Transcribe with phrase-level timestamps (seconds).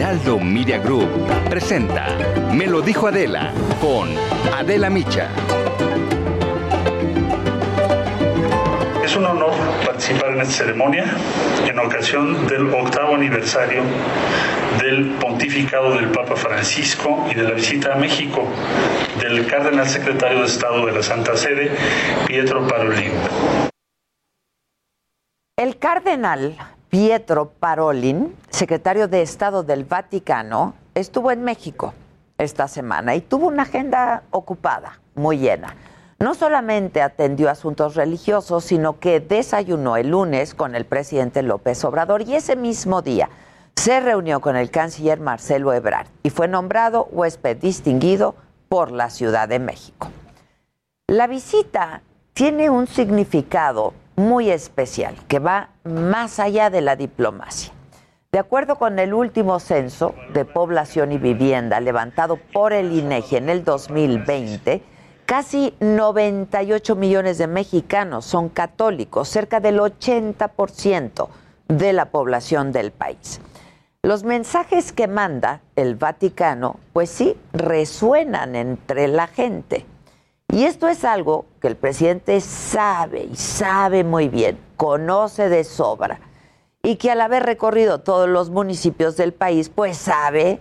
[0.00, 1.10] Heraldo Media Group
[1.50, 2.06] presenta
[2.54, 3.52] Me lo dijo Adela
[3.82, 4.08] con
[4.50, 5.28] Adela Micha.
[9.04, 9.52] Es un honor
[9.84, 11.04] participar en esta ceremonia
[11.66, 13.82] en ocasión del octavo aniversario
[14.80, 18.48] del pontificado del Papa Francisco y de la visita a México
[19.20, 21.76] del cardenal secretario de Estado de la Santa Sede,
[22.26, 23.12] Pietro Parolin.
[25.58, 26.56] El cardenal
[26.90, 31.94] Pietro Parolin, secretario de Estado del Vaticano, estuvo en México
[32.36, 35.76] esta semana y tuvo una agenda ocupada, muy llena.
[36.18, 42.22] No solamente atendió asuntos religiosos, sino que desayunó el lunes con el presidente López Obrador
[42.22, 43.30] y ese mismo día
[43.76, 48.34] se reunió con el canciller Marcelo Ebrard y fue nombrado huésped distinguido
[48.68, 50.08] por la Ciudad de México.
[51.06, 57.72] La visita tiene un significado muy especial que va más allá de la diplomacia.
[58.32, 63.48] De acuerdo con el último censo de población y vivienda levantado por el INEGI en
[63.48, 64.82] el 2020,
[65.26, 71.28] casi 98 millones de mexicanos son católicos, cerca del 80%
[71.66, 73.40] de la población del país.
[74.02, 79.84] Los mensajes que manda el Vaticano, pues sí, resuenan entre la gente.
[80.52, 86.18] Y esto es algo que el presidente sabe y sabe muy bien, conoce de sobra,
[86.82, 90.58] y que al haber recorrido todos los municipios del país, pues sabe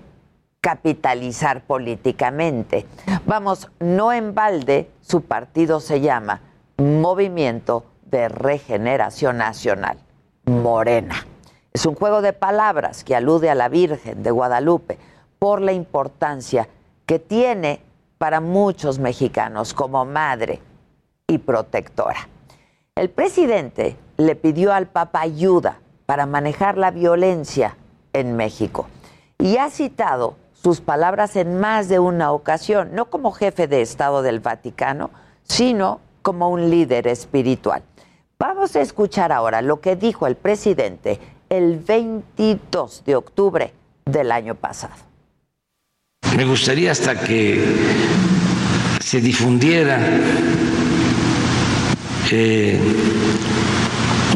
[0.62, 2.86] capitalizar políticamente.
[3.26, 6.42] Vamos, no en balde, su partido se llama
[6.78, 9.98] Movimiento de Regeneración Nacional,
[10.46, 11.26] Morena.
[11.74, 15.00] Es un juego de palabras que alude a la Virgen de Guadalupe
[15.40, 16.68] por la importancia
[17.06, 17.82] que tiene
[18.20, 20.62] para muchos mexicanos como madre
[21.26, 22.28] y protectora.
[22.96, 27.78] El presidente le pidió al Papa ayuda para manejar la violencia
[28.12, 28.88] en México
[29.38, 34.22] y ha citado sus palabras en más de una ocasión, no como jefe de Estado
[34.22, 35.12] del Vaticano,
[35.44, 37.84] sino como un líder espiritual.
[38.38, 43.74] Vamos a escuchar ahora lo que dijo el presidente el 22 de octubre
[44.06, 45.09] del año pasado.
[46.40, 47.62] Me gustaría hasta que
[49.02, 50.00] se difundiera
[52.32, 52.80] eh,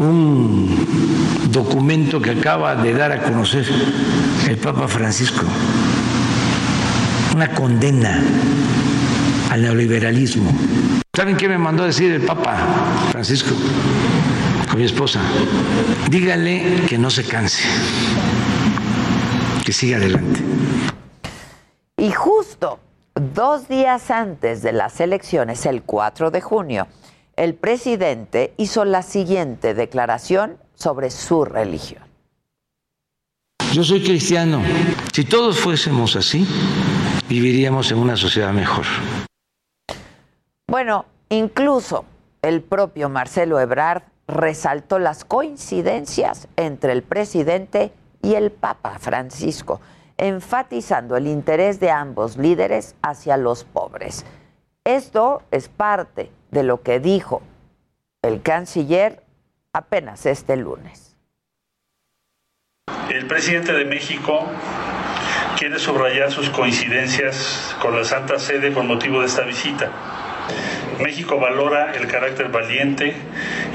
[0.00, 3.64] un documento que acaba de dar a conocer
[4.46, 5.46] el Papa Francisco,
[7.34, 8.22] una condena
[9.50, 10.52] al neoliberalismo.
[11.14, 12.54] ¿Saben qué me mandó a decir el Papa
[13.12, 13.54] Francisco
[14.68, 15.20] con mi esposa?
[16.10, 17.62] Dígale que no se canse,
[19.64, 20.40] que siga adelante.
[22.04, 22.80] Y justo
[23.14, 26.86] dos días antes de las elecciones, el 4 de junio,
[27.34, 32.02] el presidente hizo la siguiente declaración sobre su religión.
[33.72, 34.60] Yo soy cristiano.
[35.14, 36.46] Si todos fuésemos así,
[37.26, 38.84] viviríamos en una sociedad mejor.
[40.68, 42.04] Bueno, incluso
[42.42, 49.80] el propio Marcelo Ebrard resaltó las coincidencias entre el presidente y el Papa Francisco
[50.18, 54.24] enfatizando el interés de ambos líderes hacia los pobres.
[54.84, 57.42] Esto es parte de lo que dijo
[58.22, 59.22] el canciller
[59.72, 61.16] apenas este lunes.
[63.10, 64.46] El presidente de México
[65.58, 69.90] quiere subrayar sus coincidencias con la Santa Sede con motivo de esta visita.
[71.00, 73.14] México valora el carácter valiente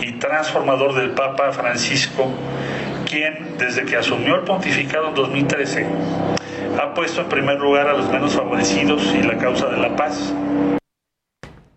[0.02, 2.32] y transformador del Papa Francisco
[3.10, 5.88] quien, desde que asumió el pontificado en 2013,
[6.80, 10.34] ha puesto en primer lugar a los menos favorecidos y la causa de la paz.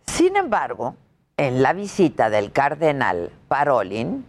[0.07, 0.95] Sin embargo,
[1.39, 4.27] en la visita del cardenal Parolin,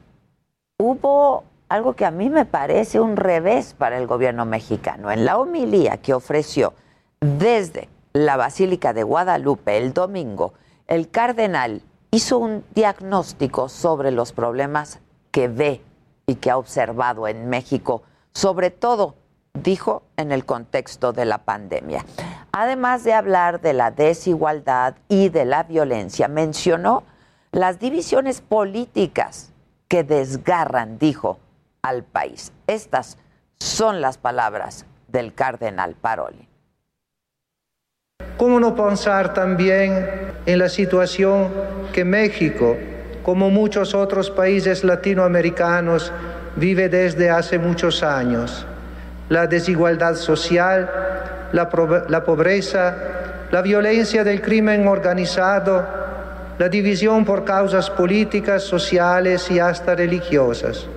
[0.79, 5.11] hubo algo que a mí me parece un revés para el gobierno mexicano.
[5.11, 6.73] En la homilía que ofreció
[7.19, 10.53] desde la Basílica de Guadalupe el domingo,
[10.87, 11.81] el cardenal
[12.11, 15.81] hizo un diagnóstico sobre los problemas que ve
[16.25, 18.03] y que ha observado en México,
[18.33, 19.15] sobre todo,
[19.53, 22.05] dijo, en el contexto de la pandemia.
[22.51, 27.03] Además de hablar de la desigualdad y de la violencia, mencionó
[27.51, 29.51] las divisiones políticas
[29.87, 31.39] que desgarran, dijo,
[31.81, 32.51] al país.
[32.67, 33.17] Estas
[33.59, 36.47] son las palabras del cardenal Paroli.
[38.37, 41.51] ¿Cómo no pensar también en la situación
[41.93, 42.75] que México
[43.23, 46.11] como muchos otros países latinoamericanos,
[46.55, 48.65] vive desde hace muchos años.
[49.29, 50.89] La desigualdad social,
[51.53, 52.95] la, pobreza,
[53.49, 55.87] la violencia del crimen organizado,
[56.57, 60.87] la división por causas políticas, sociales y hasta religiosas.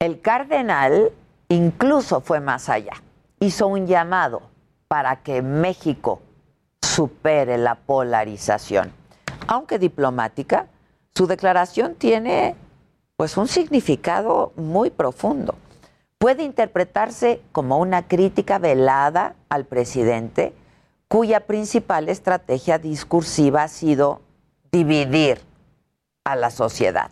[0.00, 1.10] El cardenal
[1.48, 2.94] incluso fue más allá.
[3.40, 4.42] Hizo un llamado
[4.88, 6.22] para que México
[6.80, 9.01] supere la polarización.
[9.46, 10.66] Aunque diplomática,
[11.14, 12.54] su declaración tiene
[13.16, 15.54] pues un significado muy profundo.
[16.18, 20.52] Puede interpretarse como una crítica velada al presidente,
[21.08, 24.20] cuya principal estrategia discursiva ha sido
[24.70, 25.40] dividir
[26.24, 27.10] a la sociedad.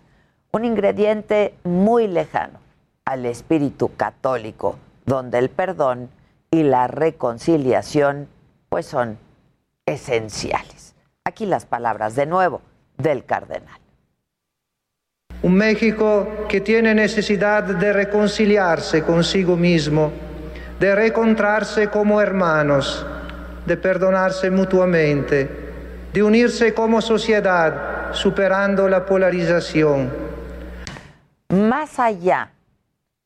[0.53, 2.59] Un ingrediente muy lejano
[3.05, 6.09] al espíritu católico, donde el perdón
[6.51, 8.29] y la reconciliación
[8.69, 9.19] pues son
[9.87, 10.80] esenciales.
[11.25, 12.63] Aquí las palabras de nuevo
[12.97, 13.79] del cardenal.
[15.43, 20.13] Un México que tiene necesidad de reconciliarse consigo mismo,
[20.79, 23.05] de reencontrarse como hermanos,
[23.67, 25.49] de perdonarse mutuamente,
[26.13, 30.11] de unirse como sociedad, superando la polarización.
[31.51, 32.53] Más allá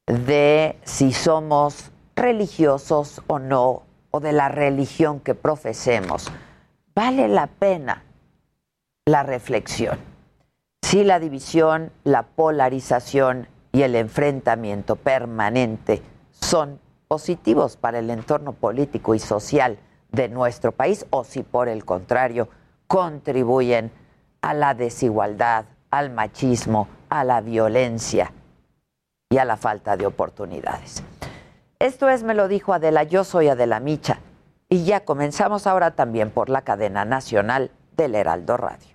[0.07, 6.31] de si somos religiosos o no, o de la religión que profesemos,
[6.95, 8.05] vale la pena
[9.07, 10.15] la reflexión
[10.95, 19.15] si la división, la polarización y el enfrentamiento permanente son positivos para el entorno político
[19.17, 19.79] y social
[20.13, 22.49] de nuestro país o si por el contrario
[22.87, 23.91] contribuyen
[24.43, 28.31] a la desigualdad, al machismo, a la violencia
[29.31, 31.03] y a la falta de oportunidades.
[31.81, 34.19] Esto es, me lo dijo Adela, yo soy Adela Micha
[34.75, 38.94] y ya comenzamos ahora también por la cadena nacional del Heraldo Radio.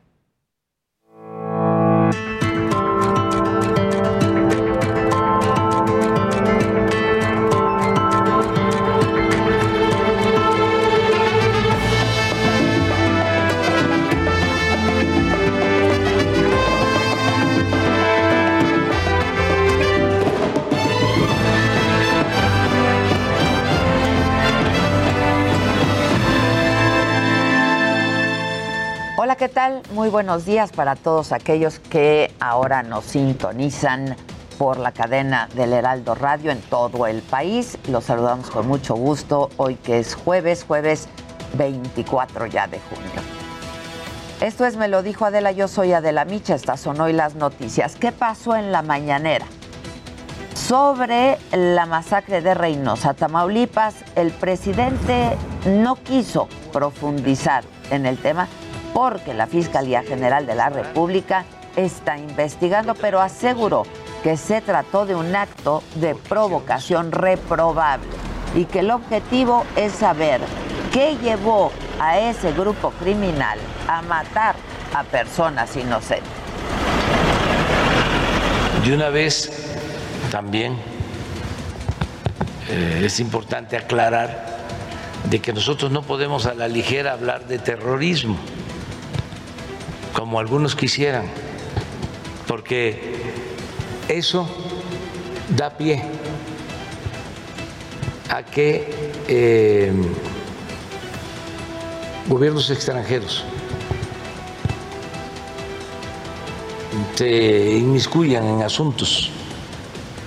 [29.40, 29.82] ¿Qué tal?
[29.94, 34.18] Muy buenos días para todos aquellos que ahora nos sintonizan
[34.58, 37.78] por la cadena del Heraldo Radio en todo el país.
[37.88, 41.08] Los saludamos con mucho gusto hoy que es jueves, jueves
[41.58, 43.22] 24 ya de junio.
[44.42, 47.96] Esto es Me lo dijo Adela, yo soy Adela Micha, estas son hoy las noticias.
[47.96, 49.46] ¿Qué pasó en la mañanera?
[50.54, 58.50] Sobre la masacre de Reynosa, Tamaulipas, el presidente no quiso profundizar en el tema
[58.94, 61.46] porque la Fiscalía General de la República
[61.76, 63.84] está investigando, pero aseguró
[64.24, 68.08] que se trató de un acto de provocación reprobable
[68.56, 70.42] y que el objetivo es saber
[70.92, 74.56] qué llevó a ese grupo criminal a matar
[74.94, 76.28] a personas inocentes.
[78.84, 79.52] De una vez
[80.32, 80.78] también
[82.70, 84.60] eh, es importante aclarar
[85.26, 88.38] de que nosotros no podemos a la ligera hablar de terrorismo
[90.14, 91.26] como algunos quisieran,
[92.48, 93.16] porque
[94.08, 94.48] eso
[95.56, 96.04] da pie
[98.30, 99.92] a que eh,
[102.28, 103.44] gobiernos extranjeros
[107.16, 109.32] se inmiscuyan en asuntos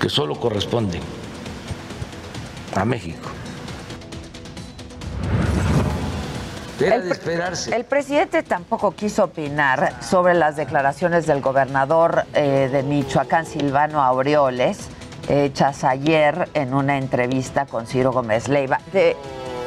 [0.01, 1.01] que solo corresponden
[2.75, 3.42] a México.
[6.81, 14.89] El, presidente tampoco quiso opinar sobre las declaraciones del gobernador eh, de Michoacán, Silvano Aureoles,
[15.29, 19.17] hechas ayer en una entrevista con Ciro Gómez Leiva, de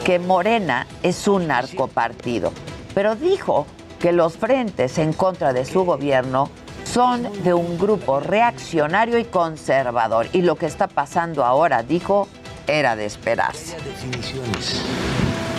[0.03, 2.51] que Morena es un narcopartido.
[2.93, 3.65] Pero dijo
[3.99, 6.49] que los frentes en contra de su gobierno
[6.83, 10.27] son de un grupo reaccionario y conservador.
[10.33, 12.27] Y lo que está pasando ahora, dijo,
[12.67, 13.75] era de esperarse.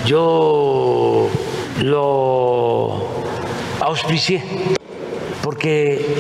[0.06, 1.28] Yo
[1.82, 3.02] lo
[3.80, 4.40] auspicié
[5.42, 6.16] porque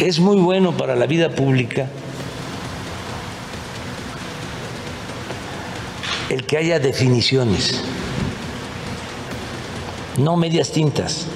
[0.00, 1.90] es muy bueno para la vida pública
[6.30, 7.82] el que haya definiciones,
[10.16, 11.26] no medias tintas.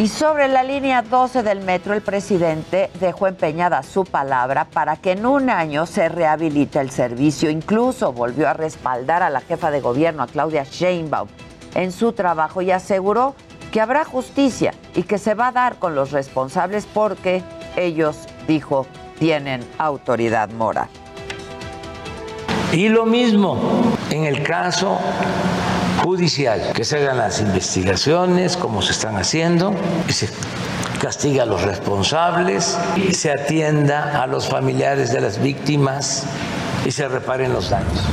[0.00, 5.12] Y sobre la línea 12 del metro, el presidente dejó empeñada su palabra para que
[5.12, 7.50] en un año se rehabilite el servicio.
[7.50, 11.28] Incluso volvió a respaldar a la jefa de gobierno, a Claudia Sheinbaum,
[11.74, 13.34] en su trabajo y aseguró
[13.72, 17.42] que habrá justicia y que se va a dar con los responsables porque
[17.76, 18.86] ellos, dijo,
[19.18, 20.88] tienen autoridad moral.
[22.72, 23.58] Y lo mismo
[24.08, 24.98] en el caso
[26.02, 29.74] judicial, que se hagan las investigaciones como se están haciendo
[30.08, 30.28] y se
[31.00, 32.78] castigue a los responsables,
[33.12, 36.24] se atienda a los familiares de las víctimas
[36.84, 38.04] y se reparen los daños.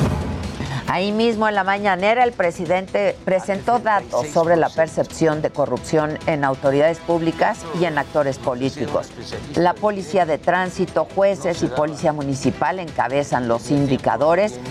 [0.89, 6.45] Ahí mismo en la mañanera el presidente presentó datos sobre la percepción de corrupción en
[6.45, 9.09] autoridades públicas y en actores políticos.
[9.55, 14.61] La policía de tránsito, jueces y policía municipal encabezan los indicadores.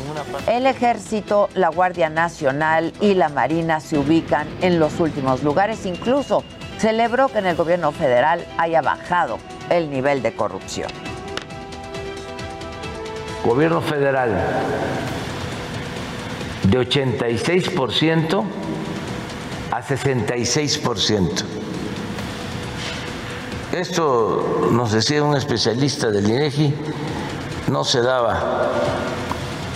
[0.46, 5.84] El ejército, la Guardia Nacional y la Marina se ubican en los últimos lugares.
[5.84, 6.44] Incluso
[6.78, 10.90] celebró que en el gobierno federal haya bajado el nivel de corrupción.
[13.44, 14.30] Gobierno federal
[16.70, 18.44] de 86%
[19.70, 21.44] a 66%.
[23.72, 26.74] Esto nos decía un especialista del INEGI,
[27.68, 28.70] no se daba,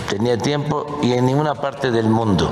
[0.09, 2.49] tenía tiempo y en ninguna parte del mundo.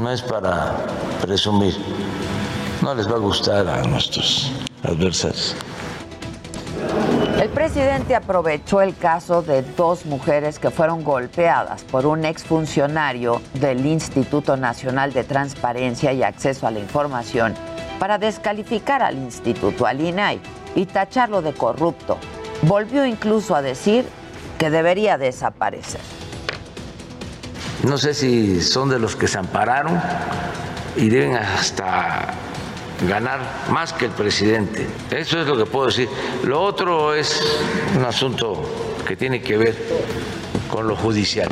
[0.00, 0.86] No es para
[1.20, 1.76] presumir,
[2.80, 4.50] no les va a gustar a nuestros
[4.82, 5.54] adversarios.
[7.72, 13.86] El presidente aprovechó el caso de dos mujeres que fueron golpeadas por un exfuncionario del
[13.86, 17.54] Instituto Nacional de Transparencia y Acceso a la Información
[17.98, 20.38] para descalificar al instituto, al INAI,
[20.74, 22.18] y tacharlo de corrupto.
[22.60, 24.04] Volvió incluso a decir
[24.58, 26.02] que debería desaparecer.
[27.84, 29.98] No sé si son de los que se ampararon
[30.94, 32.34] y deben hasta
[33.08, 33.40] ganar
[33.70, 34.86] más que el presidente.
[35.10, 36.08] Eso es lo que puedo decir.
[36.44, 37.40] Lo otro es
[37.96, 38.62] un asunto
[39.06, 39.76] que tiene que ver
[40.70, 41.48] con lo judicial.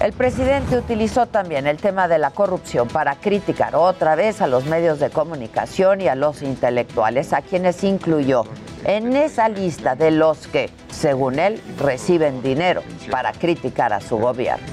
[0.00, 4.64] El presidente utilizó también el tema de la corrupción para criticar otra vez a los
[4.66, 8.44] medios de comunicación y a los intelectuales, a quienes incluyó
[8.84, 14.66] en esa lista de los que, según él, reciben dinero para criticar a su gobierno.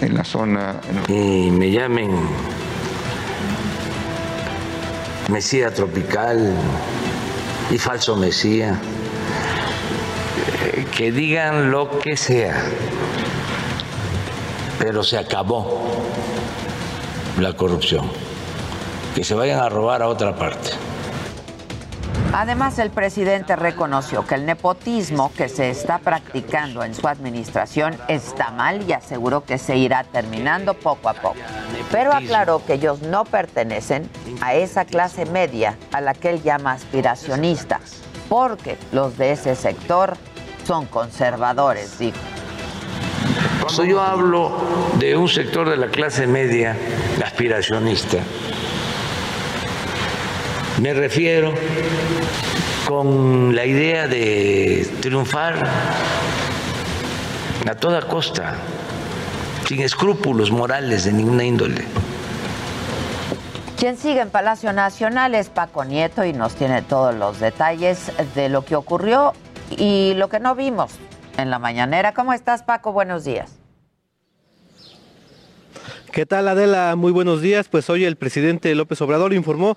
[0.00, 0.80] En la zona...
[1.06, 2.10] Y me llamen
[5.28, 6.54] Mesía tropical
[7.70, 8.80] y falso Mesía,
[10.64, 12.64] eh, que digan lo que sea,
[14.78, 15.82] pero se acabó
[17.38, 18.10] la corrupción,
[19.14, 20.87] que se vayan a robar a otra parte.
[22.32, 28.50] Además, el presidente reconoció que el nepotismo que se está practicando en su administración está
[28.50, 31.36] mal y aseguró que se irá terminando poco a poco.
[31.90, 34.08] Pero aclaró que ellos no pertenecen
[34.42, 37.80] a esa clase media a la que él llama aspiracionista,
[38.28, 40.16] porque los de ese sector
[40.66, 42.18] son conservadores, dijo.
[43.62, 44.52] Cuando yo hablo
[44.98, 46.76] de un sector de la clase media
[47.24, 48.18] aspiracionista,
[50.80, 51.52] me refiero
[52.86, 55.66] con la idea de triunfar
[57.68, 58.54] a toda costa,
[59.66, 61.84] sin escrúpulos morales de ninguna índole.
[63.76, 68.48] Quien sigue en Palacio Nacional es Paco Nieto y nos tiene todos los detalles de
[68.48, 69.34] lo que ocurrió
[69.70, 70.92] y lo que no vimos
[71.36, 72.14] en la mañanera.
[72.14, 72.92] ¿Cómo estás, Paco?
[72.92, 73.57] Buenos días.
[76.12, 76.96] ¿Qué tal Adela?
[76.96, 77.68] Muy buenos días.
[77.68, 79.76] Pues hoy el presidente López Obrador informó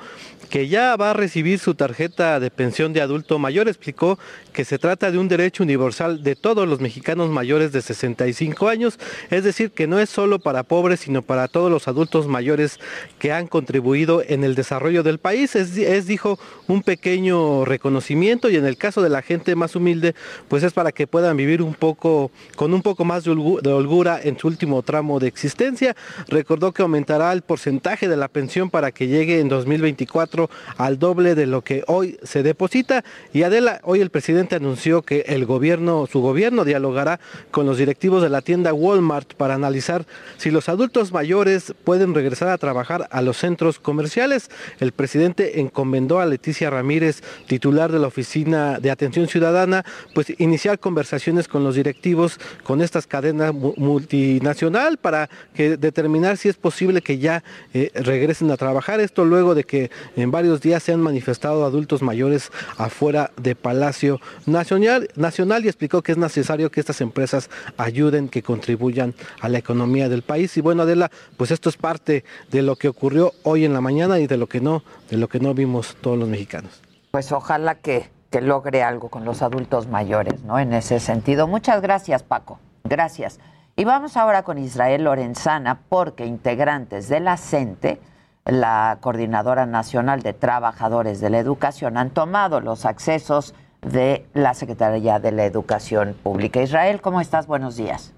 [0.50, 3.68] que ya va a recibir su tarjeta de pensión de adulto mayor.
[3.68, 4.18] Explicó
[4.54, 8.98] que se trata de un derecho universal de todos los mexicanos mayores de 65 años,
[9.30, 12.80] es decir, que no es solo para pobres, sino para todos los adultos mayores
[13.20, 15.56] que han contribuido en el desarrollo del país.
[15.56, 20.16] Es, dijo, un pequeño reconocimiento y en el caso de la gente más humilde,
[20.48, 24.40] pues es para que puedan vivir un poco, con un poco más de holgura en
[24.40, 25.96] su último tramo de existencia
[26.28, 31.36] recordó que aumentará el porcentaje de la pensión para que llegue en 2024 al doble
[31.36, 33.04] de lo que hoy se deposita.
[33.34, 37.20] Y Adela, hoy el presidente anunció que el gobierno, su gobierno dialogará
[37.52, 40.06] con los directivos de la tienda Walmart para analizar
[40.38, 44.50] si los adultos mayores pueden regresar a trabajar a los centros comerciales.
[44.80, 50.80] El presidente encomendó a Leticia Ramírez, titular de la Oficina de Atención Ciudadana, pues iniciar
[50.80, 57.18] conversaciones con los directivos con estas cadenas multinacional para que determinen si es posible que
[57.18, 59.00] ya eh, regresen a trabajar.
[59.00, 64.20] Esto luego de que en varios días se han manifestado adultos mayores afuera de Palacio
[64.46, 69.58] Nacional, Nacional y explicó que es necesario que estas empresas ayuden, que contribuyan a la
[69.58, 70.56] economía del país.
[70.58, 74.20] Y bueno, Adela, pues esto es parte de lo que ocurrió hoy en la mañana
[74.20, 76.82] y de lo que no, de lo que no vimos todos los mexicanos.
[77.12, 80.60] Pues ojalá que, que logre algo con los adultos mayores, ¿no?
[80.60, 81.48] En ese sentido.
[81.48, 82.60] Muchas gracias, Paco.
[82.84, 83.40] Gracias.
[83.82, 88.00] Y vamos ahora con Israel Lorenzana, porque integrantes de la CENTE,
[88.46, 95.18] la Coordinadora Nacional de Trabajadores de la Educación, han tomado los accesos de la Secretaría
[95.18, 96.62] de la Educación Pública.
[96.62, 97.48] Israel, ¿cómo estás?
[97.48, 98.14] Buenos días.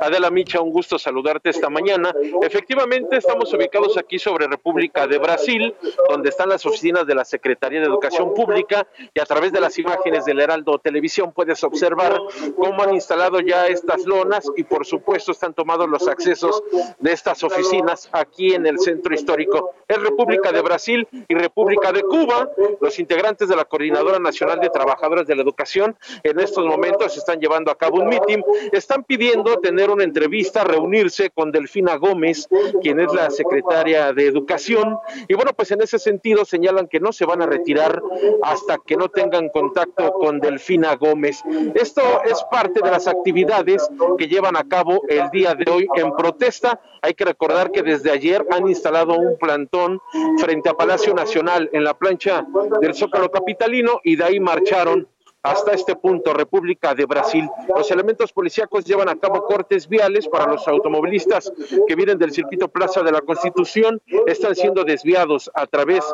[0.00, 2.12] Adela Micha, un gusto saludarte esta mañana.
[2.42, 5.74] Efectivamente, estamos ubicados aquí sobre República de Brasil,
[6.08, 9.78] donde están las oficinas de la Secretaría de Educación Pública y a través de las
[9.78, 12.18] imágenes del Heraldo Televisión puedes observar
[12.56, 16.62] cómo han instalado ya estas lonas y por supuesto están tomados los accesos
[16.98, 19.74] de estas oficinas aquí en el centro histórico.
[19.86, 22.50] Es República de Brasil y República de Cuba.
[22.80, 27.38] Los integrantes de la Coordinadora Nacional de Trabajadores de la Educación en estos momentos están
[27.38, 28.42] llevando a cabo un mitin.
[28.72, 32.48] Están pidiendo tener una entrevista, reunirse con Delfina Gómez,
[32.80, 34.96] quien es la secretaria de Educación.
[35.28, 38.02] Y bueno, pues en ese sentido señalan que no se van a retirar
[38.42, 41.42] hasta que no tengan contacto con Delfina Gómez.
[41.74, 46.16] Esto es parte de las actividades que llevan a cabo el día de hoy en
[46.16, 46.80] protesta.
[47.02, 50.00] Hay que recordar que desde ayer han instalado un plantón
[50.38, 52.46] frente a Palacio Nacional en la plancha
[52.80, 55.06] del Zócalo Capitalino y de ahí marcharon
[55.42, 57.48] hasta este punto, República de Brasil.
[57.74, 61.52] Los elementos policíacos llevan a cabo cortes viales para los automovilistas
[61.86, 64.00] que vienen del circuito Plaza de la Constitución.
[64.26, 66.04] Están siendo desviados a través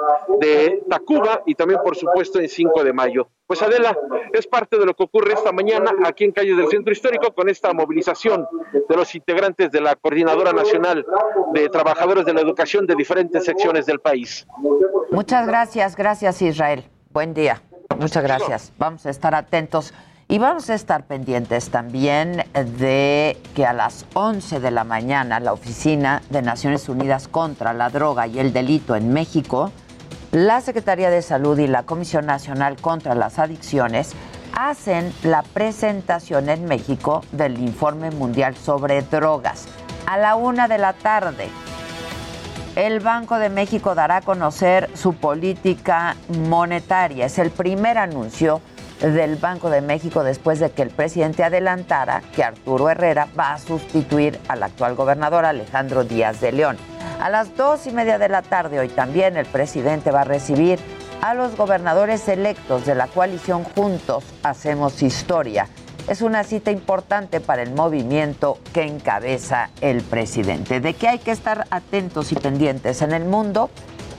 [0.40, 3.28] de Tacuba y también, por supuesto, en 5 de mayo.
[3.46, 3.96] Pues Adela,
[4.32, 7.48] es parte de lo que ocurre esta mañana aquí en Calle del Centro Histórico con
[7.48, 8.46] esta movilización
[8.88, 11.04] de los integrantes de la Coordinadora Nacional
[11.54, 14.46] de Trabajadores de la Educación de diferentes secciones del país.
[15.10, 16.84] Muchas gracias, gracias Israel.
[17.10, 17.62] Buen día.
[17.96, 18.72] Muchas gracias.
[18.78, 19.94] Vamos a estar atentos
[20.28, 22.44] y vamos a estar pendientes también
[22.78, 27.88] de que a las 11 de la mañana la Oficina de Naciones Unidas contra la
[27.88, 29.72] Droga y el Delito en México,
[30.32, 34.12] la Secretaría de Salud y la Comisión Nacional contra las Adicciones
[34.54, 39.66] hacen la presentación en México del Informe Mundial sobre Drogas
[40.06, 41.48] a la una de la tarde.
[42.78, 46.14] El Banco de México dará a conocer su política
[46.46, 47.26] monetaria.
[47.26, 48.60] Es el primer anuncio
[49.00, 53.58] del Banco de México después de que el presidente adelantara que Arturo Herrera va a
[53.58, 56.76] sustituir al actual gobernador Alejandro Díaz de León.
[57.20, 60.78] A las dos y media de la tarde hoy también el presidente va a recibir
[61.20, 65.66] a los gobernadores electos de la coalición Juntos Hacemos Historia
[66.08, 70.80] es una cita importante para el movimiento que encabeza el presidente.
[70.80, 73.68] De que hay que estar atentos y pendientes en el mundo.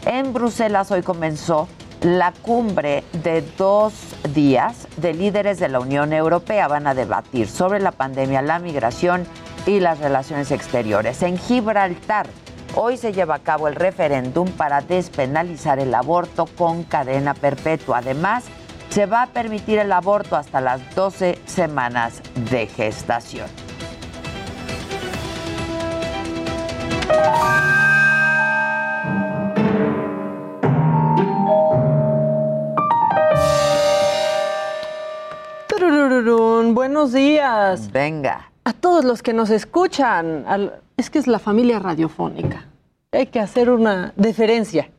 [0.06, 1.68] En Bruselas hoy comenzó
[2.02, 3.94] la cumbre de dos
[4.34, 6.68] días de líderes de la Unión Europea.
[6.68, 9.26] Van a debatir sobre la pandemia, la migración
[9.66, 11.24] y las relaciones exteriores.
[11.24, 12.28] En Gibraltar,
[12.76, 17.98] hoy se lleva a cabo el referéndum para despenalizar el aborto con cadena perpetua.
[17.98, 18.46] Además,
[18.90, 22.22] se va a permitir el aborto hasta las 12 semanas
[22.52, 23.50] de gestación.
[36.74, 37.92] Buenos días.
[37.92, 38.52] Venga.
[38.66, 40.46] A todos los que nos escuchan.
[40.98, 42.66] Es que es la familia radiofónica.
[43.12, 44.90] Hay que hacer una deferencia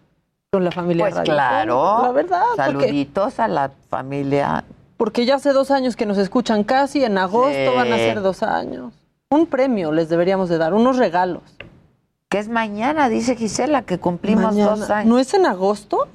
[0.53, 2.01] con la familia Pues claro.
[2.03, 2.43] La verdad.
[2.57, 4.65] Saluditos a la familia.
[4.97, 8.43] Porque ya hace dos años que nos escuchan casi, en agosto van a ser dos
[8.43, 8.93] años.
[9.31, 11.43] Un premio les deberíamos de dar, unos regalos.
[12.29, 15.09] Que es mañana, dice Gisela, que cumplimos dos años.
[15.09, 16.09] ¿No es en agosto?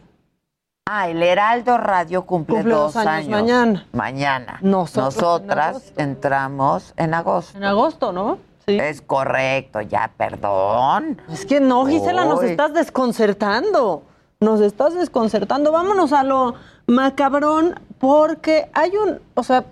[0.86, 3.88] Ah, el Heraldo Radio cumple, dos, años, Mañana.
[3.94, 4.60] Mañana.
[4.62, 7.58] Nosotros Nosotras entramos en agosto.
[7.58, 8.38] En agosto, ¿no?
[8.68, 8.78] Sí.
[8.78, 11.22] Es correcto, ya, perdón.
[11.32, 14.04] Es que no, Gisela, nos estás desconcertando
[14.46, 15.74] nos estás desconcertando.
[15.74, 16.56] Vámonos a lo
[16.88, 19.66] macabrón porque hay un, o sea,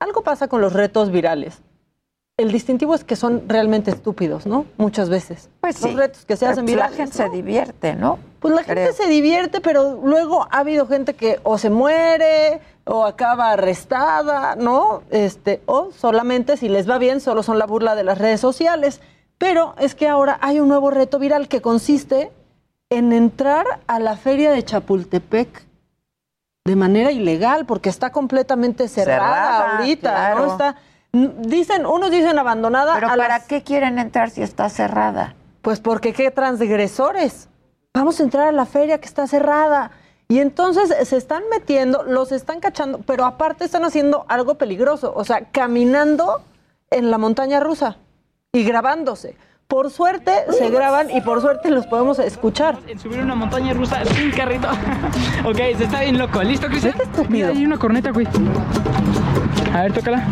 [0.00, 1.62] algo pasa con los retos virales.
[2.38, 4.66] El distintivo es que son realmente estúpidos, ¿no?
[4.76, 5.48] Muchas veces.
[5.60, 6.98] Pues Los retos que se hacen pues virales.
[6.98, 8.18] La gente se divierte, ¿no?
[8.40, 13.06] Pues la gente se divierte, pero luego ha habido gente que o se muere o
[13.06, 15.02] acaba arrestada, ¿no?
[15.10, 19.00] Este, o solamente si les va bien, solo son la burla de las redes sociales.
[19.38, 22.30] Pero es que ahora hay un nuevo reto viral que consiste
[22.90, 25.66] en entrar a la feria de Chapultepec
[26.64, 30.46] de manera ilegal, porque está completamente cerrada, ahorita, ¿no?
[30.46, 30.76] Está,
[31.12, 32.94] dicen, unos dicen abandonada.
[32.94, 35.34] ¿Pero para qué quieren entrar si está cerrada?
[35.62, 37.48] Pues porque qué transgresores.
[37.94, 39.92] Vamos a entrar a la feria que está cerrada.
[40.28, 45.24] Y entonces se están metiendo, los están cachando, pero aparte están haciendo algo peligroso, o
[45.24, 46.42] sea, caminando
[46.90, 47.96] en la montaña rusa
[48.52, 49.36] y grabándose.
[49.68, 52.78] Por suerte se graban y por suerte los podemos escuchar.
[52.86, 54.68] En subir una montaña rusa sin carrito.
[55.44, 56.40] ok, se está bien loco.
[56.42, 56.94] ¿Listo, Cristian?
[57.28, 58.28] Mira, hay una corneta, güey.
[59.74, 60.24] A ver, tócala.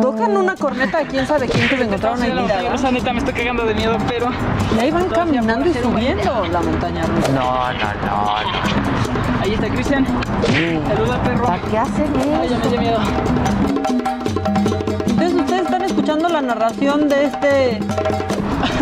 [0.00, 2.32] Tocan una corneta de quién sabe quién que se encontraron ahí.
[2.32, 4.30] La rusa neta me estoy cagando de miedo, pero...
[4.74, 7.32] Y ahí van caminando y subiendo la montaña rusa.
[7.32, 9.42] No, no, no, no.
[9.42, 10.06] Ahí está Cristian.
[10.88, 11.44] Saluda, perro.
[11.44, 12.40] ¿Para qué hacen eso?
[12.40, 12.98] Ay, ya me dio miedo.
[16.34, 17.78] La narración de este.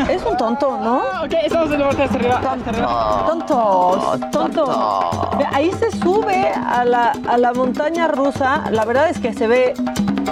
[0.09, 0.99] Es un tonto, ¿no?
[1.25, 2.37] Ok, estamos en la parte hasta arriba.
[2.37, 3.25] hasta arriba.
[3.27, 5.31] Tonto, tonto.
[5.39, 8.65] Ve, Ahí se sube a la, a la montaña rusa.
[8.71, 9.75] La verdad es que se ve,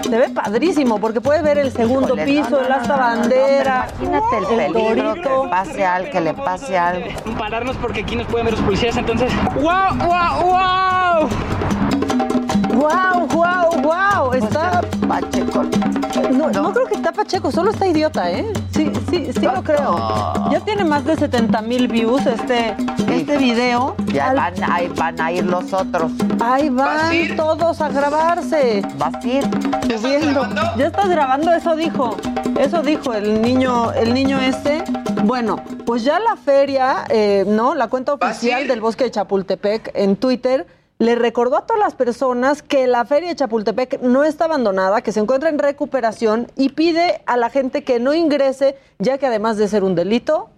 [0.02, 3.02] se ve padrísimo porque puedes ver el segundo Híjole, piso, no, no, el asta no,
[3.02, 3.87] no, bandera.
[4.00, 5.44] imagínate el peligro que torito.
[5.44, 7.06] le pase algo, que le pase algo.
[7.38, 9.33] Pararnos porque aquí nos pueden ver los policías, entonces.
[9.56, 11.28] ¡Wow, wow, wow!
[12.80, 14.32] ¡Wow, wow, wow!
[14.32, 14.80] Está.
[15.06, 15.64] Pacheco.
[16.32, 18.50] No, no creo que está Pacheco, solo está idiota, ¿eh?
[18.72, 19.96] Sí, sí, sí lo creo.
[20.50, 22.74] Ya tiene más de 70 mil views este,
[23.08, 23.96] este video.
[24.06, 26.12] Ya Al- van, ahí van a ir los otros.
[26.40, 28.82] Ahí van todos a grabarse.
[28.96, 29.44] ¿Vas a ir?
[30.78, 32.16] Ya estás grabando, eso dijo.
[32.58, 34.84] Eso dijo el niño, el niño este.
[35.24, 37.74] Bueno, pues ya la feria, eh, ¿no?
[37.74, 40.66] La cuenta oficial del bosque de Chapultepec en Twitter
[41.00, 45.12] le recordó a todas las personas que la feria de Chapultepec no está abandonada, que
[45.12, 49.56] se encuentra en recuperación y pide a la gente que no ingrese, ya que además
[49.56, 50.50] de ser un delito,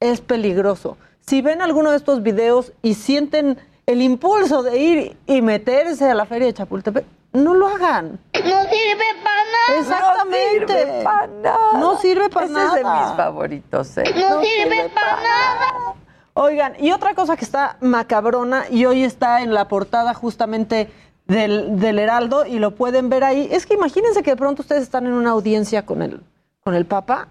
[0.00, 0.98] es peligroso.
[1.20, 6.14] Si ven alguno de estos videos y sienten el impulso de ir y meterse a
[6.14, 8.18] la feria de Chapultepec, no lo hagan.
[8.34, 9.78] No sirve para nada.
[9.78, 10.74] Exactamente.
[10.74, 11.58] No sirve para nada.
[11.78, 12.66] No sirve para Ese nada.
[12.66, 14.04] es de mis favoritos, ¿eh?
[14.16, 15.94] No, sirve para nada.
[16.38, 20.90] Oigan, y otra cosa que está macabrona y hoy está en la portada justamente
[21.26, 24.82] del, del Heraldo y lo pueden ver ahí, es que imagínense que de pronto ustedes
[24.82, 26.20] están en una audiencia con el,
[26.62, 27.28] con el Papa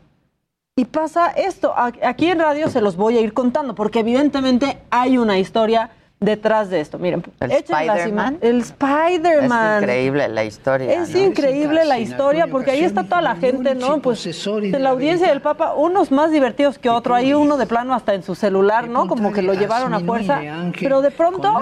[0.75, 1.71] y pasa esto.
[1.77, 5.91] Aquí en radio se los voy a ir contando porque evidentemente hay una historia
[6.25, 6.99] detrás de esto.
[6.99, 8.39] Miren, ¿El Spider-Man?
[8.41, 9.83] El Spider-Man.
[9.83, 10.93] Es increíble la historia.
[10.93, 11.19] Es ¿no?
[11.19, 13.99] increíble la historia porque ahí está toda la gente, ¿no?
[14.01, 17.15] Pues en la audiencia del Papa, unos más divertidos que otro.
[17.15, 19.07] Hay uno de plano hasta en su celular, ¿no?
[19.07, 20.41] Como que lo llevaron a fuerza.
[20.79, 21.53] Pero de pronto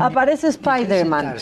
[0.00, 1.36] aparece Spider-Man.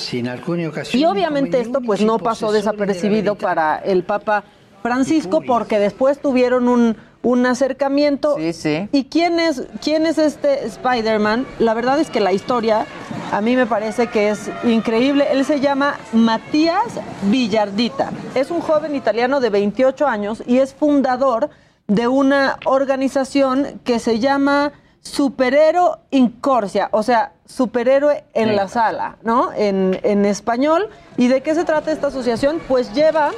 [0.93, 4.45] Y obviamente esto pues no pasó desapercibido para el Papa
[4.83, 8.37] Francisco porque después tuvieron un, un acercamiento.
[8.37, 8.89] Sí, sí.
[8.93, 11.45] ¿Y quién es, quién es este Spider-Man?
[11.59, 12.87] La verdad es que la historia
[13.33, 15.27] a mí me parece que es increíble.
[15.33, 18.13] Él se llama Matías Villardita.
[18.37, 21.51] Es un joven italiano de 28 años y es fundador
[21.89, 29.53] de una organización que se llama Superhéroe Incorsia, o sea, superhéroe en la sala, ¿no?
[29.53, 30.91] En, en español.
[31.17, 32.61] ¿Y de qué se trata esta asociación?
[32.69, 33.33] Pues lleva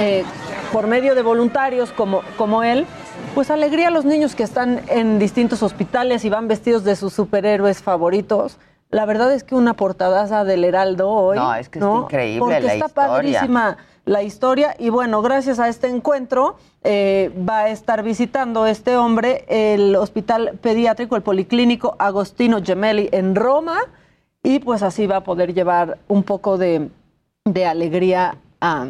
[0.00, 0.24] eh,
[0.72, 2.84] por medio de voluntarios como, como él,
[3.34, 7.12] pues alegría a los niños que están en distintos hospitales y van vestidos de sus
[7.12, 8.58] superhéroes favoritos.
[8.90, 11.36] La verdad es que una portadaza del Heraldo hoy.
[11.36, 13.08] No, es que está increíble Porque la está historia.
[13.08, 14.76] padrísima la historia.
[14.78, 20.58] Y bueno, gracias a este encuentro eh, va a estar visitando este hombre el hospital
[20.62, 23.78] pediátrico, el policlínico Agostino Gemelli en Roma.
[24.44, 26.88] Y pues así va a poder llevar un poco de,
[27.44, 28.86] de alegría a,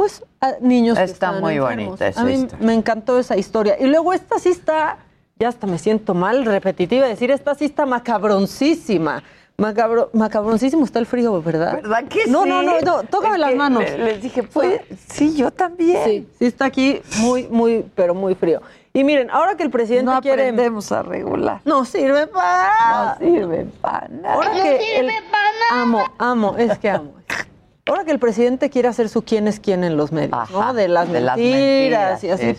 [0.00, 1.84] pues, a niños que Está están muy enfermos.
[1.88, 2.66] bonita esa A mí historia.
[2.66, 3.76] me encantó esa historia.
[3.78, 4.96] Y luego esta sí está,
[5.38, 9.22] ya hasta me siento mal, repetitiva, decir, esta sí está macabroncísima.
[9.58, 11.74] Macabro, macabroncísimo está el frío, ¿verdad?
[11.82, 12.48] ¿Verdad que no, sí?
[12.48, 13.82] No, no, no, tócame Es las manos.
[13.82, 14.80] le- Les dije, pues,
[15.12, 16.02] sí, yo también.
[16.06, 18.62] Sí, sí está aquí muy, muy, pero muy frío.
[18.94, 20.44] Y miren, ahora que el presidente No quiere...
[20.48, 21.60] aprendemos a regular.
[21.66, 23.18] No sirve para...
[23.20, 24.34] No sirve para nada.
[24.34, 25.82] Ahora No que sirve el- para nada.
[25.82, 27.12] Amo, amo, es que amo.
[27.86, 30.74] Ahora que el presidente quiere hacer su quién es quién en los medios, Ajá, ¿no?
[30.74, 32.54] De las de las mentiras, y así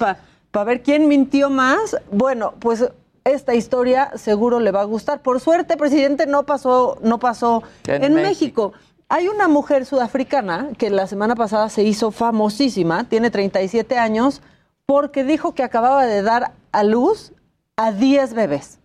[0.52, 1.96] para ver quién mintió más.
[2.12, 2.90] Bueno, pues
[3.24, 5.22] esta historia seguro le va a gustar.
[5.22, 8.72] Por suerte, presidente, no pasó, no pasó En en, México.
[8.72, 8.74] México.
[9.10, 14.42] Hay una mujer sudafricana que la semana pasada se hizo famosísima, tiene 37 años,
[14.86, 17.34] porque dijo que acababa de dar a luz
[17.76, 18.80] a 10 bebés.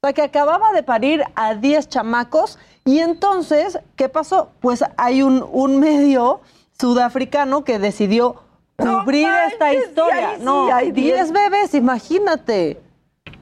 [0.00, 2.58] O sea, que acababa de parir a 10 chamacos.
[2.84, 4.50] Y entonces, ¿qué pasó?
[4.60, 6.40] Pues hay un, un medio
[6.78, 8.42] sudafricano que decidió
[8.76, 10.30] cubrir esta historia.
[10.30, 11.32] ahí sí no, hay 10 10.
[11.32, 12.80] bebés, imagínate.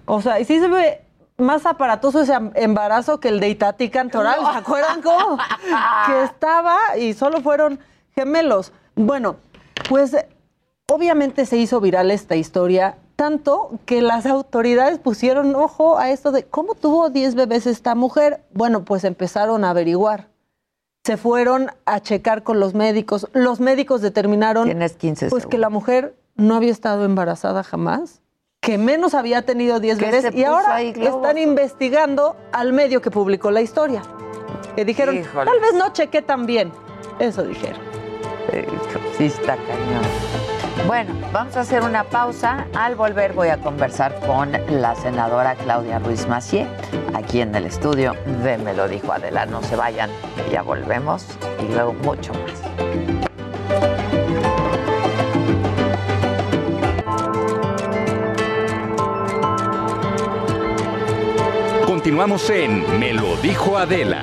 [0.04, 1.02] O sea, y sí se ve
[1.38, 4.40] más aparatoso ese embarazo que el de Itatí Cantoral.
[4.40, 5.38] ¿Se acuerdan cómo?
[6.06, 7.80] que estaba y solo fueron
[8.14, 8.72] gemelos.
[8.94, 9.36] Bueno,
[9.88, 10.16] pues
[10.86, 16.44] obviamente se hizo viral esta historia, tanto que las autoridades pusieron ojo a esto de
[16.44, 18.40] cómo tuvo 10 bebés esta mujer.
[18.54, 20.28] Bueno, pues empezaron a averiguar.
[21.04, 23.28] Se fueron a checar con los médicos.
[23.34, 28.22] Los médicos determinaron Tienes 15 pues que la mujer no había estado embarazada jamás,
[28.62, 33.10] que menos había tenido 10 ¿Qué bebés y ahora ahí, están investigando al medio que
[33.10, 34.00] publicó la historia.
[34.76, 36.72] Que dijeron, tal vez no chequé tan bien.
[37.18, 37.82] Eso dijeron.
[39.18, 40.29] Sí, está cañón.
[40.86, 42.66] Bueno, vamos a hacer una pausa.
[42.74, 46.66] Al volver voy a conversar con la senadora Claudia Ruiz Macié,
[47.14, 49.46] aquí en el estudio de Me lo dijo Adela.
[49.46, 50.10] No se vayan,
[50.50, 51.26] ya volvemos
[51.60, 52.60] y luego mucho más.
[61.86, 64.22] Continuamos en Me lo dijo Adela.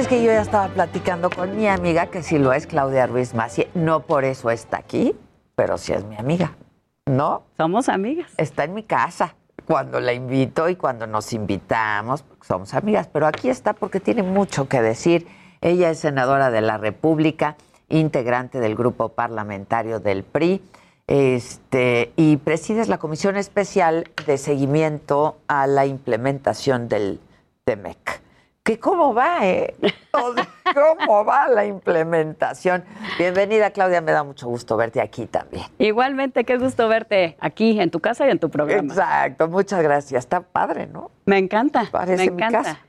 [0.00, 3.34] Es que yo ya estaba platicando con mi amiga, que sí lo es, Claudia Ruiz
[3.34, 3.68] Macie.
[3.74, 5.14] No por eso está aquí,
[5.54, 6.56] pero sí es mi amiga.
[7.04, 7.42] ¿No?
[7.58, 8.32] Somos amigas.
[8.38, 9.34] Está en mi casa
[9.66, 14.68] cuando la invito y cuando nos invitamos, somos amigas, pero aquí está porque tiene mucho
[14.68, 15.26] que decir.
[15.60, 17.56] Ella es senadora de la República,
[17.90, 20.62] integrante del grupo parlamentario del PRI,
[21.08, 27.20] este, y presides la Comisión Especial de Seguimiento a la Implementación del
[27.64, 28.29] TEMEC.
[28.62, 29.74] ¿Qué cómo va, eh?
[30.74, 32.84] ¿Cómo va la implementación?
[33.18, 35.64] Bienvenida, Claudia, me da mucho gusto verte aquí también.
[35.78, 38.92] Igualmente, qué gusto verte aquí en tu casa y en tu programa.
[38.92, 40.24] Exacto, muchas gracias.
[40.24, 41.10] Está padre, ¿no?
[41.24, 41.88] Me encanta.
[41.90, 42.62] Parece me mi encanta.
[42.62, 42.80] casa.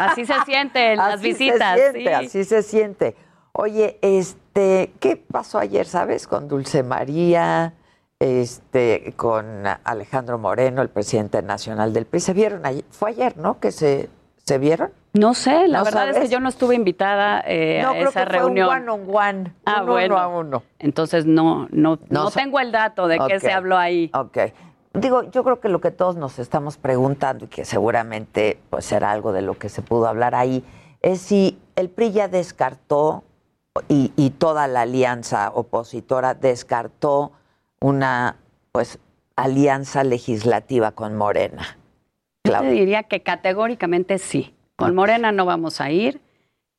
[0.00, 1.78] Así se siente en las Así visitas.
[1.78, 2.08] Se siente, sí.
[2.26, 3.16] Así se siente.
[3.52, 6.26] Oye, este, ¿qué pasó ayer, sabes?
[6.26, 7.74] Con Dulce María,
[8.18, 12.18] este, con Alejandro Moreno, el presidente nacional del PRI.
[12.20, 12.84] ¿Se vieron ayer?
[12.90, 13.60] Fue ayer, ¿no?
[13.60, 14.10] Que se,
[14.44, 14.90] ¿se vieron.
[15.14, 18.08] No sé, la ¿No verdad es que yo no estuve invitada eh, no, a creo
[18.08, 18.66] esa que reunión.
[18.66, 19.54] fue un one on one.
[19.64, 20.16] Ah, bueno.
[20.16, 20.62] uno a uno.
[20.80, 24.10] Entonces no, no, No tengo el dato de qué se habló ahí.
[24.12, 24.38] Ok.
[24.92, 29.12] Digo, yo creo que lo que todos nos estamos preguntando y que seguramente pues será
[29.12, 30.64] algo de lo que se pudo hablar ahí
[31.00, 33.22] es si el PRI ya descartó
[33.88, 37.32] y, y toda la alianza opositora descartó
[37.80, 38.36] una
[38.72, 38.98] pues
[39.36, 41.76] alianza legislativa con Morena.
[42.44, 44.53] Yo te diría que categóricamente sí.
[44.76, 46.20] Con Morena no vamos a ir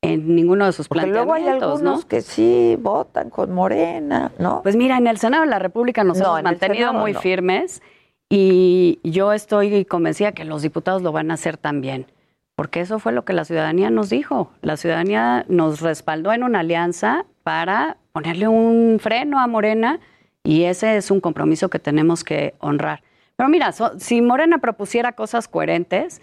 [0.02, 2.08] en ninguno de sus Porque luego hay planteamientos, algunos ¿no?
[2.08, 4.62] que sí votan con Morena, ¿no?
[4.62, 7.20] Pues mira, en el Senado de la República nos No, hemos mantenido Senado muy no.
[7.20, 7.82] firmes
[8.28, 12.06] y yo estoy convencida que los diputados lo van a hacer también,
[12.54, 14.50] porque eso fue lo que la ciudadanía nos dijo.
[14.62, 20.00] La ciudadanía nos respaldó en una alianza para ponerle un freno a Morena
[20.44, 23.02] y ese es un compromiso que tenemos que honrar.
[23.36, 26.20] Pero mira, so- si Morena propusiera cosas coherentes,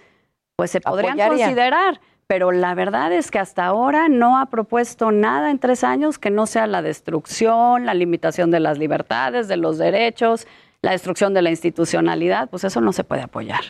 [0.55, 1.45] pues se podrían Apoyaría.
[1.45, 2.01] considerar.
[2.25, 6.29] Pero la verdad es que hasta ahora no ha propuesto nada en tres años que
[6.29, 10.47] no sea la destrucción, la limitación de las libertades, de los derechos,
[10.81, 12.49] la destrucción de la institucionalidad.
[12.49, 13.61] Pues eso no se puede apoyar.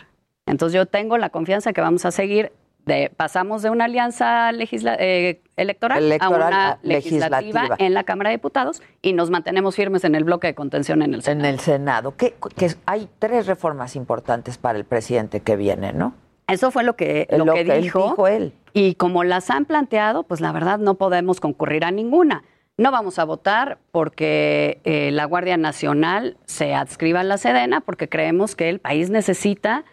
[0.46, 2.52] Entonces yo tengo la confianza que vamos a seguir.
[2.86, 7.76] De, pasamos de una alianza legisla- eh, electoral, Electoral a una legislativa, legislativa.
[7.78, 11.14] en la Cámara de Diputados y nos mantenemos firmes en el bloque de contención en
[11.14, 11.48] el Senado.
[11.48, 12.14] En el Senado.
[12.16, 16.12] Que, que hay tres reformas importantes para el presidente que viene, ¿no?
[16.46, 18.10] Eso fue lo que, Lo lo que, que él dijo.
[18.10, 18.52] dijo él.
[18.72, 22.44] Y como las han planteado, pues la verdad no podemos concurrir a ninguna.
[22.76, 28.08] No vamos a votar porque eh, la Guardia Nacional se adscriba a la Sedena, porque
[28.08, 29.84] creemos que el país necesita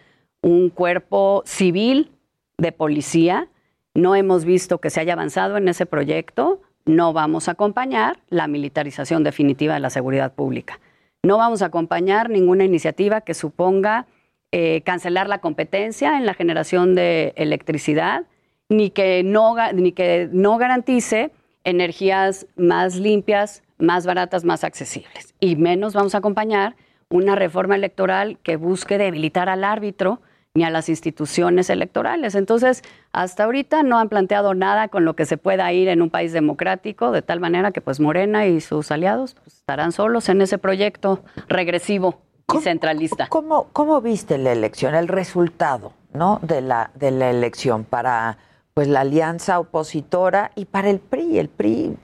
[0.42, 2.10] un cuerpo civil
[2.58, 3.48] de policía.
[3.94, 6.60] No hemos visto que se haya avanzado en ese proyecto.
[6.84, 10.80] No vamos a acompañar la militarización definitiva de la seguridad pública.
[11.22, 14.06] No vamos a acompañar ninguna iniciativa que suponga
[14.52, 18.26] eh, cancelar la competencia en la generación de electricidad,
[18.68, 21.30] ni que no, ni que no garantice
[21.64, 25.34] energías más limpias, más baratas, más accesibles.
[25.40, 26.76] Y menos vamos a acompañar
[27.08, 30.20] una reforma electoral que busque debilitar al árbitro
[30.54, 32.34] ni a las instituciones electorales.
[32.34, 36.10] Entonces, hasta ahorita no han planteado nada con lo que se pueda ir en un
[36.10, 40.42] país democrático, de tal manera que pues Morena y sus aliados pues, estarán solos en
[40.42, 42.20] ese proyecto regresivo
[42.52, 43.28] y centralista.
[43.28, 46.38] ¿Cómo, ¿Cómo viste la elección, el resultado ¿no?
[46.42, 48.38] de, la, de la elección para
[48.74, 51.38] pues, la alianza opositora y para el PRI?
[51.38, 51.96] El PRI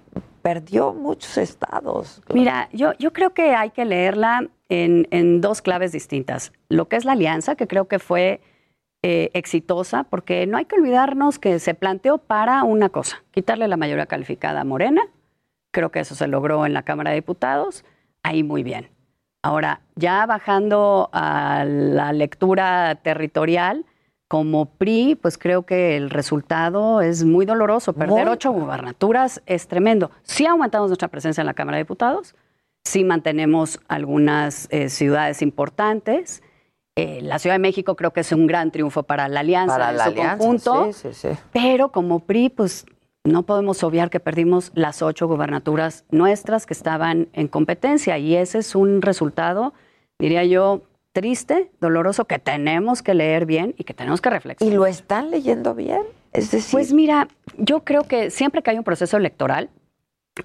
[0.42, 2.22] perdió muchos estados.
[2.32, 6.52] Mira, yo, yo creo que hay que leerla en, en dos claves distintas.
[6.68, 8.40] Lo que es la alianza, que creo que fue
[9.02, 13.76] eh, exitosa, porque no hay que olvidarnos que se planteó para una cosa, quitarle la
[13.76, 15.02] mayoría calificada a Morena.
[15.70, 17.84] Creo que eso se logró en la Cámara de Diputados.
[18.24, 18.90] Ahí muy bien.
[19.48, 23.86] Ahora, ya bajando a la lectura territorial,
[24.28, 27.94] como PRI, pues creo que el resultado es muy doloroso.
[27.94, 28.32] Perder Muy.
[28.34, 30.10] ocho gubernaturas es tremendo.
[30.22, 32.34] Sí aumentamos nuestra presencia en la Cámara de Diputados,
[32.84, 36.42] sí mantenemos algunas eh, ciudades importantes.
[36.94, 39.90] Eh, la Ciudad de México creo que es un gran triunfo para la alianza para
[39.92, 40.36] en la su alianza.
[40.36, 40.92] conjunto.
[40.92, 41.38] Sí, sí, sí.
[41.54, 42.84] Pero como PRI, pues
[43.28, 48.58] no podemos obviar que perdimos las ocho gubernaturas nuestras que estaban en competencia y ese
[48.58, 49.74] es un resultado,
[50.18, 54.72] diría yo, triste, doloroso, que tenemos que leer bien y que tenemos que reflexionar.
[54.72, 56.02] ¿Y lo están leyendo bien?
[56.32, 59.70] Es decir, Pues mira, yo creo que siempre que hay un proceso electoral,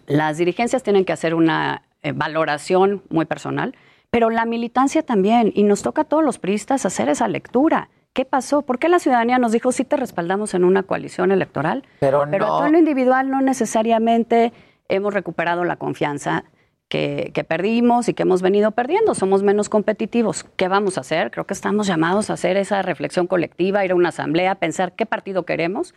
[0.08, 3.76] las dirigencias tienen que hacer una eh, valoración muy personal,
[4.10, 7.90] pero la militancia también, y nos toca a todos los priistas hacer esa lectura.
[8.14, 8.62] ¿Qué pasó?
[8.62, 11.84] ¿Por qué la ciudadanía nos dijo sí te respaldamos en una coalición electoral?
[12.00, 12.60] pero, Pero no.
[12.60, 14.54] a lo individual no necesariamente
[14.88, 16.46] hemos recuperado la confianza
[16.90, 19.16] que, que, perdimos y que hemos venido perdiendo.
[19.16, 20.46] Somos menos competitivos.
[20.58, 21.32] ¿Qué vamos a hacer?
[21.32, 25.08] Creo que estamos llamados a hacer esa reflexión colectiva, ir a una asamblea, pensar qué
[25.08, 25.96] partido queremos,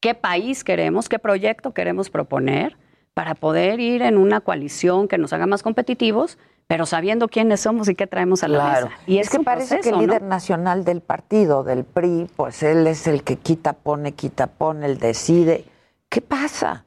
[0.00, 2.76] qué país queremos, qué proyecto queremos proponer
[3.12, 6.38] para poder ir en una coalición que nos haga más competitivos,
[6.70, 8.90] pero sabiendo quiénes somos y qué traemos a la mesa.
[9.04, 13.08] Y es, que parece que el líder nacional del partido, del PRI, pues él es
[13.08, 15.64] el que quita, pone, quita, pone, él decide.
[16.08, 16.84] ¿Qué pasa?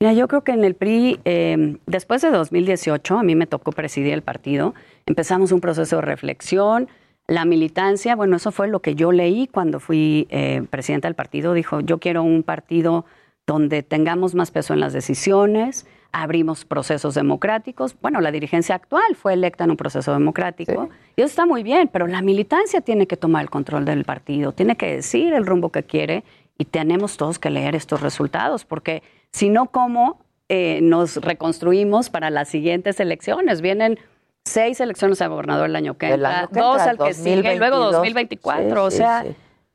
[0.00, 3.70] Mira, yo creo que en el PRI, eh, después de 2018, a mí me tocó
[3.70, 4.74] presidir el partido,
[5.06, 6.88] empezamos un proceso de reflexión,
[7.28, 11.52] la militancia, bueno, eso fue lo que yo leí cuando fui eh, presidenta del partido,
[11.52, 13.04] dijo, yo quiero un partido
[13.46, 15.86] donde tengamos más peso en las decisiones,
[16.22, 17.94] abrimos procesos democráticos.
[18.00, 21.88] Bueno, la dirigencia actual fue electa en un proceso democrático y eso está muy bien,
[21.92, 25.70] pero la militancia tiene que tomar el control del partido, tiene que decir el rumbo
[25.70, 26.24] que quiere
[26.56, 32.30] y tenemos todos que leer estos resultados, porque si no, ¿cómo eh, nos reconstruimos para
[32.30, 33.60] las siguientes elecciones?
[33.60, 33.98] Vienen
[34.46, 38.84] seis elecciones a gobernador el año que entra, dos al que sigue y luego 2024.
[38.84, 39.24] o sea,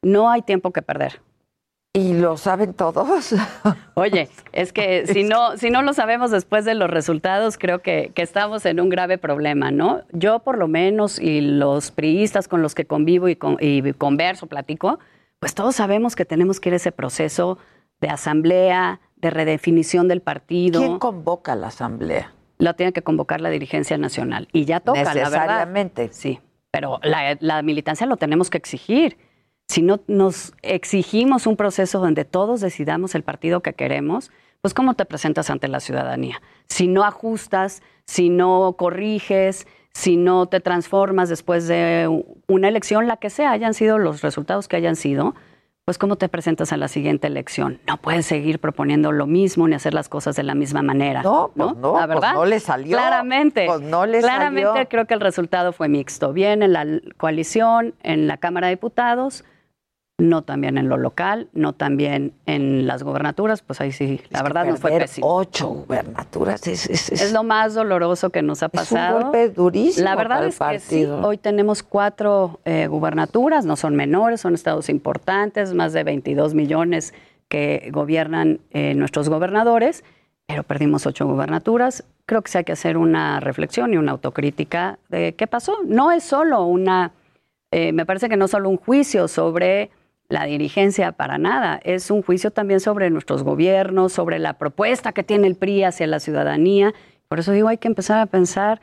[0.02, 1.22] no hay tiempo que perder.
[1.94, 3.36] ¿Y lo saben todos?
[3.96, 8.14] Oye, es que si no, si no lo sabemos después de los resultados, creo que,
[8.16, 10.02] que, estamos en un grave problema, ¿no?
[10.14, 14.48] Yo por lo menos y los priistas con los que convivo y, con, y converso,
[14.48, 15.00] platico,
[15.40, 17.58] pues todos sabemos que tenemos que ir a ese proceso
[18.00, 20.80] de asamblea, de redefinición del partido.
[20.80, 22.34] ¿Quién convoca la asamblea?
[22.58, 24.48] Lo tiene que convocar la dirigencia nacional.
[24.54, 25.30] Y ya toca, la verdad.
[25.30, 26.10] Necesariamente.
[26.14, 26.40] Sí,
[26.72, 29.18] pero la, la militancia lo tenemos que exigir
[29.72, 34.30] si no nos exigimos un proceso donde todos decidamos el partido que queremos,
[34.60, 36.42] pues ¿cómo te presentas ante la ciudadanía?
[36.68, 43.16] Si no ajustas, si no corriges, si no te transformas después de una elección, la
[43.16, 45.36] que sea, hayan sido los resultados que hayan sido,
[45.86, 47.80] pues ¿cómo te presentas a la siguiente elección?
[47.88, 51.24] No puedes seguir proponiendo lo mismo ni hacer las cosas de la misma manera.
[51.24, 52.34] No, pues no, ¿La verdad?
[52.34, 52.98] Pues no le salió.
[52.98, 53.68] Claramente.
[53.68, 56.34] Pues no le claramente creo que el resultado fue mixto.
[56.34, 59.46] Bien en la coalición, en la Cámara de Diputados,
[60.22, 64.66] no también en lo local, no también en las gobernaturas, pues ahí sí, la verdad
[64.66, 65.28] no fue pésimo.
[65.28, 69.18] Ocho gubernaturas es, es, es, lo más doloroso que nos ha pasado.
[69.18, 70.06] Es un golpe durísimo.
[70.06, 74.90] La verdad es que sí, hoy tenemos cuatro eh, gubernaturas, no son menores, son estados
[74.90, 77.16] importantes, más de 22 millones
[77.50, 80.04] que gobiernan eh, nuestros gobernadores,
[80.46, 82.04] pero perdimos ocho gubernaturas.
[82.28, 85.80] Creo que sí hay que hacer una reflexión y una autocrítica de qué pasó.
[85.84, 87.12] No es solo una,
[87.72, 89.90] eh, me parece que no es solo un juicio sobre
[90.32, 91.80] la dirigencia para nada.
[91.84, 96.08] Es un juicio también sobre nuestros gobiernos, sobre la propuesta que tiene el PRI hacia
[96.08, 96.94] la ciudadanía.
[97.28, 98.82] Por eso digo, hay que empezar a pensar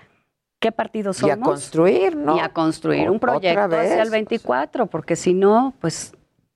[0.60, 1.36] qué partido somos.
[1.36, 2.36] Y a construir, ¿no?
[2.36, 6.12] Y a construir un proyecto hacia el 24, porque si no, pues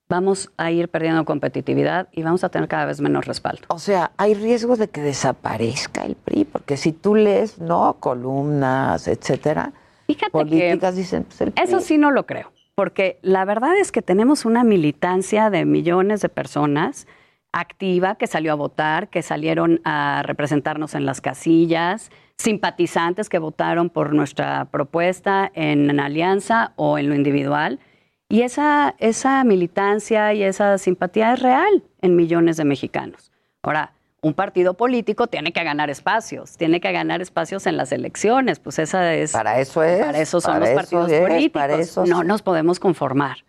[0.07, 3.63] vamos a ir perdiendo competitividad y vamos a tener cada vez menos respaldo.
[3.69, 7.97] O sea, hay riesgo de que desaparezca el PRI, porque si tú lees, ¿no?
[7.99, 9.73] Columnas, etcétera,
[10.05, 11.63] Fíjate políticas dicen, pues el PRI.
[11.63, 16.21] Eso sí no lo creo porque la verdad es que tenemos una militancia de millones
[16.21, 17.07] de personas
[17.51, 23.89] activa que salió a votar, que salieron a representarnos en las casillas, simpatizantes que votaron
[23.89, 27.79] por nuestra propuesta en, alianza o en lo individual.
[28.27, 33.31] Y esa, esa militancia y esa simpatía es real en millones de mexicanos.
[33.61, 38.59] Ahora, un partido político tiene que ganar espacios, tiene que ganar espacios en las elecciones,
[38.59, 42.79] pues esa es para eso es, para eso son los partidos políticos, no nos podemos
[42.79, 43.43] conformar.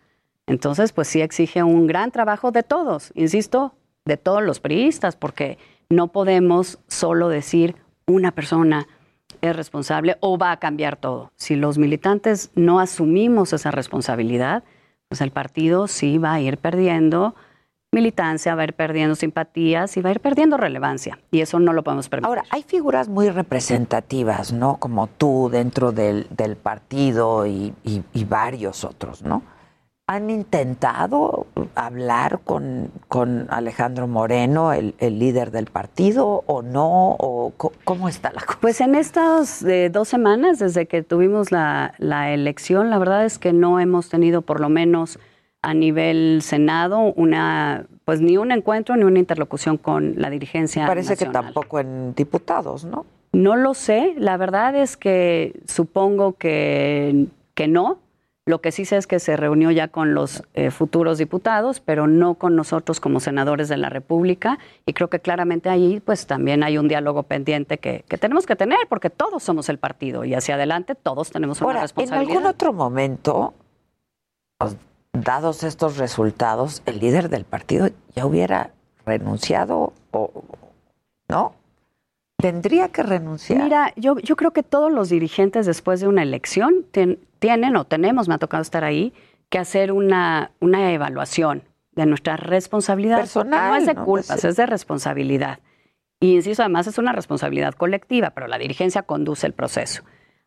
[0.47, 5.57] Entonces, pues sí exige un gran trabajo de todos, insisto, de todos los priistas, porque
[5.89, 8.87] no podemos solo decir una persona
[9.41, 11.31] es responsable o va a cambiar todo.
[11.37, 14.63] Si los militantes no asumimos esa responsabilidad,
[15.07, 17.33] pues el partido sí va a ir perdiendo
[17.95, 21.17] militancia, va a ir perdiendo simpatías y va a ir perdiendo relevancia.
[21.31, 22.27] Y eso no lo podemos permitir.
[22.27, 24.77] Ahora, hay figuras muy representativas, ¿no?
[24.77, 29.41] Como tú dentro del, del partido y, y, y, varios otros, ¿no?
[30.07, 37.15] ¿Han intentado hablar con, con Alejandro Moreno, el, el, líder del partido, o no?
[37.17, 37.53] ¿O
[37.83, 38.59] ¿Cómo está la cosa?
[38.61, 43.39] Pues en estas eh, dos semanas, desde que tuvimos la, la elección, la verdad es
[43.39, 45.17] que no hemos tenido por lo menos
[45.65, 51.11] a nivel Senado una pues ni un encuentro ni una interlocución con la dirigencia Parece
[51.11, 51.33] nacional.
[51.33, 53.05] que tampoco en diputados, ¿no?
[53.33, 57.99] No lo sé, la verdad es que supongo que, que no.
[58.47, 62.05] Lo que sí sé es que se reunió ya con los eh, futuros diputados, pero
[62.05, 64.59] no con nosotros como senadores de la República.
[64.85, 68.55] Y creo que claramente ahí pues también hay un diálogo pendiente que, que tenemos que
[68.55, 72.31] tener, porque todos somos el partido y hacia adelante todos tenemos una responsabilidad.
[72.31, 73.55] En algún otro momento,
[75.21, 78.71] dados estos resultados, el líder del partido ya hubiera
[79.05, 80.31] renunciado o
[81.27, 81.53] no.
[82.37, 83.63] ¿Tendría que renunciar?
[83.63, 88.27] Mira, yo, yo creo que todos los dirigentes después de una elección tienen o tenemos,
[88.27, 89.13] me ha tocado estar ahí,
[89.49, 91.63] que hacer una, una evaluación
[91.93, 93.19] de nuestra responsabilidad.
[93.19, 93.69] Personal.
[93.69, 94.05] No es de ¿no?
[94.05, 95.59] culpas, Pues, es de responsabilidad.
[96.19, 100.03] Y insisto, además es una responsabilidad colectiva, pero la dirigencia conduce el proceso.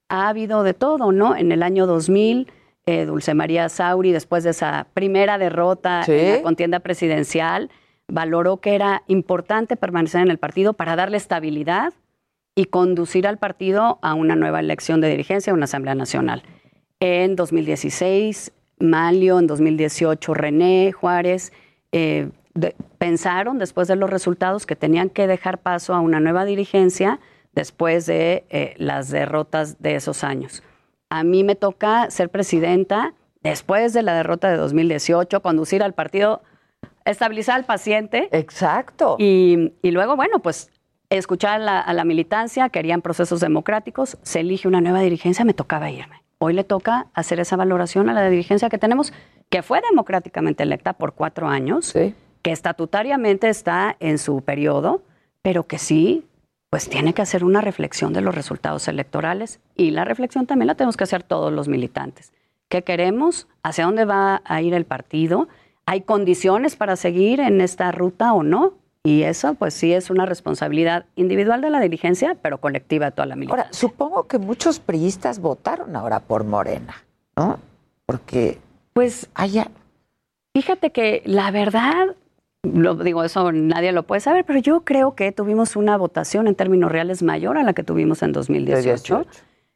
[0.09, 1.37] Ha habido de todo, ¿no?
[1.37, 2.51] En el año 2000,
[2.89, 6.12] eh, Dulce María Sauri, después de esa primera derrota Sí.
[6.12, 7.70] en la contienda presidencial,
[8.09, 11.93] valoró que era importante permanecer en el partido para darle estabilidad
[12.55, 16.43] y conducir al partido a una nueva elección de dirigencia, una Asamblea Nacional.
[17.01, 21.53] En 2016, Malio, en 2018, René Juárez,
[21.93, 26.45] eh, de- pensaron después de los resultados que tenían que dejar paso a una nueva
[26.47, 27.20] dirigencia
[27.55, 30.62] después de eh, las derrotas de esos años.
[31.11, 36.43] A mí me toca ser presidenta después de la derrota de 2018, conducir al partido,
[37.05, 38.29] estabilizar al paciente.
[38.33, 39.17] Exacto.
[39.19, 40.71] Y, y luego, bueno, pues
[41.11, 45.55] escuchar a la, a la militancia, querían procesos democráticos, se elige una nueva dirigencia, me
[45.55, 46.23] tocaba irme.
[46.39, 49.13] Hoy le toca hacer esa valoración a la dirigencia que tenemos,
[49.49, 51.93] que fue democráticamente electa por cuatro años,
[52.43, 55.03] que estatutariamente está en su periodo,
[55.43, 56.28] pero que sí,
[56.71, 60.75] pues tiene que hacer una reflexión de los resultados electorales y la reflexión también la
[60.75, 62.33] tenemos que hacer todos los militantes.
[62.69, 63.49] ¿Qué queremos?
[63.62, 65.49] ¿Hacia dónde va a ir el partido?
[65.87, 68.75] ¿Hay condiciones para seguir en esta ruta o no?
[69.03, 73.25] Y eso, pues sí, es una responsabilidad individual de la dirigencia, pero colectiva de toda
[73.25, 73.64] la militancia.
[73.64, 76.95] Ahora, supongo que muchos priistas votaron ahora por Morena,
[77.35, 77.59] ¿no?
[78.05, 78.59] Porque,
[78.93, 79.69] pues, allá.
[80.55, 82.16] Fíjate que la verdad,
[82.63, 86.55] lo digo, eso nadie lo puede saber, pero yo creo que tuvimos una votación en
[86.55, 89.27] términos reales mayor a la que tuvimos en 2018.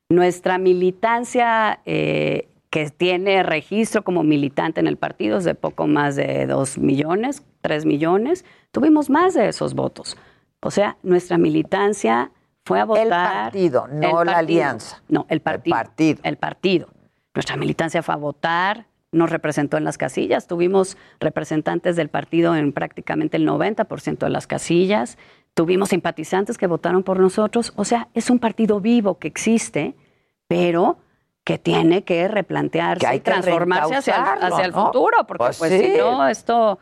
[0.09, 6.16] Nuestra militancia eh, que tiene registro como militante en el partido es de poco más
[6.16, 8.45] de 2 millones, 3 millones.
[8.72, 10.16] Tuvimos más de esos votos.
[10.61, 12.30] O sea, nuestra militancia
[12.64, 13.05] fue a votar.
[13.05, 14.37] El partido, no El la partido.
[14.37, 15.03] alianza.
[15.09, 16.20] No, el partido.
[16.22, 16.89] El partido.
[17.35, 20.46] Nuestra militancia fue a votar, nos representó en las casillas.
[20.46, 25.18] Tuvimos representantes del partido en prácticamente el 90% de las casillas.
[25.54, 27.72] Tuvimos simpatizantes que votaron por nosotros.
[27.76, 29.94] O sea, es un partido vivo que existe,
[30.48, 30.96] pero
[31.44, 34.86] que tiene que replantearse Que hay y transformarse hacia el, hacia el ¿no?
[34.86, 35.92] futuro, porque Pues pues, sí.
[35.92, 36.78] si no, esto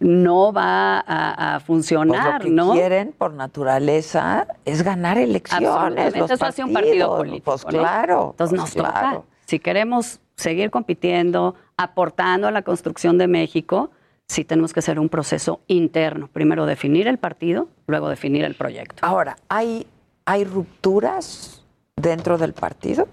[0.00, 2.72] no va a, a Pues funcionar, lo que ¿no?
[2.72, 6.16] quieren por naturaleza es ganar elecciones.
[6.16, 7.52] Los eso hace un partido político.
[7.52, 7.70] Pues ¿no?
[7.70, 8.28] claro.
[8.32, 8.92] Entonces nos claro.
[8.92, 13.90] toca, si queremos seguir compitiendo, aportando a la construcción de México,
[14.28, 16.28] sí tenemos que hacer un proceso interno.
[16.28, 18.98] Primero definir el partido, luego definir el proyecto.
[19.00, 19.86] Ahora, ¿hay,
[20.26, 21.64] ¿hay rupturas
[21.96, 23.08] dentro del partido?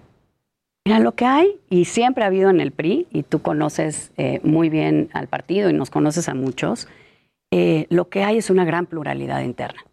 [0.84, 4.42] Mira, lo que hay, y siempre ha habido en el PRI, y tú conoces eh,
[4.44, 6.90] muy bien al partido y nos conoces a muchos,
[7.52, 9.86] eh, lo que hay es una gran pluralidad interna.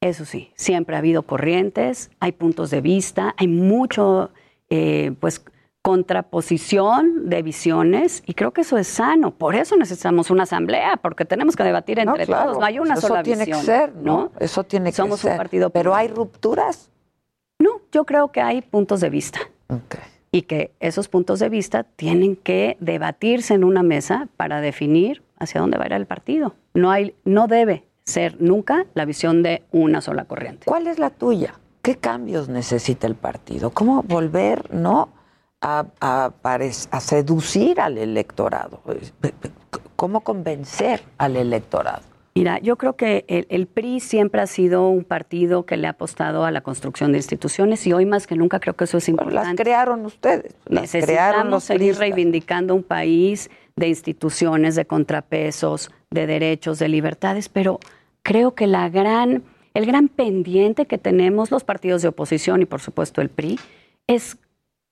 [0.00, 4.32] Eso sí, siempre ha habido corrientes, hay puntos de vista, hay mucho,
[4.68, 5.44] eh, pues,
[5.84, 9.32] contraposición de visiones, y creo que eso es sano.
[9.32, 12.58] Por eso necesitamos una asamblea, porque tenemos que debatir entre claro, todos.
[12.60, 13.60] No hay una eso sola tiene visión.
[13.60, 14.32] que ser, ¿no?
[14.40, 15.32] Eso tiene que Somos ser.
[15.32, 15.68] un partido.
[15.68, 16.90] Pero hay rupturas.
[17.58, 19.40] No, yo creo que hay puntos de vista.
[20.32, 25.60] Y que esos puntos de vista tienen que debatirse en una mesa para definir hacia
[25.60, 26.54] dónde va a ir el partido.
[26.72, 30.64] No, hay, no debe ser nunca la visión de una sola corriente.
[30.64, 31.60] ¿Cuál es la tuya?
[31.82, 33.68] ¿Qué cambios necesita el partido?
[33.68, 35.10] ¿Cómo volver, no,
[35.64, 38.80] a, a parec- a seducir al electorado?
[39.96, 42.02] ¿Cómo convencer al electorado?
[42.36, 45.90] Mira, yo creo que el, el PRI siempre ha sido un partido que le ha
[45.90, 49.08] apostado a la construcción de instituciones y hoy más que nunca creo que eso es
[49.08, 49.36] importante.
[49.46, 55.92] las crearon ustedes, las crearon los Necesitamos seguir reivindicando un país de instituciones, de contrapesos,
[56.10, 57.78] de derechos, de libertades, pero
[58.22, 62.80] creo que la gran, el gran pendiente que tenemos los partidos de oposición y por
[62.80, 63.60] supuesto el PRI
[64.08, 64.36] es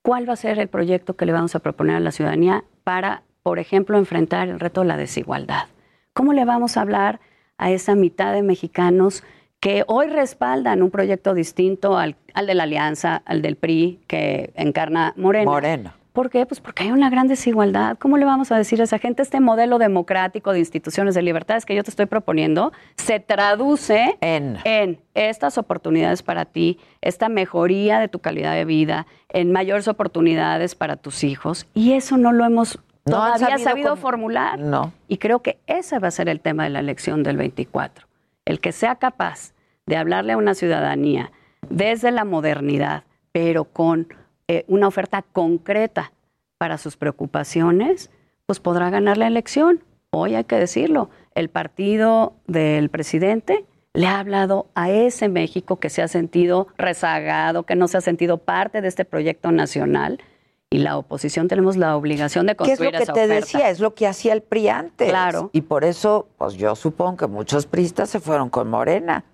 [0.03, 3.23] cuál va a ser el proyecto que le vamos a proponer a la ciudadanía para,
[3.43, 5.69] por ejemplo, enfrentar el reto de la desigualdad.
[6.13, 7.21] ¿Cómo le vamos a hablar
[7.57, 9.23] a esa mitad de mexicanos
[9.61, 14.53] que hoy respaldan un proyecto distinto al, al de la Alianza, al del PRI que
[14.57, 15.95] encarna Morena?
[16.13, 16.45] ¿Por qué?
[16.45, 17.97] Pues porque hay una gran desigualdad.
[17.99, 21.65] ¿Cómo le vamos a decir a esa gente este modelo democrático de instituciones de libertades
[21.65, 28.09] que yo te estoy proponiendo se traduce en, estas oportunidades para ti, esta mejoría de
[28.09, 31.67] tu calidad de vida, en mayores oportunidades para tus hijos?
[31.73, 34.59] Y eso no lo hemos No todavía sabido formular.
[34.59, 34.93] No.
[35.09, 38.07] Y creo que ese va a ser el tema de la elección del 24.
[38.45, 39.55] El que sea capaz
[39.87, 41.33] de hablarle a una ciudadanía
[41.69, 44.09] desde la modernidad, pero con
[44.53, 46.13] eh, una oferta concreta
[46.59, 48.11] para sus preocupaciones,
[48.45, 49.83] pues podrá ganar la elección.
[50.11, 55.89] Hoy hay que decirlo, el partido del presidente le ha hablado a ese México que
[55.89, 60.21] se ha sentido rezagado, que no se ha sentido parte de este proyecto nacional.
[60.69, 63.35] Y la oposición tenemos la obligación de ¿Qué es lo construir que esa te oferta.
[63.35, 63.71] decía?
[63.71, 65.09] Es lo que hacía el PRI antes.
[65.09, 65.49] Claro.
[65.53, 69.25] Y por eso, pues yo supongo que muchos priistas se fueron con Morena.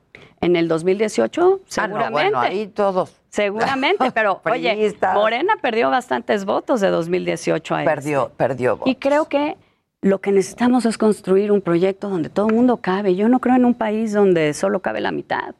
[0.40, 2.10] En el 2018, Ah, no, seguramente.
[2.12, 3.12] bueno, ahí todos.
[3.28, 4.94] Seguramente, pero oye.
[5.14, 8.34] Morena perdió bastantes votos de 2018 a Perdió, este.
[8.36, 8.96] perdió Y votos.
[9.00, 9.56] creo que
[10.00, 13.16] lo que necesitamos es construir un proyecto donde todo el mundo cabe.
[13.16, 15.54] Yo no creo en un país donde solo cabe la mitad.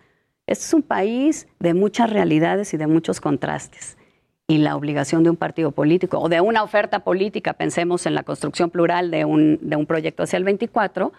[0.47, 3.99] Este es un país de muchas realidades y de muchos contrastes.
[4.47, 8.23] Y la obligación de un partido político o de una oferta política, pensemos en la
[8.23, 11.13] construcción plural de un, de un proyecto hacia el 24,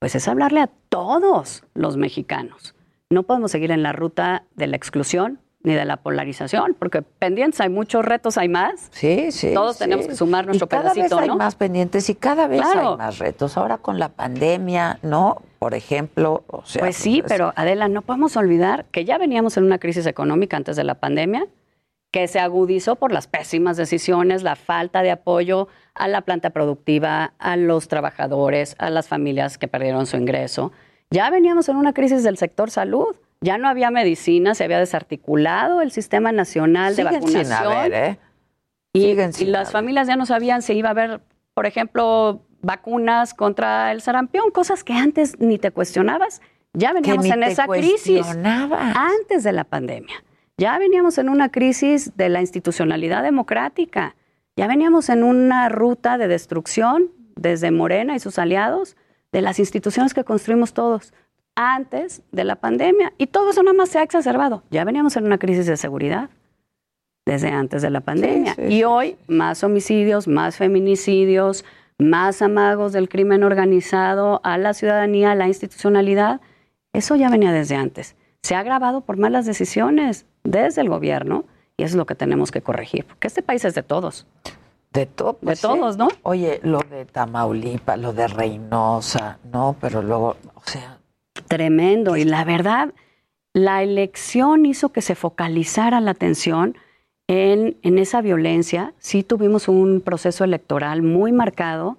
[0.00, 2.74] pues es hablarle a todos los mexicanos.
[3.10, 7.60] No podemos seguir en la ruta de la exclusión ni de la polarización, porque pendientes
[7.60, 8.88] hay muchos retos, hay más.
[8.92, 9.52] Sí, sí.
[9.54, 9.84] Todos sí.
[9.84, 11.36] tenemos que sumar nuestro y cada pedacito, vez hay ¿no?
[11.36, 12.92] más pendientes y cada vez Claro.
[12.92, 13.56] hay más retos.
[13.56, 15.42] Ahora con la pandemia, ¿no?
[15.58, 19.56] Por ejemplo, o sea, Pues sí, es- pero Adela, no podemos olvidar que ya veníamos
[19.56, 21.46] en una crisis económica antes de la pandemia,
[22.12, 27.32] que se agudizó por las pésimas decisiones, la falta de apoyo a la planta productiva,
[27.38, 30.72] a los trabajadores, a las familias que perdieron su ingreso.
[31.10, 33.16] Ya veníamos en una crisis del sector salud.
[33.40, 37.44] Ya no había medicina, se había desarticulado el sistema nacional de vacunación.
[37.44, 38.18] sin haber, ¿eh?
[38.92, 41.20] Y, Siguen y sin las familias ya no sabían si iba a haber,
[41.54, 46.42] por ejemplo, vacunas contra el sarampión, cosas que antes ni te cuestionabas.
[46.72, 50.24] Ya veníamos en esa crisis antes de la pandemia.
[50.58, 54.16] Ya veníamos en una crisis de la institucionalidad democrática.
[54.56, 58.96] Ya veníamos en una ruta de destrucción desde Morena y sus aliados
[59.32, 61.12] de las instituciones que construimos todos
[61.54, 63.12] antes de la pandemia.
[63.18, 64.62] Y todo eso nada más se ha exacerbado.
[64.70, 66.30] Ya veníamos en una crisis de seguridad
[67.26, 68.54] desde antes de la pandemia.
[68.54, 71.64] sí, y hoy más homicidios, más feminicidios,
[71.98, 76.40] más amagos del crimen organizado a la ciudadanía, a la institucionalidad.
[76.92, 78.16] Eso ya venía desde antes.
[78.42, 81.44] Se ha agravado por malas decisiones desde el gobierno
[81.76, 84.26] y eso es lo que tenemos que corregir, porque este país es de todos.
[84.92, 85.06] De, De
[85.42, 85.66] pues sí.
[85.66, 86.08] todos, ¿no?
[86.22, 89.76] Oye, lo de Tamaulipas, lo de Reynosa, ¿no?
[89.80, 90.98] Pero luego, o sea,
[91.46, 92.16] Tremendo.
[92.16, 92.92] Y la verdad,
[93.52, 96.76] la elección hizo que se focalizara la atención
[97.26, 98.94] en, en esa violencia.
[98.98, 101.98] Sí tuvimos un proceso electoral muy marcado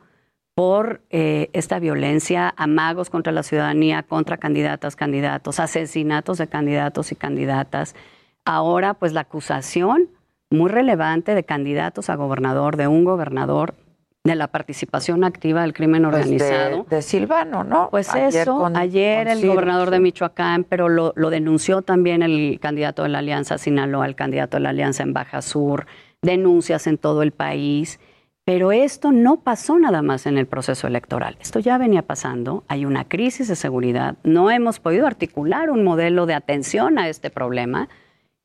[0.56, 7.16] por eh, esta violencia, amagos contra la ciudadanía, contra candidatas, candidatos, asesinatos de candidatos y
[7.16, 7.96] candidatas.
[8.44, 10.10] Ahora, pues la acusación
[10.52, 13.76] muy relevante de candidatos a gobernador, de un gobernador,
[14.24, 16.86] de la participación activa del crimen pues de, organizado.
[16.90, 17.90] de Silvano, ¿no?
[17.90, 20.00] Pues Ayer eso, con- ayer con el gobernador de.
[20.00, 24.64] Michoacán, pero lo, lo denunció también el candidato de la Alianza Sinaloa, el candidato de
[24.64, 25.86] la Alianza en Baja Sur,
[26.22, 28.00] denuncias en todo el país.
[28.44, 31.38] Pero esto no pasó nada más en el proceso electoral.
[31.40, 32.64] Esto ya venía pasando.
[32.68, 34.16] Hay una crisis de seguridad.
[34.24, 37.90] No hemos podido articular un modelo de atención a este problema.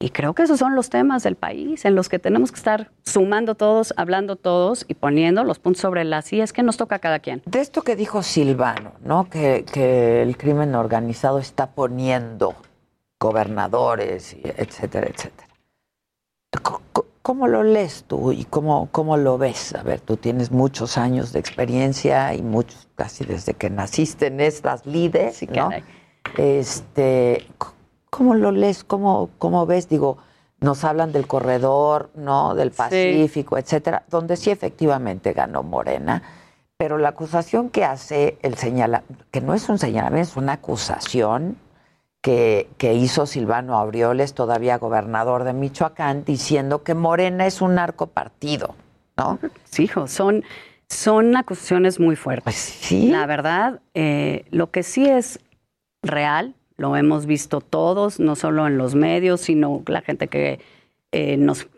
[0.05, 2.91] Y creo que esos son los temas del país en los que tenemos que estar
[3.05, 6.99] sumando todos, hablando todos y poniendo los puntos sobre las sillas que nos toca a
[6.99, 7.41] cada quien.
[7.47, 9.31] De esto que dijo Silvano, ¿no?
[9.31, 12.55] Que, que el crimen organizado está poniendo
[13.19, 15.49] gobernadores, y etcétera, etcétera.
[17.23, 19.75] ¿Cómo lo lees tú y cómo, cómo lo ves?
[19.75, 24.41] A ver, tú tienes muchos años de experiencia y muchos, casi desde que naciste en
[24.41, 25.71] estas lides, Sí, ¿no?
[26.37, 27.47] Este,
[28.17, 28.85] ¿Cómo lo lees?
[28.85, 29.89] ¿Cómo, ¿Cómo ves?
[29.89, 30.19] Digo,
[30.61, 32.55] nos hablan del corredor, ¿no?
[32.55, 36.23] Del Pacífico, etcétera, donde sí efectivamente ganó Morena,
[36.77, 39.03] pero la acusación que hace el señala,
[39.33, 41.57] que no es un señalamiento, es una acusación
[42.21, 48.77] que, que hizo Silvano Aureoles, todavía gobernador de Michoacán, diciendo que Morena es un narcopartido,
[49.17, 49.41] ¿no?
[49.65, 50.45] Sí, hijo, son,
[50.89, 52.45] son acusaciones muy fuertes.
[52.45, 53.09] Pues sí.
[53.11, 55.41] La verdad, eh, lo que sí es
[56.01, 60.61] real, lo hemos visto todos, no solo en los medios, sino la gente que
[61.13, 61.69] eh, nos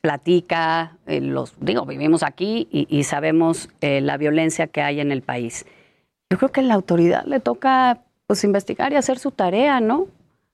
[0.00, 5.10] platica, eh, los digo, vivimos aquí y, y sabemos eh, la violencia que hay en
[5.10, 5.66] el país.
[6.30, 10.08] Yo creo que a la autoridad le toca pues investigar y hacer su tarea, ¿no?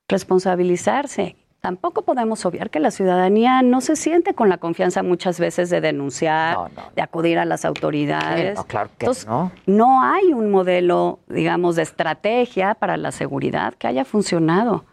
[0.07, 1.35] Responsabilizarse.
[1.61, 5.79] Tampoco podemos obviar que la ciudadanía no se siente con la confianza muchas veces de
[5.79, 6.91] denunciar, No, no.
[6.95, 8.55] de acudir a las autoridades.
[8.57, 9.51] No, claro que Entonces, no.
[9.67, 14.85] no hay un modelo, digamos, de estrategia para la seguridad que haya funcionado.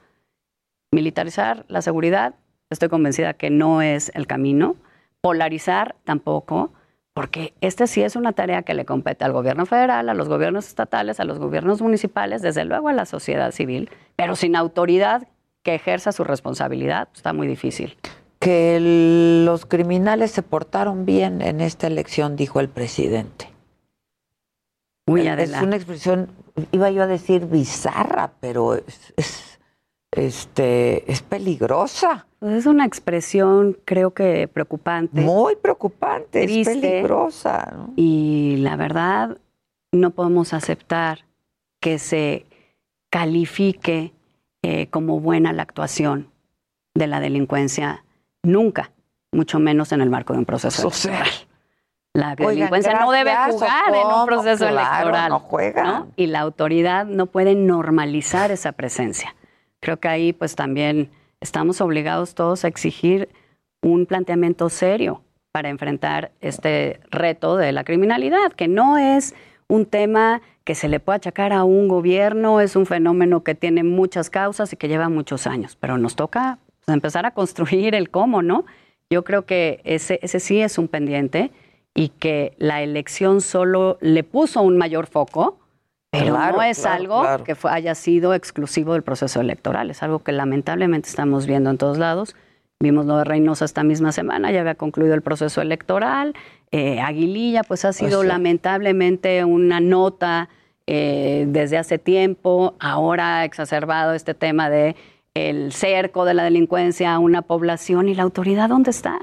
[0.92, 2.34] Militarizar la seguridad,
[2.68, 4.76] estoy convencida que no es el camino.
[5.22, 6.70] Polarizar tampoco,
[7.14, 10.68] porque esta sí es una tarea que le compete al gobierno federal, a los gobiernos
[10.68, 15.26] estatales, a los gobiernos municipales, desde luego a la sociedad civil, pero sin autoridad
[15.68, 17.98] que ejerza su responsabilidad, pues, está muy difícil.
[18.38, 23.50] Que el- los criminales se portaron bien en esta elección, dijo el presidente.
[25.06, 25.66] Muy es adelante.
[25.66, 26.30] una expresión
[26.72, 29.58] iba yo a decir bizarra, pero es, es,
[30.12, 32.26] este, es peligrosa.
[32.38, 35.20] Pues es una expresión, creo que preocupante.
[35.20, 37.72] Muy preocupante, triste, es peligrosa.
[37.76, 37.92] ¿no?
[37.96, 39.36] Y la verdad,
[39.92, 41.26] no podemos aceptar
[41.80, 42.46] que se
[43.10, 44.12] califique
[44.70, 46.30] eh, como buena la actuación
[46.94, 48.04] de la delincuencia
[48.42, 48.90] nunca,
[49.32, 51.28] mucho menos en el marco de un proceso electoral.
[52.12, 55.28] La Oigan, delincuencia no debe jugar en un proceso Claro, electoral.
[55.30, 56.06] no juega.
[56.16, 59.34] Y la autoridad no puede normalizar esa presencia.
[59.80, 61.10] Creo que ahí pues también
[61.40, 63.28] estamos obligados todos a exigir
[63.80, 69.34] un planteamiento serio para enfrentar este reto de la criminalidad, que no es
[69.68, 73.84] un tema que se le puede achacar a un gobierno, es un fenómeno que tiene
[73.84, 78.10] muchas causas y que lleva muchos años, pero nos toca pues, empezar a construir el
[78.10, 78.66] cómo, ¿no?
[79.08, 81.52] Yo creo que ese, ese sí es un pendiente
[81.94, 85.58] y que la elección solo le puso un mayor foco,
[86.10, 87.44] pero Claro, no es claro, algo claro.
[87.44, 91.78] que fue- haya sido exclusivo del proceso electoral, es algo que lamentablemente estamos viendo en
[91.78, 92.36] todos lados.
[92.78, 96.34] Vimos lo de Reynosa esta misma semana, ya había concluido el proceso electoral.
[96.70, 100.48] Eh, Aguililla, pues ha sido lamentablemente una nota
[100.86, 102.74] eh, desde hace tiempo.
[102.78, 104.96] Ahora ha exacerbado este tema de
[105.34, 109.18] el cerco de la delincuencia a una población y la autoridad dónde está.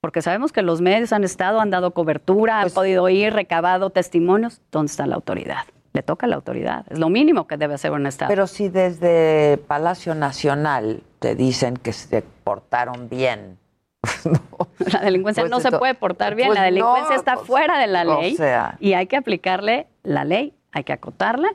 [0.00, 3.90] Porque sabemos que los medios han estado, han dado cobertura, Pues han podido ir, recabado
[3.90, 4.60] testimonios.
[4.70, 5.64] ¿Dónde está la autoridad?
[5.92, 6.86] Le toca a la autoridad.
[6.88, 8.28] Es lo mínimo que debe hacer un Estado.
[8.28, 13.58] Pero si desde Palacio Nacional te dicen que se portaron bien.
[14.92, 17.78] La delincuencia Pues no se puede portar bien, pues la delincuencia no, está pues, fuera
[17.78, 18.76] de la o ley sea.
[18.80, 21.48] y hay que aplicarle la ley, hay que acotarla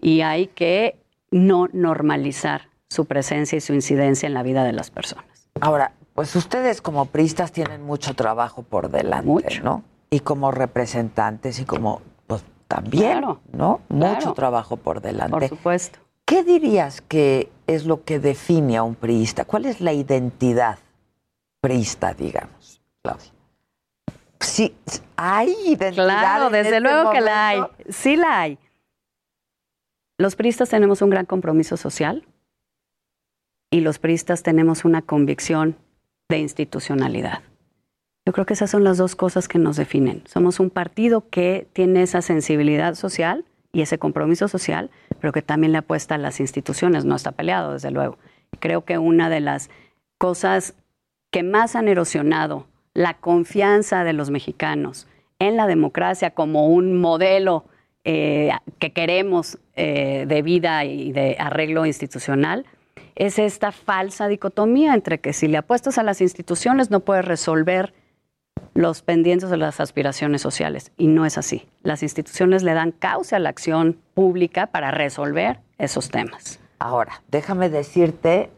[0.00, 0.96] y hay que
[1.30, 5.48] no normalizar su presencia y su incidencia en la vida de las personas.
[5.60, 9.82] Ahora, pues ustedes como priistas tienen mucho trabajo por delante, ¿no?
[10.10, 13.80] Y como representantes y como, pues también, Claro, ¿no?
[13.88, 14.34] Mucho claro.
[14.34, 15.30] trabajo por delante.
[15.32, 15.98] Por supuesto.
[16.24, 19.44] ¿Qué dirías que es lo que define a un priista?
[19.44, 20.78] ¿Cuál es la identidad
[21.64, 23.32] priista, digamos, Claudia?
[24.38, 24.76] Sí,
[25.16, 26.20] hay identidad.
[26.20, 27.60] Claro, desde este luego que la hay.
[27.88, 28.58] Sí la hay.
[30.18, 32.26] Los priistas tenemos un gran compromiso social
[33.70, 35.74] y los priistas tenemos una convicción
[36.28, 37.40] de institucionalidad.
[38.26, 40.22] Yo creo que esas son las dos cosas que nos definen.
[40.26, 45.72] Somos un partido que tiene esa sensibilidad social y ese compromiso social, pero que también
[45.72, 48.18] le apuesta a las instituciones, no está peleado, desde luego.
[48.60, 49.70] Creo que una de las
[50.18, 50.74] cosas
[51.34, 55.08] que más han erosionado la confianza de los mexicanos
[55.40, 57.64] en la democracia como un modelo
[58.04, 62.66] eh, que queremos eh, de vida y de arreglo institucional,
[63.16, 67.94] es esta falsa dicotomía entre que si le apuestas a las instituciones no puedes resolver
[68.74, 70.92] los pendientes de las aspiraciones sociales.
[70.96, 71.66] Y no es así.
[71.82, 76.60] Las instituciones le dan causa a la acción pública para resolver esos temas.
[76.78, 78.50] Ahora, déjame decirte,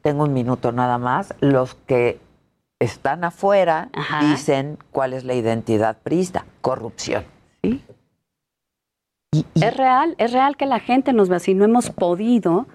[0.00, 2.18] tengo un minuto nada más, los que
[2.82, 4.20] están afuera Ajá.
[4.28, 7.24] dicen cuál es la identidad priista, corrupción.
[7.62, 7.82] Sí.
[9.54, 11.54] Es real, es real que la gente nos así.
[11.54, 12.66] No hemos podido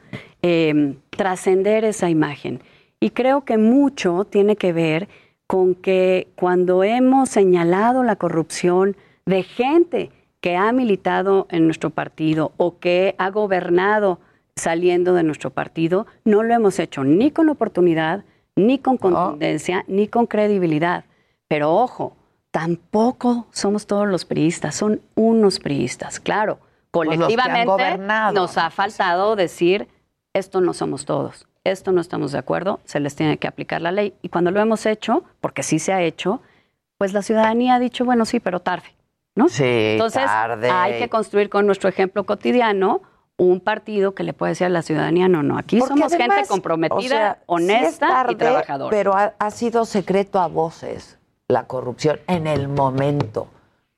[0.41, 2.61] eh, trascender esa imagen.
[2.99, 5.07] Y creo que mucho tiene que ver
[5.45, 12.53] con que cuando hemos señalado la corrupción de gente que ha militado en nuestro partido
[12.57, 14.19] o que ha gobernado
[14.55, 18.23] saliendo de nuestro partido, no lo hemos hecho ni con oportunidad,
[18.57, 21.05] ni con contundencia, ni con credibilidad.
[21.47, 22.17] Pero ojo,
[22.51, 26.19] tampoco somos todos los priistas, son unos priistas.
[26.19, 26.59] Claro,
[26.91, 27.97] Pues colectivamente
[28.33, 29.87] nos ha faltado decir,
[30.33, 33.91] esto no somos todos, esto no estamos de acuerdo, se les tiene que aplicar la
[33.91, 34.13] ley.
[34.21, 36.41] Y cuando lo hemos hecho, porque sí se ha hecho,
[36.97, 38.87] pues la ciudadanía ha dicho, bueno, sí, pero tarde.
[39.35, 39.49] ¿no?
[39.49, 40.67] Sí, Entonces, tarde.
[40.71, 43.01] hay que construir con nuestro ejemplo cotidiano
[43.37, 46.47] un partido que le puede decir a la ciudadanía, no, no, aquí Porque somos gente
[46.47, 46.97] comprometida,
[47.45, 48.89] o sea, sí es honesta tarde, y trabajadora.
[48.89, 51.17] Pero ha, ha sido secreto a voces
[51.47, 53.47] la corrupción en el momento.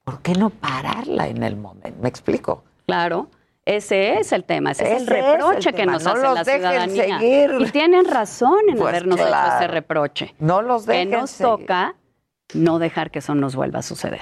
[0.03, 2.01] ¿Por qué no pararla en el momento?
[2.01, 2.63] ¿Me explico?
[2.85, 3.27] Claro,
[3.65, 6.21] ese es el tema, ese, es el Ese es el reproche que nos no hace
[6.33, 7.19] la ciudadanía.
[7.19, 7.55] seguir.
[7.59, 9.47] Y tienen razón en Pues habernos claro.
[9.47, 10.35] hecho ese reproche.
[10.39, 11.51] No los que dejen nos seguir.
[11.51, 11.95] toca
[12.55, 14.21] no dejar que eso nos vuelva a suceder.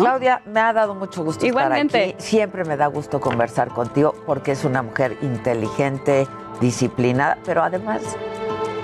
[0.00, 0.04] ¿No?
[0.10, 1.98] Claudia, me ha dado mucho gusto Igualmente.
[2.04, 2.22] estar aquí.
[2.24, 6.26] Siempre me da gusto conversar contigo porque es una mujer inteligente,
[6.60, 8.02] disciplinada, pero además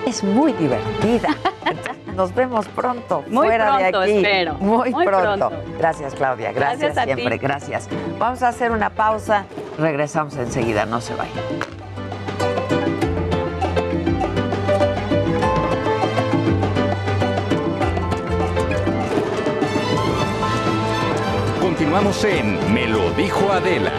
[0.05, 1.29] es muy divertida.
[2.15, 4.17] Nos vemos pronto, Muy fuera pronto, de aquí.
[4.25, 4.53] espero.
[4.55, 5.49] Muy, Muy pronto.
[5.49, 5.63] pronto.
[5.77, 6.51] Gracias, Claudia.
[6.51, 7.13] Gracias, Gracias a ti.
[7.13, 7.37] siempre.
[7.37, 7.89] Gracias.
[8.17, 9.45] Vamos a hacer una pausa.
[9.77, 10.85] Regresamos enseguida.
[10.87, 11.76] No se vayan.
[21.97, 23.91] Continuamos en Me lo dijo Adela.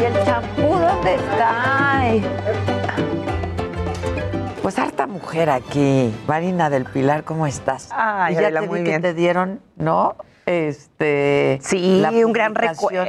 [0.00, 2.00] ¿Y el champú dónde está?
[2.00, 2.24] Ay.
[4.62, 6.14] Pues harta mujer aquí.
[6.26, 7.88] Marina del Pilar, ¿cómo estás?
[7.92, 9.02] Ay, Y ya Adela, te muy vi que bien.
[9.02, 10.16] te dieron, ¿no?
[10.48, 11.58] Este.
[11.62, 13.04] Sí, la un gran recuerdo.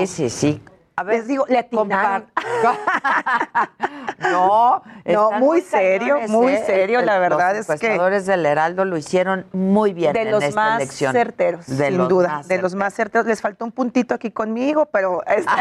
[0.00, 0.60] Sí, sí, sí.
[0.96, 2.26] A ver, Les digo, le atinaron.
[4.30, 6.62] no, No, muy serio, cañones, muy ¿eh?
[6.64, 10.30] serio, la verdad Los es que- encuestadores del Heraldo lo hicieron muy bien de en
[10.30, 11.12] los esta más elección.
[11.12, 13.26] certeros, De sin los duda, de los más certeros.
[13.26, 15.44] Les faltó un puntito aquí conmigo, pero es-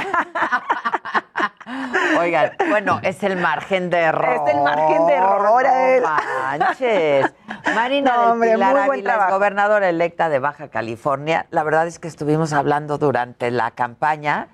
[2.19, 4.47] Oigan, bueno, es el margen de error.
[4.47, 5.63] Es el margen de error,
[6.01, 6.09] no
[6.43, 7.33] manches.
[7.75, 9.33] Marina No, del hombre, Pilar muy buen Ávila es trabajo.
[9.33, 11.47] gobernadora electa de Baja California.
[11.49, 14.49] La verdad es que estuvimos hablando durante la campaña.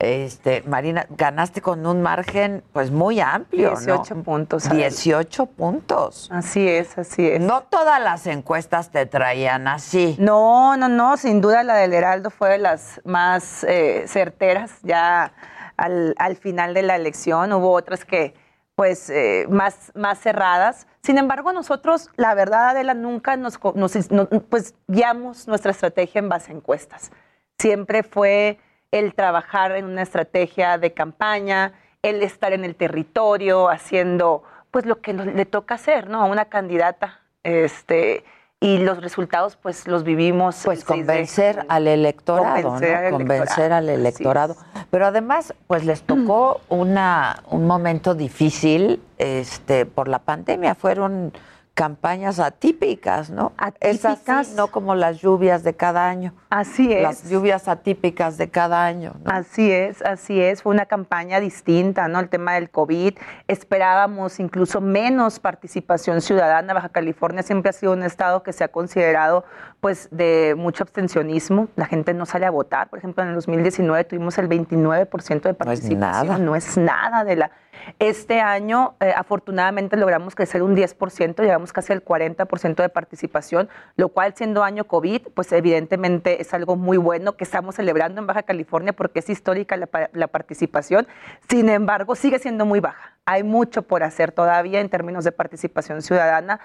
[0.00, 4.22] Este, Marina, ganaste con un margen pues muy amplio, 18 ¿no?
[4.22, 4.80] puntos, Adela.
[4.82, 6.28] 18 puntos.
[6.32, 7.40] así es, así es.
[7.40, 10.14] No todas las encuestas te traían así.
[10.20, 15.32] No, no, no, sin duda la del Heraldo fue de las más eh, certeras ya
[15.76, 17.52] al, al final de la elección.
[17.52, 18.34] Hubo otras que,
[18.76, 20.86] pues, eh, más, más cerradas.
[21.02, 26.28] Sin embargo, nosotros, la verdad, Adela, nunca nos, nos- no- pues, guiamos nuestra estrategia en
[26.28, 27.10] base a encuestas.
[27.58, 28.60] Siempre fue
[28.90, 31.72] el trabajar en una estrategia de campaña,
[32.02, 36.22] el estar en el territorio haciendo pues lo que le toca hacer, ¿no?
[36.22, 38.24] A una candidata, este,
[38.60, 40.62] y los resultados pues los vivimos.
[40.64, 43.06] Pues de- convencer al electorado, Convencer ¿no?
[43.06, 44.56] al convencer al electorado.
[44.90, 50.74] Pero además, pues les tocó una, un momento difícil este, por la pandemia.
[50.74, 51.32] Fueron
[51.78, 53.52] campañas atípicas, ¿no?
[53.78, 54.54] Es así, Atípicas.
[54.56, 56.34] no como las lluvias de cada año.
[56.50, 57.02] Así es.
[57.04, 59.30] Las lluvias atípicas de cada año, ¿no?
[59.30, 60.64] Así es, así es.
[60.64, 62.18] Fue una campaña distinta, ¿no?
[62.18, 63.14] El tema del COVID.
[63.46, 66.74] Esperábamos incluso menos participación ciudadana.
[66.74, 69.44] Baja California siempre ha sido un estado que se ha considerado,
[69.80, 71.68] pues, de mucho abstencionismo.
[71.76, 72.88] La gente no sale a votar.
[72.90, 76.00] Por ejemplo, en el 2019 tuvimos el 29% de No es participación.
[76.00, 76.38] nada.
[76.38, 77.50] No es nada de la.
[77.98, 84.08] Este año, eh, afortunadamente, logramos crecer un 10%, llegamos casi al 40% de participación, lo
[84.10, 88.42] cual, siendo año COVID, pues evidentemente es algo muy bueno que estamos celebrando en Baja
[88.42, 91.06] California porque es histórica la, pa- la participación.
[91.48, 93.16] Sin embargo, sigue siendo muy baja.
[93.24, 96.60] Hay mucho por hacer todavía en términos de participación ciudadana,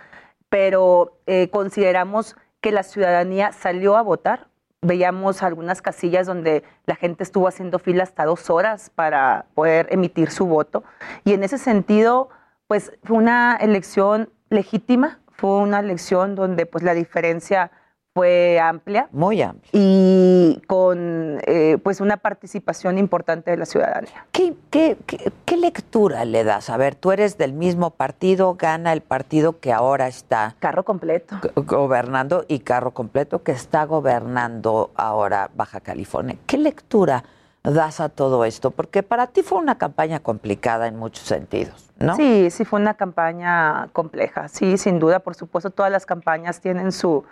[0.49, 4.47] pero eh, consideramos que la ciudadanía salió a votar.
[4.83, 10.29] Veíamos algunas casillas donde la gente estuvo haciendo fila hasta dos horas para poder emitir
[10.29, 10.83] su voto.
[11.23, 12.29] Y en ese sentido,
[12.67, 17.71] pues fue una elección legítima, fue una elección donde pues la diferencia
[18.17, 19.69] fue amplia Muy amplio.
[19.73, 24.27] y con eh, pues una participación importante de la ciudadanía.
[24.31, 26.69] ¿Qué, qué, qué- qué lectura le das?
[26.69, 31.39] A ver, tú eres del mismo partido, gana el partido que ahora está Carro completo.
[31.55, 36.37] go- gobernando y carro completo que está gobernando ahora Baja California.
[36.45, 37.23] ¿Qué lectura
[37.63, 38.69] das a todo esto?
[38.69, 42.15] Porque para ti fue una campaña complicada en muchos sentidos, ¿no?
[42.15, 44.49] Sí, sí fue una campaña compleja.
[44.49, 47.23] Sí, sin duda, por supuesto, todas las campañas tienen su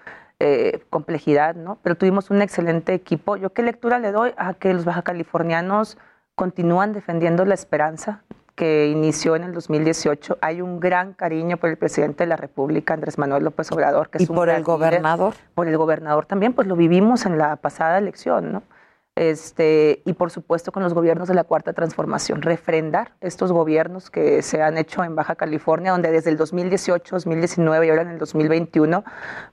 [0.44, 1.78] eh, complejidad, ¿no?
[1.84, 3.36] Pero tuvimos un excelente equipo.
[3.38, 4.34] ¿Yo qué lectura le doy?
[4.38, 6.00] A que los baja californianos
[6.34, 8.24] continúan defendiendo la esperanza
[8.56, 10.40] que inició en el 2018.
[10.42, 14.18] Hay un gran cariño por el presidente de la República, Andrés Manuel López Obrador, que
[14.18, 14.66] ¿Y es un por el líder.
[14.66, 15.36] gobernador?
[15.54, 18.64] Por el gobernador también, pues lo vivimos en la pasada elección, ¿no?
[19.16, 24.42] Este, y por supuesto con los gobiernos de la Cuarta Transformación, refrendar estos gobiernos que
[24.42, 28.20] se han hecho en Baja California, donde desde el 2018, 2019 y ahora en el
[28.20, 29.04] 2021,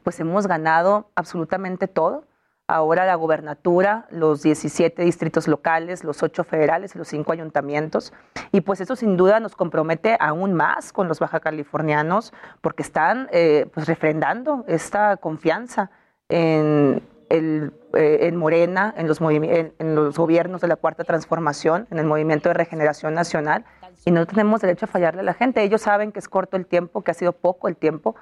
[0.04, 2.24] pues hemos ganado absolutamente todo.
[2.70, 8.12] Ahora la gobernatura, los 17 distritos locales, los 8 federales y los 5 ayuntamientos.
[8.52, 13.28] Y pues eso sin duda nos compromete aún más con los baja californianos porque están
[13.32, 15.90] eh, pues refrendando esta confianza
[16.28, 21.05] en, el, eh, en Morena, en los, movimi- en, en los gobiernos de la Cuarta
[21.05, 23.64] Transformación, en el Movimiento de Regeneración Nacional.
[24.05, 25.62] Y no tenemos derecho a fallarle a la gente.
[25.62, 28.14] Ellos saben que es corto el tiempo, que ha sido poco el tiempo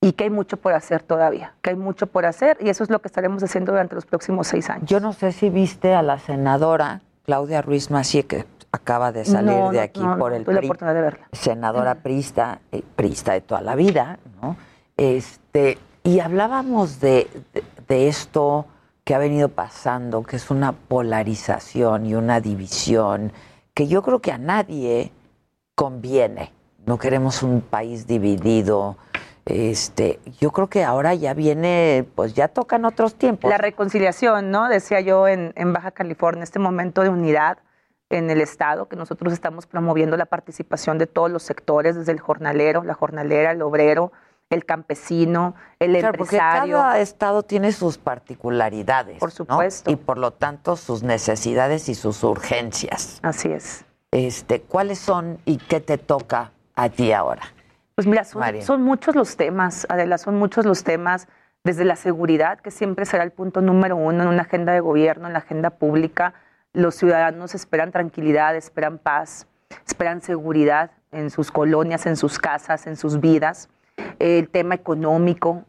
[0.00, 2.90] y que hay mucho por hacer todavía, que hay mucho por hacer y eso es
[2.90, 4.84] lo que estaremos haciendo durante los próximos seis años.
[4.88, 9.50] Yo no sé si viste a la senadora Claudia Ruiz Macié, que acaba de salir
[9.56, 11.28] No, de aquí no, por el tuve la PRI, oportunidad de verla.
[11.32, 14.56] senadora prista, eh, prista de toda la vida, ¿no?
[14.96, 18.66] Este, y hablábamos de, de- de esto
[19.04, 23.32] que ha venido pasando, que es una polarización y una división,
[23.74, 25.12] que yo creo que a nadie
[25.74, 26.52] conviene.
[26.84, 28.96] No queremos un país dividido.
[29.46, 33.50] Este, yo creo que ahora ya viene, pues ya tocan otros tiempos.
[33.50, 34.68] La reconciliación, ¿no?
[34.68, 37.58] Decía yo en, en Baja California, este momento de unidad,
[38.10, 42.20] en el Estado, que nosotros estamos promoviendo la participación de todos los sectores, desde el
[42.20, 44.12] jornalero, la jornalera, el obrero,
[44.50, 46.76] el campesino, el Claro, empresario.
[46.76, 49.18] Porque cada estado tiene sus particularidades.
[49.18, 49.34] Por ¿no?
[49.34, 49.90] supuesto.
[49.90, 53.18] Y por lo tanto sus necesidades y sus urgencias.
[53.22, 53.84] Así es.
[54.10, 57.42] Este, ¿Cuáles son y qué te toca a ti ahora?
[57.94, 61.26] Pues mira, son, son muchos los temas, Adela, son muchos los temas,
[61.64, 65.26] desde la seguridad, que siempre será el punto número uno en una agenda de gobierno,
[65.26, 66.32] en la agenda pública.
[66.72, 69.48] Los ciudadanos esperan tranquilidad, esperan paz,
[69.86, 73.68] esperan seguridad en sus colonias, en sus casas, en sus vidas.
[74.18, 75.64] El tema económico,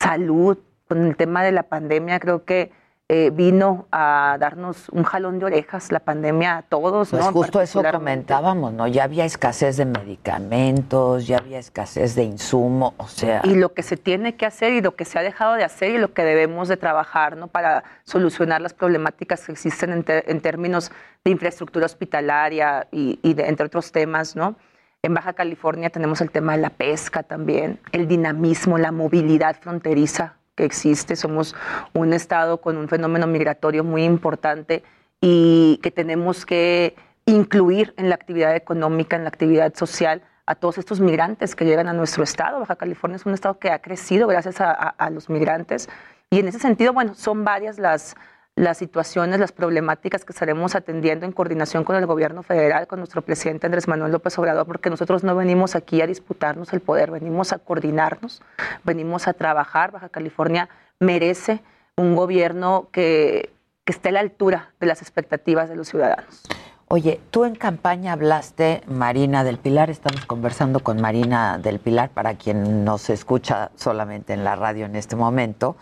[0.00, 0.58] salud,
[0.88, 2.70] con el tema de la pandemia, creo que
[3.08, 7.10] eh, vino a darnos un jalón de orejas la pandemia a todos.
[7.10, 7.32] Pues ¿no?
[7.32, 8.86] justo eso comentábamos, ¿no?
[8.86, 13.82] Ya había escasez de medicamentos, ya había escasez de insumo, o sea, y lo que
[13.82, 16.24] se tiene que hacer y lo que se ha dejado de hacer y lo que
[16.24, 17.48] debemos de trabajar ¿no?
[17.48, 20.90] para solucionar las problemáticas que existen en, en términos
[21.24, 24.34] de infraestructura hospitalaria y, y de- entre otros temas.
[24.34, 24.56] ¿no?
[25.04, 30.38] En Baja California tenemos el tema de la pesca también, el dinamismo, la movilidad fronteriza
[30.54, 31.14] que existe.
[31.14, 31.54] Somos
[31.92, 34.82] un estado con un fenómeno migratorio muy importante
[35.20, 36.96] y que tenemos que
[37.26, 41.88] incluir en la actividad económica, en la actividad social, a todos estos migrantes que llegan
[41.88, 42.60] a nuestro estado.
[42.60, 45.90] Baja California es un estado que ha crecido gracias a, los migrantes.
[46.30, 48.16] Y en ese sentido, bueno, son varias las,
[48.56, 53.22] las situaciones, las problemáticas que estaremos atendiendo en coordinación con el gobierno federal, con nuestro
[53.22, 57.52] presidente Andrés Manuel López Obrador, porque nosotros no venimos aquí a disputarnos el poder, venimos
[57.52, 58.42] a coordinarnos,
[58.84, 59.90] venimos a trabajar.
[59.90, 60.68] Baja California
[61.00, 61.62] merece
[61.96, 63.50] un gobierno que,
[63.84, 66.42] que esté a la altura de las expectativas de los ciudadanos.
[66.86, 72.34] Oye, tú en campaña hablaste, Marina del Pilar, estamos conversando con Marina del Pilar, para
[72.34, 75.76] quien nos escucha solamente en la radio en este momento,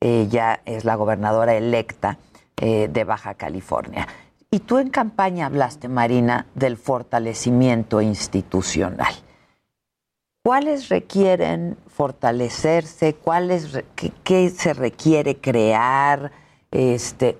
[0.00, 2.18] ella es la gobernadora electa
[2.56, 4.06] eh, de Baja California.
[4.50, 9.12] Y tú en campaña hablaste, Marina, del fortalecimiento institucional.
[10.44, 13.14] ¿Cuáles requieren fortalecerse?
[13.14, 13.82] ¿Cuáles
[14.22, 16.32] qué, se requiere crear?
[16.70, 17.36] Este,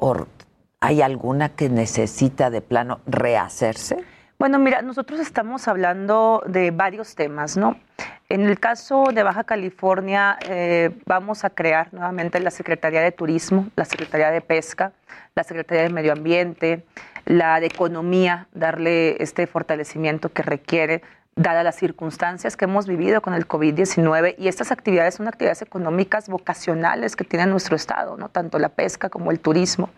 [0.81, 4.05] ¿Hay alguna que necesita de plano rehacerse?
[4.39, 7.79] Bueno, mira, nosotros estamos hablando de varios temas, ¿no?
[8.29, 13.69] En el caso de Baja California, eh, vamos a crear nuevamente la Secretaría de Turismo,
[13.77, 14.93] la Secretaría de Pesca,
[15.37, 16.85] la Secretaría de Medio Ambiente,
[17.27, 21.03] la de Economía, darle este fortalecimiento que requiere,
[21.37, 24.37] dadas las circunstancias que hemos vivido con el COVID-19.
[24.39, 28.29] Y estas actividades son actividades económicas vocacionales que tiene nuestro Estado, ¿no?
[28.29, 29.91] Tanto la pesca como el turismo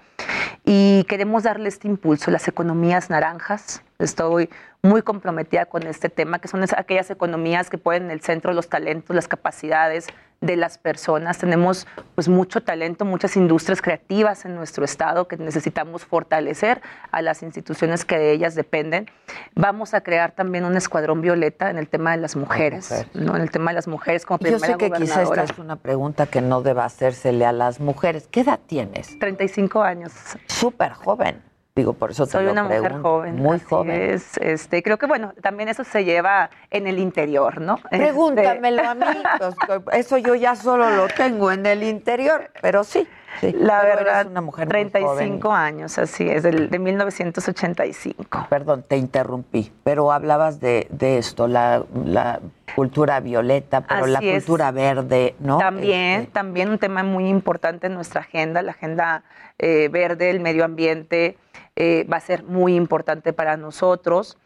[0.64, 3.82] y queremos darle este impulso, las economías naranjas.
[3.98, 4.50] Estoy
[4.82, 8.68] muy comprometida con este tema, que son aquellas economías que ponen en el centro los
[8.68, 10.08] talentos, las capacidades
[10.40, 11.38] de las personas.
[11.38, 17.42] Tenemos pues mucho talento, muchas industrias creativas en nuestro estado que necesitamos fortalecer a las
[17.42, 19.10] instituciones que de ellas dependen.
[19.54, 23.36] Vamos a crear también un escuadrón violeta en el tema de las mujeres, ¿no?
[23.36, 25.76] En el tema de las mujeres como Yo primera sé que quizá esta es una
[25.76, 28.28] pregunta que no deba hacérsele a las mujeres.
[28.30, 29.18] ¿Qué edad tienes?
[29.18, 30.12] 35 años.
[30.46, 31.42] Súper joven.
[31.76, 33.36] Digo, por eso te Soy lo una mujer joven.
[33.36, 34.00] Muy joven.
[34.00, 34.38] es.
[34.38, 37.78] Este, creo que bueno, también eso se lleva en el interior, ¿no?
[37.90, 39.04] Este, Pregúntamelo a mí.
[39.38, 43.06] pues, eso yo ya solo lo tengo en el interior, pero sí.
[43.40, 43.52] Sí.
[43.58, 48.46] La Pero eres verdad, una mujer muy 35 años, así es, del- de 1985.
[48.48, 52.40] Perdón, te interrumpí, pero hablabas de, de esto, la, la
[52.74, 54.44] cultura violeta, pero la es.
[54.44, 55.58] cultura verde, ¿no?
[55.58, 59.22] También, Este, también un tema muy importante en nuestra agenda, la agenda
[59.58, 61.38] eh, verde, el medio ambiente,
[61.76, 64.38] eh, va a ser muy importante para nosotros.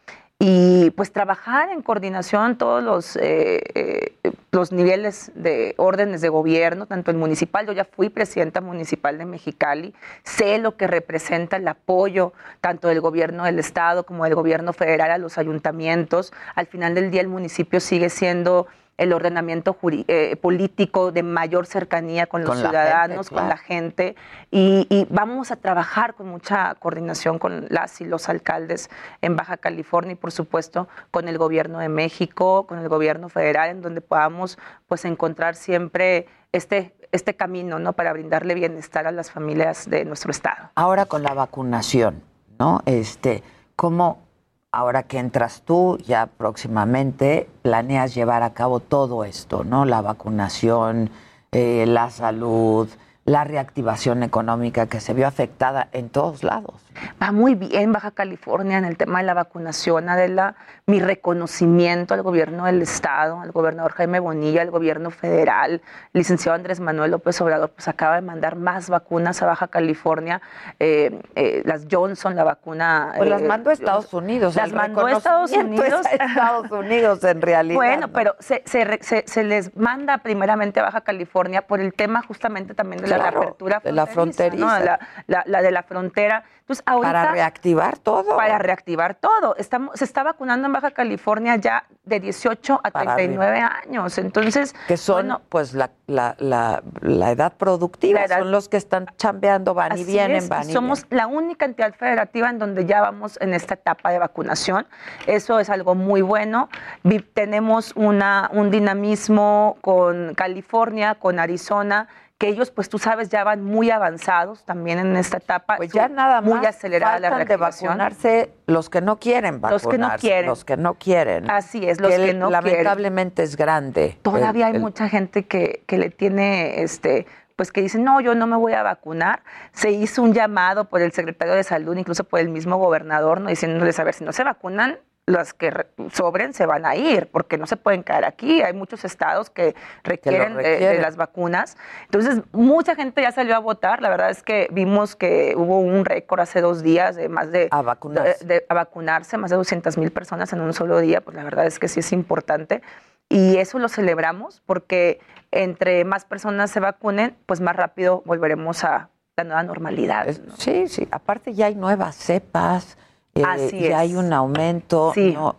[0.43, 6.87] Y pues trabajar en coordinación todos los, eh, eh, los niveles de órdenes de gobierno,
[6.87, 11.67] tanto el municipal, yo ya fui presidenta municipal de Mexicali, sé lo que representa el
[11.67, 16.33] apoyo tanto del gobierno del estado como del gobierno federal a los ayuntamientos.
[16.55, 18.65] Al final del día el municipio sigue siendo
[19.01, 19.75] el ordenamiento
[20.07, 24.15] eh, político de mayor cercanía con los Con la ciudadanos, con la gente,
[24.51, 28.91] y, y vamos a trabajar con mucha coordinación con las y los alcaldes
[29.21, 33.71] en Baja California y por supuesto con el gobierno de México, con el gobierno federal,
[33.71, 37.93] en donde podamos pues encontrar siempre este, este camino ¿no?
[37.93, 40.69] para brindarle bienestar a las familias de nuestro estado.
[40.75, 42.21] Ahora con la vacunación,
[42.59, 42.81] ¿no?
[42.85, 43.41] Este,
[43.75, 44.30] ¿cómo
[44.71, 49.85] ahora que entras tú ya próximamente planeas llevar a cabo todo esto, ¿no?
[49.85, 51.09] La vacunación,
[51.51, 52.89] eh, la salud,
[53.25, 56.73] la reactivación económica que se vio afectada en todos lados.
[57.21, 60.55] Va muy bien Baja California en el tema de la vacunación, Adela.
[60.87, 65.81] Mi reconocimiento al gobierno del Estado, al gobernador Jaime Bonilla, al gobierno federal,
[66.13, 70.41] licenciado Andrés Manuel López Obrador, pues acaba de mandar más vacunas a Baja California.
[70.79, 73.13] Eh, eh, las Johnson, la vacuna.
[73.15, 74.55] Pues las eh, mandó a Estados Unidos.
[74.55, 76.05] Las mandó a Estados Unidos.
[76.07, 77.75] a Estados Unidos en realidad.
[77.75, 78.13] Bueno, ¿no?
[78.13, 82.73] pero se, se se- se les manda primeramente a Baja California por el tema justamente
[82.73, 84.79] también de la Claro, reapertura de la fronteriza.
[84.79, 86.43] La, la- la de la frontera.
[86.61, 88.37] Entonces, ahorita, Para reactivar todo.
[88.37, 89.55] Para reactivar todo.
[89.57, 94.17] Estamos, se está vacunando en Baja California ya de 18 a Para 39 años.
[94.17, 98.77] Entonces, que son bueno, pues la, la, la, la edad productiva, edad- son los que
[98.77, 102.85] están chambeando, van y vienen, es, van y Somos la única entidad federativa en donde
[102.85, 104.87] ya vamos en esta etapa de vacunación.
[105.27, 106.69] Eso es algo muy bueno.
[107.03, 112.07] Vi- tenemos una, un dinamismo con California, con Arizona,
[112.41, 115.77] que ellos, pues tú sabes, ya van muy avanzados también en esta etapa.
[115.77, 117.89] Pues ya nada muy más acelerada la faltan de reactivación.
[117.89, 119.85] vacunarse los que no quieren vacunarse.
[119.85, 120.45] Los que no quieren.
[120.47, 121.51] Los que no quieren.
[121.51, 122.51] Así es, los que no quieren.
[122.51, 124.17] lamentablemente es grande.
[124.23, 128.19] Todavía el- hay el- mucha gente que, que le tiene, este, pues que dice, no,
[128.21, 129.43] yo no me voy a vacunar.
[129.71, 133.49] Se hizo un llamado por el secretario de salud, incluso por el mismo gobernador, ¿no?
[133.49, 134.97] diciéndoles, a ver, si no se vacunan,
[135.31, 138.61] las que re- sobren se van a ir, porque no se pueden quedar aquí.
[138.61, 141.01] Hay muchos estados que requieren, de- De, requieren.
[141.01, 141.77] las vacunas.
[142.05, 144.01] Entonces, mucha gente ya salió a votar.
[144.01, 147.67] La verdad es que vimos que hubo un récord hace dos días de más de...
[147.71, 148.45] A vacunarse.
[148.45, 151.21] de- de- a vacunarse, más de 200 mil personas en un solo día.
[151.21, 152.81] Pues la verdad es que sí es importante.
[153.29, 155.19] Y eso lo celebramos porque
[155.51, 160.27] entre más personas se vacunen, pues más rápido volveremos a la nueva normalidad.
[160.57, 161.07] sí, sí.
[161.11, 162.97] Aparte ya hay nuevas cepas.
[163.35, 163.93] Eh, Así es.
[163.93, 165.33] hay un aumento Sí.
[165.33, 165.55] ¿no?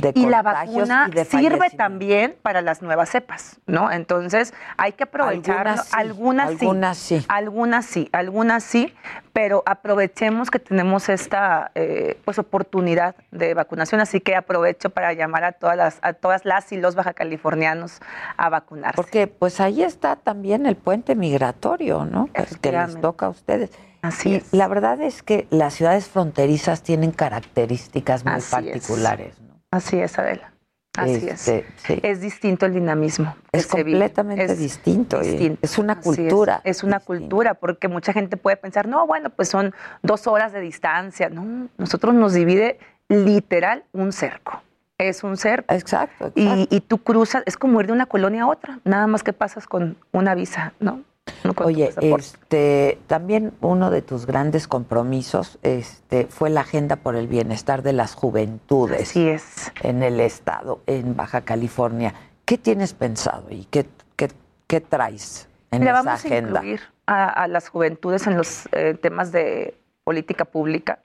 [0.00, 3.90] de Y la vacuna y de sirve también para las nuevas cepas, ¿no?
[3.90, 5.70] Entonces hay que aprovecharlo.
[5.72, 7.26] Algunas sí, algunas, algunas sí, sí.
[7.28, 8.94] algunas sí, algunas sí,
[9.32, 15.44] pero aprovechemos que tenemos esta eh, pues oportunidad de vacunación, así que aprovecho para llamar
[15.44, 18.00] a todas las a todas las y los baja californianos
[18.36, 18.96] a vacunarse.
[18.96, 22.28] Porque pues ahí está también el puente migratorio, ¿no?
[22.32, 23.70] Que les toca a ustedes.
[24.02, 24.52] Así y es.
[24.52, 28.50] la verdad es que las ciudades fronterizas tienen características muy Así es.
[28.50, 29.60] particulares, ¿no?
[29.70, 30.52] Así es, Adela.
[30.96, 31.66] Así Este, es.
[31.76, 32.00] sí.
[32.02, 33.36] Es distinto el dinamismo.
[33.52, 38.56] Es completamente Es distinto, es una Así cultura Es, una cultura, porque mucha gente puede
[38.56, 41.28] pensar, no, bueno, pues son dos horas de distancia.
[41.28, 42.78] No, nosotros nos divide
[43.08, 44.62] literal un cerco.
[44.98, 45.72] Es un cerco.
[45.72, 46.66] Exacto, exacto.
[46.70, 49.32] Y, y tú cruzas, es como ir de una colonia a otra, nada más que
[49.32, 51.02] pasas con una visa, ¿no?
[51.44, 57.28] No Oye, este, también uno de tus grandes compromisos este, fue la agenda por el
[57.28, 59.72] bienestar de las juventudes Así es.
[59.82, 62.14] en el estado, en Baja California.
[62.44, 64.28] ¿Qué tienes pensado y qué, qué,
[64.66, 66.60] qué traes en Mira, esa vamos agenda?
[66.60, 69.74] a incluir a, a las juventudes en los eh, temas de
[70.04, 71.00] política pública.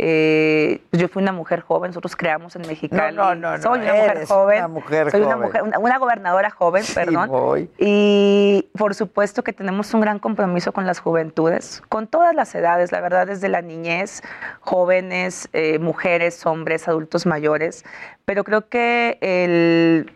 [0.00, 3.16] Eh, pues yo fui una mujer joven, nosotros creamos en Mexicali.
[3.16, 4.58] No, no, no, Soy una mujer joven.
[4.58, 7.28] una mujer soy una mujer, una, una gobernadora joven, perdón.
[7.28, 7.68] voy.
[7.78, 12.92] Y por supuesto que tenemos un gran compromiso con las juventudes, con todas las edades,
[12.92, 14.22] la verdad, desde la niñez,
[14.60, 17.84] jóvenes, eh, mujeres, hombres, adultos mayores.
[18.24, 20.12] Pero creo que el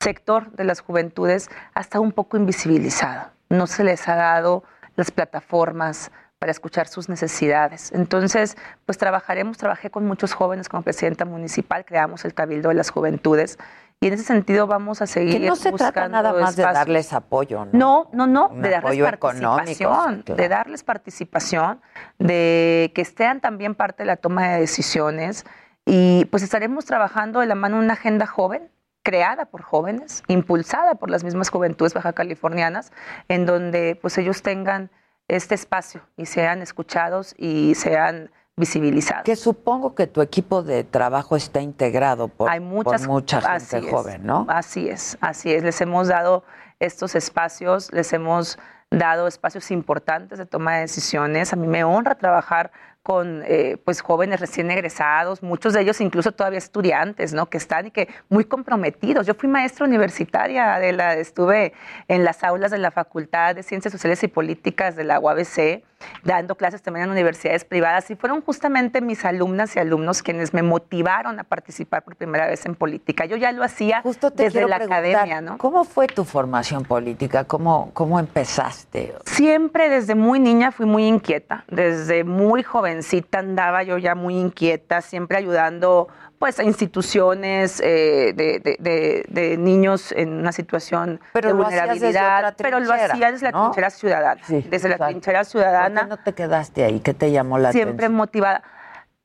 [0.00, 3.30] sector de las juventudes ha estado un poco invisibilizado.
[3.50, 4.64] No se les ha dado
[4.96, 6.10] las plataformas
[6.40, 7.92] para escuchar sus necesidades.
[7.92, 12.88] Entonces, pues trabajaremos, trabajé con muchos jóvenes como presidenta municipal, creamos el Cabildo de las
[12.88, 13.58] Juventudes
[14.00, 16.62] y en ese sentido vamos a seguir Que no se trata buscando nada más de
[16.62, 17.70] darles apoyo, ¿no?
[17.74, 20.42] No, no, no, Un de darles participación, claro.
[20.42, 21.80] de darles participación,
[22.18, 25.44] de que estén también parte de la toma de decisiones
[25.84, 28.70] y pues estaremos trabajando de la mano una agenda joven
[29.02, 32.92] creada por jóvenes, impulsada por las mismas juventudes baja californianas,
[33.28, 34.90] en donde pues ellos tengan
[35.36, 39.24] este espacio y sean escuchados y sean visibilizados.
[39.24, 43.76] Que supongo que tu equipo de trabajo está integrado por, Hay muchas, por mucha así
[43.76, 44.46] gente es, joven, ¿no?
[44.48, 45.62] Así es, así es.
[45.62, 46.44] Les hemos dado
[46.80, 48.58] estos espacios, les hemos
[48.90, 51.52] dado espacios importantes de toma de decisiones.
[51.52, 52.72] A mí me honra trabajar
[53.02, 57.46] con eh, pues jóvenes recién egresados, muchos de ellos incluso todavía estudiantes, ¿no?
[57.46, 59.26] Que están y que muy comprometidos.
[59.26, 61.72] Yo fui maestra universitaria, Adela, estuve
[62.08, 65.82] en las aulas de la Facultad de Ciencias Sociales y Políticas de la UABC,
[66.24, 70.62] dando clases también en universidades privadas y fueron justamente mis alumnas y alumnos quienes me
[70.62, 73.24] motivaron a participar por primera vez en política.
[73.24, 75.58] Yo ya lo hacía Justo te desde la academia, ¿no?
[75.58, 77.44] ¿Cómo fue tu formación política?
[77.44, 79.14] ¿Cómo, cómo empezaste?
[79.24, 85.00] Siempre desde muy niña fui muy inquieta, desde muy jovencita andaba yo ya muy inquieta,
[85.00, 86.08] siempre ayudando
[86.40, 93.52] pues a instituciones eh, de, niños en una situación de vulnerabilidad, pero lo hacía desde
[93.52, 94.40] la trinchera ciudadana.
[94.48, 96.00] desde la trinchera ciudadana.
[96.00, 97.00] ¿Por qué no te quedaste ahí?
[97.00, 98.08] ¿Qué te llamó la siempre atención?
[98.08, 98.62] Siempre motivada.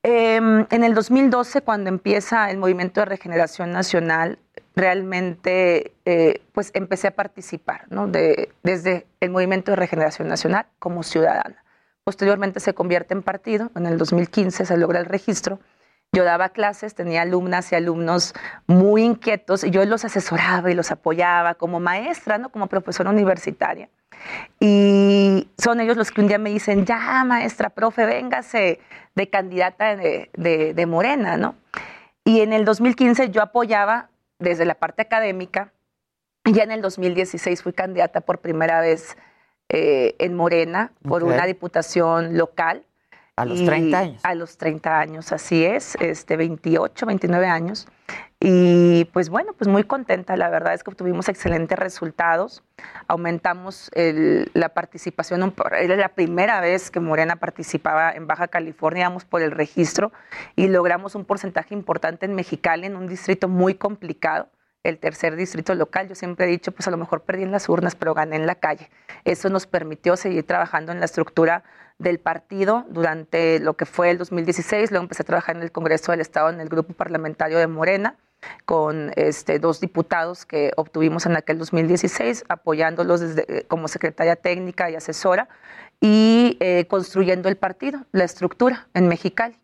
[0.02, 4.38] Em, en el 2012, cuando empieza el movimiento de regeneración nacional,
[4.74, 8.08] realmente eh, pues empecé a participar ¿no?
[8.08, 11.64] de, desde el movimiento de regeneración nacional como ciudadana.
[12.04, 15.60] Posteriormente se convierte en partido, en el 2015 se logra el registro.
[16.12, 18.34] Yo daba clases, tenía alumnas y alumnos
[18.66, 22.48] muy inquietos y yo los asesoraba y los apoyaba como maestra, ¿no?
[22.50, 23.90] como profesora universitaria.
[24.58, 28.80] Y son ellos los que un día me dicen, ya maestra, profe, véngase
[29.14, 31.54] de candidata de, de Morena, ¿no?
[32.24, 35.72] Y en el 2015 yo apoyaba desde la parte académica.
[36.44, 39.16] Y ya en el 2016 fui candidata por primera vez
[39.68, 42.84] eh, en Morena por una diputación local.
[43.36, 44.20] A los 30 años.
[44.24, 47.86] A los 30 años, así es, este 28, 29 años.
[48.40, 52.62] Y pues bueno, pues muy contenta, la verdad es que obtuvimos excelentes resultados,
[53.08, 59.42] aumentamos la participación, era la primera vez que Morena participaba en Baja California, íbamos por
[59.42, 60.12] el registro
[60.54, 64.48] y logramos un porcentaje importante en Mexicali, en un distrito muy complicado
[64.82, 66.08] el tercer distrito local.
[66.08, 68.46] Yo siempre he dicho, pues a lo mejor perdí en las urnas, pero gané en
[68.46, 68.88] la calle.
[69.24, 71.64] Eso nos permitió seguir trabajando en la estructura
[71.98, 74.90] del partido durante lo que fue el 2016.
[74.90, 78.16] Luego empecé a trabajar en el Congreso del Estado, en el grupo parlamentario de Morena
[78.64, 84.94] con este, dos diputados que obtuvimos en aquel 2016, apoyándolos desde, como secretaria técnica y
[84.94, 85.48] asesora
[86.00, 89.58] y eh, construyendo el partido, la estructura en Mexicali.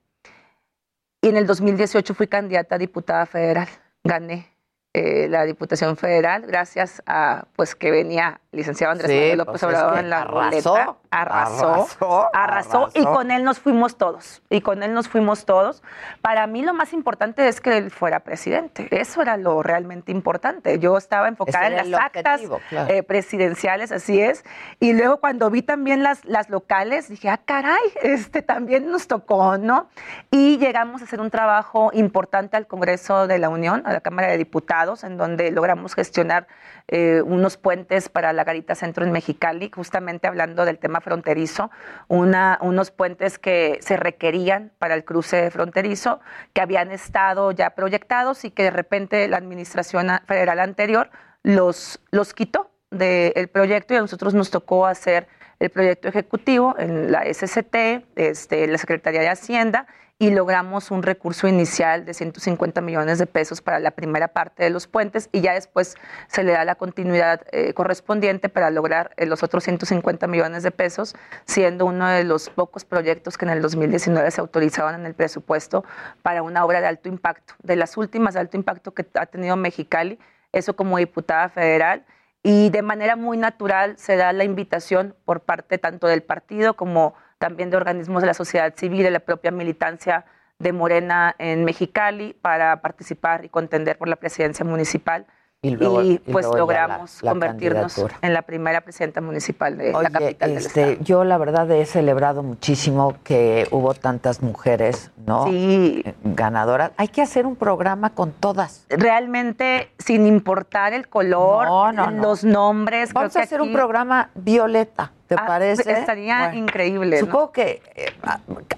[1.20, 3.68] Y en el 2018 fui candidata a diputada federal,
[4.02, 4.51] gané
[4.94, 9.98] eh, la Diputación Federal, gracias a pues que venía licenciado Andrés Manuel López pues Obrador
[9.98, 15.08] en la arrasó, arrasó, arrasó, y con él nos fuimos todos, y con él nos
[15.08, 15.82] fuimos todos.
[16.20, 20.78] Para mí lo más importante es que él fuera presidente, eso era lo realmente importante.
[20.78, 22.42] Yo estaba enfocada en las actas
[22.88, 24.44] eh, presidenciales, así es,
[24.78, 29.56] y luego cuando vi también las, las locales, dije, ah, caray, este también nos tocó,
[29.56, 29.88] ¿no?
[30.30, 34.28] Y llegamos a hacer un trabajo importante al Congreso de la Unión, a la Cámara
[34.28, 36.46] de Diputados, en donde logramos gestionar
[36.88, 41.70] eh, unos puentes para la Garita Centro en Mexicali, justamente hablando del tema fronterizo,
[42.08, 46.20] unos puentes que se requerían para el cruce fronterizo,
[46.52, 51.10] que habían estado ya proyectados y que de repente la administración federal anterior
[51.42, 55.28] los, los quitó del proyecto y a nosotros nos tocó hacer
[55.60, 59.86] el proyecto ejecutivo en la SCT, este, la Secretaría de Hacienda,
[60.22, 64.70] y logramos un recurso inicial de 150 millones de pesos para la primera parte de
[64.70, 65.96] los puentes y ya después
[66.28, 70.70] se le da la continuidad eh, correspondiente para lograr eh, los otros 150 millones de
[70.70, 75.14] pesos, siendo uno de los pocos proyectos que en el 2019 se autorizaban en el
[75.14, 75.84] presupuesto
[76.22, 79.56] para una obra de alto impacto, de las últimas de alto impacto que ha tenido
[79.56, 80.20] Mexicali,
[80.52, 82.04] eso como diputada federal.
[82.44, 87.14] Y de manera muy natural se da la invitación por parte tanto del partido como
[87.42, 90.24] también de organismos de la sociedad civil, de la propia militancia
[90.60, 95.26] de Morena en Mexicali para participar y contender por la presidencia municipal.
[95.64, 101.04] Y, pues logramos convertirnos en la primera presidenta municipal de la capital del este, estado.
[101.04, 105.46] Yo la verdad he celebrado muchísimo que hubo tantas mujeres, ¿no?
[105.46, 106.04] Sí.
[106.24, 106.90] Ganadoras.
[106.96, 108.86] Hay que hacer un programa con todas.
[108.88, 113.12] Realmente, sin importar el color, los nombres.
[113.12, 115.12] Vamos a hacer un programa violeta.
[115.32, 115.90] ¿Te ah, parece?
[115.90, 117.18] Estaría increíble.
[117.18, 118.12] Supongo que eh,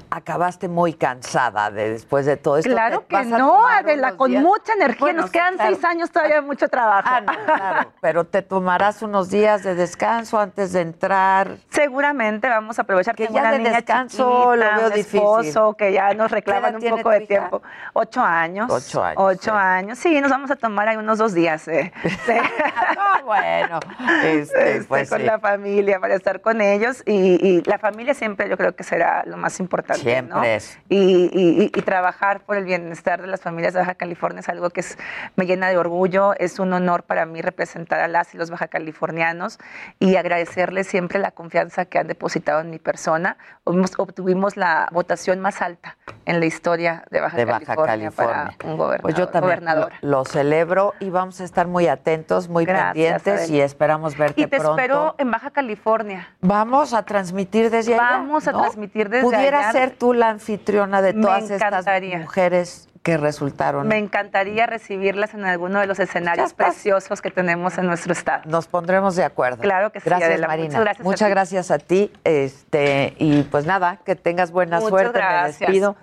[0.09, 2.71] acabaste muy cansada de, después de todo esto.
[2.71, 5.13] Claro que no, Adela, con mucha energía.
[5.13, 7.09] Nos quedan seis años todavía de mucho trabajo.
[7.11, 11.57] Ah, claro, pero te tomarás unos días de descanso antes de entrar.
[11.71, 15.75] Seguramente vamos a aprovechar que ya de descanso lo veo difícil.
[15.77, 17.63] que ya nos reclaman un poco de tiempo.
[17.95, 18.71] Ocho años.
[18.71, 19.21] Ocho años.
[19.21, 19.99] Ocho años.
[19.99, 21.67] Sí, nos vamos a tomar ahí unos dos días.
[21.67, 21.93] Eh.
[23.25, 23.81] bueno,
[24.23, 28.59] este, este, pues con la familia para estar con ellos y, la familia siempre yo
[28.59, 30.03] creo que será lo más importante.
[30.03, 30.59] Siempre
[30.91, 34.99] Y, trabajar por el bienestar de las familias de Baja California es algo que es,
[35.37, 38.69] me llena de orgullo, es un honor para mí representar a las y los baja
[38.69, 39.59] californianos
[39.99, 43.37] y agradecerles siempre la confianza que han depositado en mi persona.
[43.65, 45.97] Obtuvimos la votación más alta
[46.27, 49.03] en la historia de Baja, California, para un gobernador.
[49.03, 49.65] Pues yo también
[50.03, 54.57] lo, celebro y vamos a estar muy atentos, muy pendientes y esperamos verte pronto.
[54.57, 56.34] Y te espero en Baja California.
[56.41, 58.03] Vamos a transmitir desde allá.
[58.03, 61.87] Vamos a transmitir desde Pudiera ser tú la anfitriona de todas estas
[62.19, 63.87] mujeres que resultaron.
[63.87, 68.43] Me encantaría recibirlas en alguno de los escenarios preciosos que tenemos en nuestro estado.
[68.47, 69.63] Nos pondremos de acuerdo.
[69.63, 70.09] Claro que sí.
[70.09, 70.69] Gracias, Marina.
[70.69, 71.05] Muchas gracias.
[71.05, 72.11] Muchas a gracias a ti.
[72.25, 75.21] Este, y pues nada, que tengas buena suerte.
[75.21, 75.97] Me despido.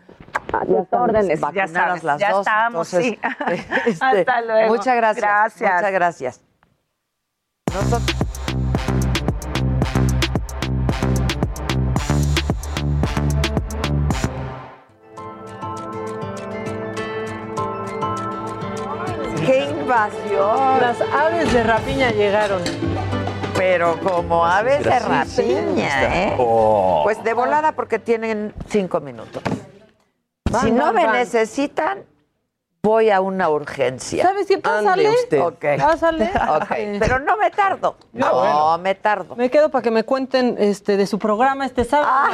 [0.53, 2.47] A tus órdenes, ya sabes, las ya dos.
[2.47, 3.69] estamos, entonces, sí.
[3.87, 4.75] este, Hasta luego.
[4.75, 5.25] Muchas gracias.
[5.25, 5.73] Gracias.
[5.73, 6.41] Muchas gracias.
[7.73, 8.30] Nosotros-
[19.91, 22.61] Las aves de rapiña llegaron.
[23.57, 26.35] Pero como aves de rapiña, ¿eh?
[26.39, 27.01] Oh.
[27.03, 29.43] Pues de volada porque tienen cinco minutos.
[30.49, 31.15] Van, si no van, me van.
[31.17, 32.05] necesitan,
[32.83, 34.23] voy a una urgencia.
[34.23, 34.57] ¿Sabes qué?
[34.57, 35.07] Pásale.
[35.07, 35.39] Ande usted.
[35.39, 35.65] Ok.
[35.77, 36.25] Pásale.
[36.25, 37.95] Ok, Pero no me tardo.
[38.13, 39.35] No, me tardo.
[39.35, 42.09] Me quedo para que me cuenten este de su programa este sábado.
[42.11, 42.29] Ah.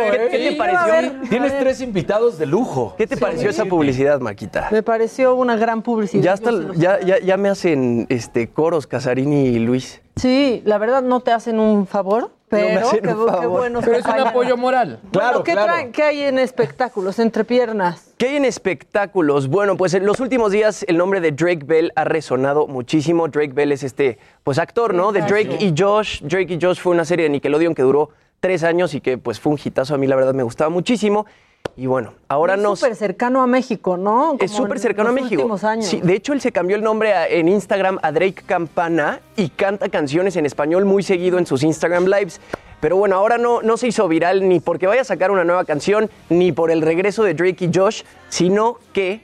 [0.00, 0.28] ¿eh?
[0.30, 1.20] ¿Qué te ver, pareció?
[1.28, 2.94] Tienes tres invitados de lujo.
[2.96, 4.68] ¿Qué te pareció esa publicidad, Maquita?
[4.70, 6.22] Me pareció una gran publicidad.
[6.22, 10.00] Ya, hasta, ya, ya, ya me hacen este, coros Casarini y Luis.
[10.16, 13.00] Sí, la verdad no te hacen un favor, pero qué,
[13.40, 14.98] qué buenos Pero es un apoyo moral.
[15.02, 15.72] Bueno, Claro, ¿qué, claro.
[15.72, 18.12] traen- qué hay en espectáculos, entre piernas?
[18.16, 19.48] ¿Qué hay en espectáculos?
[19.48, 23.28] Bueno, pues en los últimos días el nombre de Drake Bell ha resonado muchísimo.
[23.28, 25.12] Drake Bell es este, pues actor, ¿no?
[25.12, 26.22] De Drake y Josh.
[26.22, 28.10] Drake y Josh fue una serie de Nickelodeon que duró
[28.40, 29.94] tres años y que pues fue un hitazo.
[29.94, 31.26] A mí la verdad me gustaba muchísimo.
[31.76, 32.80] Y bueno, ahora es nos...
[32.80, 34.36] súper cercano a México, ¿no?
[34.40, 35.42] Es súper en cercano a México.
[35.42, 35.86] últimos años.
[35.86, 39.48] Sí, de hecho, él se cambió el nombre a- en Instagram a Drake Campana y
[39.50, 42.40] canta canciones en español muy seguido en sus Instagram Lives.
[42.80, 45.64] Pero bueno, ahora no, no se hizo viral ni porque vaya a sacar una nueva
[45.64, 49.20] canción, ni por el regreso de Drake y Josh, sino que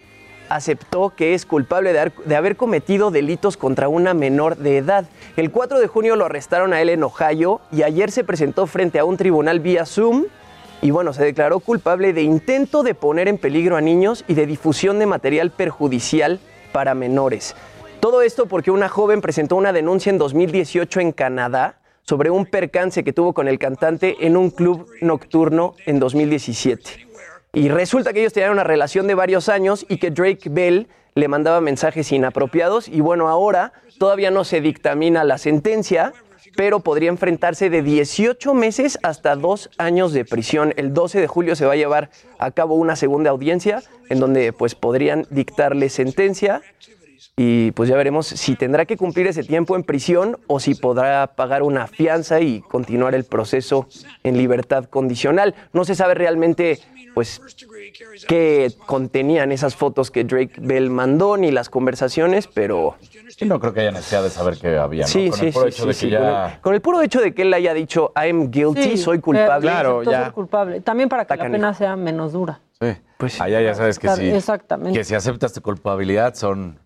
[0.49, 5.07] aceptó que es culpable de, haber- de haber cometido delitos contra una menor de edad.
[5.37, 8.99] El 4 de junio lo arrestaron a él en Ohio y ayer se presentó frente
[9.01, 10.27] a un tribunal vía Zoom
[10.85, 14.45] y bueno, se declaró culpable de intento de poner en peligro a niños y de
[14.45, 16.41] difusión de material perjudicial
[16.73, 17.57] para menores.
[18.01, 23.03] Todo esto porque una joven presentó una denuncia en 2018 en Canadá sobre un percance
[23.03, 27.07] que tuvo con el cantante en un club nocturno en 2017.
[27.55, 31.29] Y resulta que ellos tenían una relación de varios años y que Drake Bell le
[31.29, 36.13] mandaba mensajes inapropiados y bueno, ahora todavía no se dictamina la sentencia,
[36.57, 40.73] pero podría enfrentarse de 18 meses hasta dos años de prisión.
[40.77, 44.53] El 12 de julio se va a llevar a cabo una segunda audiencia en donde
[44.53, 46.63] pues podrían dictarle sentencia
[47.37, 51.27] y pues ya veremos si tendrá que cumplir ese tiempo en prisión o si podrá
[51.35, 53.89] pagar una fianza y continuar el proceso
[54.23, 55.55] en libertad condicional.
[55.73, 56.81] No se sabe realmente
[57.15, 57.41] pues
[58.29, 62.97] qué contenían esas fotos que Drake Bell mandó ni las conversaciones, pero
[63.29, 65.09] Sí, no creo que haya necesidad de saber qué había, ¿no?
[65.09, 66.47] Sí, Con sí, el puro sí, hecho sí, de sí, que con, ya...
[66.55, 69.21] el, con el puro hecho de que él haya dicho I'm guilty, Sí, soy eh,
[69.21, 69.71] culpable.
[69.71, 70.81] aceptó ser culpable.
[70.81, 71.53] También para que la canijo.
[71.53, 72.61] pena sea menos dura.
[72.81, 73.41] Sí.
[73.41, 74.29] Allá ya sabes que Claro, sí.
[74.31, 74.99] exactamente.
[74.99, 76.79] Que si aceptas tu culpabilidad son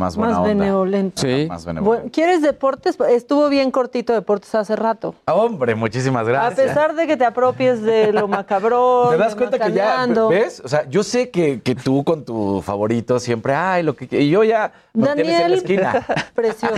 [0.00, 0.54] más buena Más onda.
[0.54, 1.20] benevolente.
[1.20, 1.46] Sí.
[1.48, 2.02] Más benevolente.
[2.02, 2.96] Bueno, ¿Quieres deportes?
[3.08, 5.16] Estuvo bien cortito deportes hace rato.
[5.26, 6.52] Ah, Hombre, muchísimas gracias.
[6.52, 9.10] A pesar de que te apropies de lo macabrón.
[9.10, 10.62] ¿Te das cuenta que ya, ves?
[10.64, 14.06] O sea, yo sé que, que tú con tu favorito siempre, ay, lo que...
[14.20, 16.06] Y yo ya tienes en la Daniel, esquina.
[16.34, 16.76] precioso.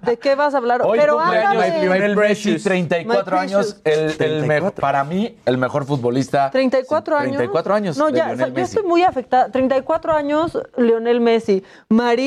[0.00, 0.80] ¿De qué vas a hablar?
[0.82, 1.82] Hoy Pero cumpleaños háblame.
[1.82, 6.50] Lionel Messi, 34 My años, el, el mejor, para mí, el mejor futbolista.
[6.50, 7.36] 34 años.
[7.36, 9.50] 34 años No, ya, Lionel o sea, yo estoy muy afectada.
[9.50, 11.62] 34 años, Lionel Messi.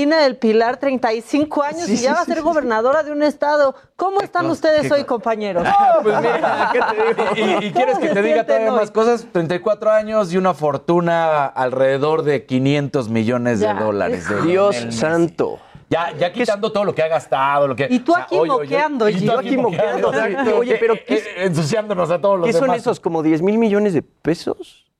[0.05, 3.11] Marina del Pilar, 35 años Sí, y ya sí, va a sí, ser gobernadora de
[3.11, 3.73] un estado.
[3.95, 5.65] ¿Cómo están ustedes hoy, compañeros?
[6.03, 7.59] Pues mira, ¿qué te digo?
[7.61, 9.25] ¿Y, y quieres que te diga todavía más cosas?
[9.31, 14.27] 34 años y una fortuna alrededor de 500 millones Ya, de dólares.
[14.27, 14.99] de Dios Lionel Messi.
[14.99, 15.59] santo.
[15.89, 17.88] Ya, ya quitando todo lo que ha gastado, lo que.
[17.89, 20.11] Y tú aquí moqueando, y tú aquí moqueando.
[20.57, 22.99] Oye, pero ¿qué, Eh, eh, ensuciándonos a todos los ¿qué son esos?
[22.99, 24.91] ¿Como 10 mil millones de pesos?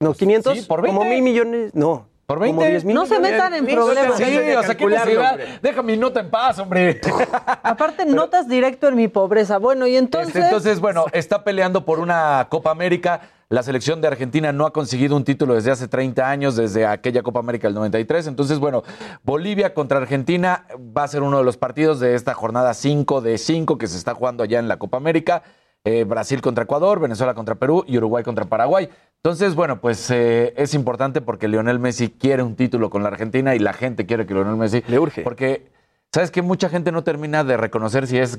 [0.00, 0.56] No, 500.
[0.58, 1.14] Sí, por Como 20.
[1.16, 1.74] mil millones.
[1.74, 2.06] No.
[2.28, 2.70] ¿Por Como 20?
[2.72, 4.18] 10 mil No se metan en problemas.
[4.18, 5.38] Sí, o sea, qué necesidad.
[5.62, 7.00] Deja mi nota en paz, hombre.
[7.62, 9.56] Aparte, notas directo en mi pobreza.
[9.56, 10.36] Bueno, y entonces.
[10.36, 13.22] Este, Entonces, bueno, está peleando por una Copa América.
[13.48, 17.22] La selección de Argentina no ha conseguido un título desde hace 30 años, desde aquella
[17.22, 18.26] Copa América del 93.
[18.26, 18.82] Entonces, bueno,
[19.22, 23.38] Bolivia contra Argentina va a ser uno de los partidos de esta jornada 5 de
[23.38, 25.44] 5 que se está jugando allá en la Copa América.
[25.90, 28.90] Eh, Brasil contra Ecuador, Venezuela contra Perú y Uruguay contra Paraguay.
[29.16, 33.54] Entonces, bueno, pues eh, es importante porque Lionel Messi quiere un título con la Argentina
[33.54, 34.82] y la gente quiere que Lionel Messi...
[34.86, 35.22] Le urge.
[35.22, 35.72] Porque,
[36.12, 38.38] ¿sabes que Mucha gente no termina de reconocer si es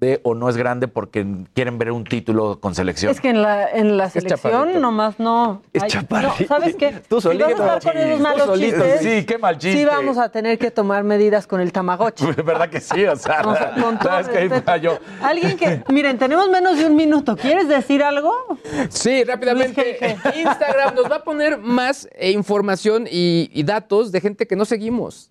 [0.00, 3.10] grande o no es grande porque quieren ver un título con selección.
[3.10, 5.62] Es que en la, en la selección nomás no.
[5.72, 6.34] Es Ay, chaparrito.
[6.40, 6.92] no, ¿Sabes qué?
[7.08, 7.62] Tú si vas a solito.
[7.74, 8.76] estar con esos Tú malos solito.
[8.84, 9.78] chistes, Sí, qué mal chiste.
[9.78, 12.26] Sí vamos a tener que tomar medidas con el tamagotchi.
[12.44, 13.04] ¿Verdad que sí?
[13.04, 14.64] O sea, O sea, con todo ¿sabes que ahí respeto.
[14.70, 14.98] falló?
[15.22, 17.36] Alguien que, miren, tenemos menos de un minuto.
[17.36, 18.32] ¿Quieres decir algo?
[18.88, 19.98] Sí, rápidamente.
[20.36, 24.64] Instagram nos va a poner más eh, información y, y datos de gente que no
[24.64, 25.30] seguimos.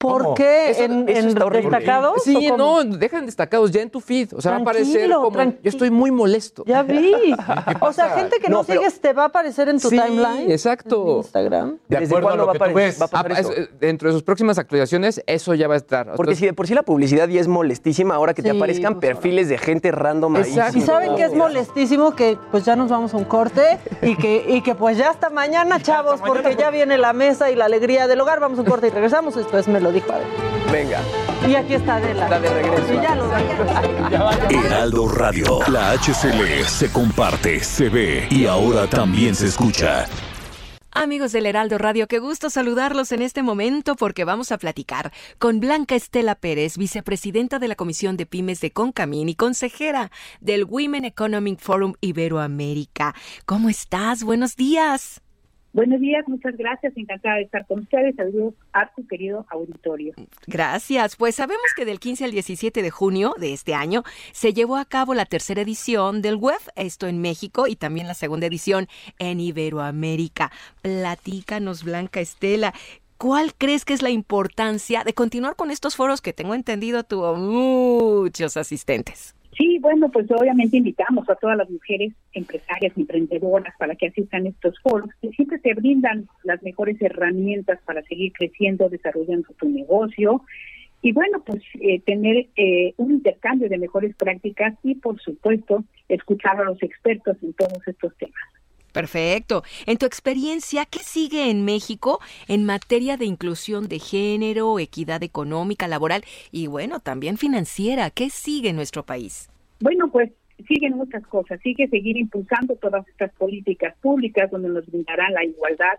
[0.00, 0.34] ¿Por ¿Cómo?
[0.34, 0.70] qué?
[0.70, 2.22] Eso- ¿En, eso en destacados?
[2.24, 4.32] Sí, no, dejan destacados ya en tu feed.
[4.34, 5.36] O sea, va a aparecer Tranquilo, como.
[5.38, 6.64] tranqui- Yo estoy muy molesto.
[6.66, 7.12] Ya vi.
[7.82, 9.98] O sea, gente que no, No, pero- sigues te va a aparecer en tu Sí,
[9.98, 10.50] timeline.
[10.50, 11.18] exacto.
[11.18, 11.76] Instagram.
[11.86, 13.00] De ¿Desde acuerdo a cuándo lo va que a tú apare- ves.
[13.00, 13.52] va a pasar Ah, eso?
[13.52, 16.12] es- dentro de sus próximas actualizaciones, eso ya va a estar.
[16.16, 19.06] Porque si de por sí la publicidad ya es molestísima, ahora que te aparezcan pues,
[19.06, 20.42] perfiles de gente random ahí.
[20.44, 20.78] Exacto.
[20.78, 24.46] Y saben que es molestísimo que pues ya nos vamos a un corte y que,
[24.48, 28.06] y que pues ya hasta mañana, chavos, porque ya viene la mesa y la alegría
[28.06, 28.40] del hogar.
[28.40, 29.34] Vamos a un corte y regresamos.
[29.34, 30.70] Después me lo dijo Adela.
[30.70, 31.02] Venga.
[31.48, 32.24] Y aquí está Adela.
[32.24, 32.94] Está de regreso.
[32.94, 33.30] Y ya lo
[34.66, 35.60] Heraldo Radio.
[35.68, 40.06] La HCL se comparte, se ve y ahora también se escucha.
[40.92, 45.60] Amigos del Heraldo Radio, qué gusto saludarlos en este momento porque vamos a platicar con
[45.60, 50.10] Blanca Estela Pérez, vicepresidenta de la Comisión de Pymes de Concamín y consejera
[50.40, 53.14] del Women Economic Forum Iberoamérica.
[53.46, 54.24] ¿Cómo estás?
[54.24, 55.22] Buenos días.
[55.72, 56.96] Buenos días, muchas gracias.
[56.96, 58.16] Encantada de estar con ustedes.
[58.16, 60.14] Saludos a tu querido auditorio.
[60.46, 61.14] Gracias.
[61.14, 64.02] Pues sabemos que del 15 al 17 de junio de este año
[64.32, 68.14] se llevó a cabo la tercera edición del WEF, esto en México, y también la
[68.14, 68.88] segunda edición
[69.20, 70.50] en Iberoamérica.
[70.82, 72.74] Platícanos, Blanca Estela.
[73.16, 77.36] ¿Cuál crees que es la importancia de continuar con estos foros que tengo entendido tuvo
[77.36, 79.34] muchos asistentes?
[79.60, 84.48] Sí, bueno, pues obviamente invitamos a todas las mujeres empresarias, emprendedoras, para que asistan a
[84.48, 90.40] estos foros, que siempre te brindan las mejores herramientas para seguir creciendo, desarrollando tu negocio
[91.02, 96.58] y bueno, pues eh, tener eh, un intercambio de mejores prácticas y por supuesto escuchar
[96.58, 98.59] a los expertos en todos estos temas.
[98.92, 99.62] Perfecto.
[99.86, 105.88] En tu experiencia, ¿qué sigue en México en materia de inclusión de género, equidad económica,
[105.88, 108.10] laboral y bueno, también financiera?
[108.10, 109.48] ¿Qué sigue en nuestro país?
[109.80, 110.30] Bueno, pues
[110.68, 111.60] siguen muchas cosas.
[111.62, 115.98] Sigue seguir impulsando todas estas políticas públicas donde nos brindarán la igualdad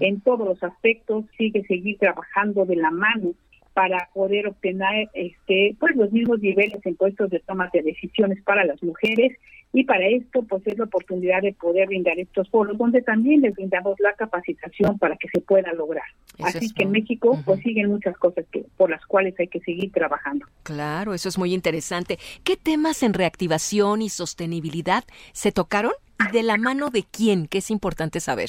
[0.00, 1.24] en todos los aspectos.
[1.36, 3.32] Sigue seguir trabajando de la mano
[3.76, 8.64] para poder obtener este pues los mismos niveles en puestos de toma de decisiones para
[8.64, 9.36] las mujeres
[9.74, 13.54] y para esto pues es la oportunidad de poder brindar estos foros donde también les
[13.54, 16.06] brindamos la capacitación para que se pueda lograr.
[16.38, 16.92] Eso Así es que en.
[16.92, 20.46] México pues siguen muchas cosas que por las cuales hay que seguir trabajando.
[20.62, 22.18] Claro, eso es muy interesante.
[22.44, 25.92] ¿Qué temas en reactivación y sostenibilidad se tocaron
[26.26, 27.46] y de la mano de quién?
[27.46, 28.48] Que es importante saber.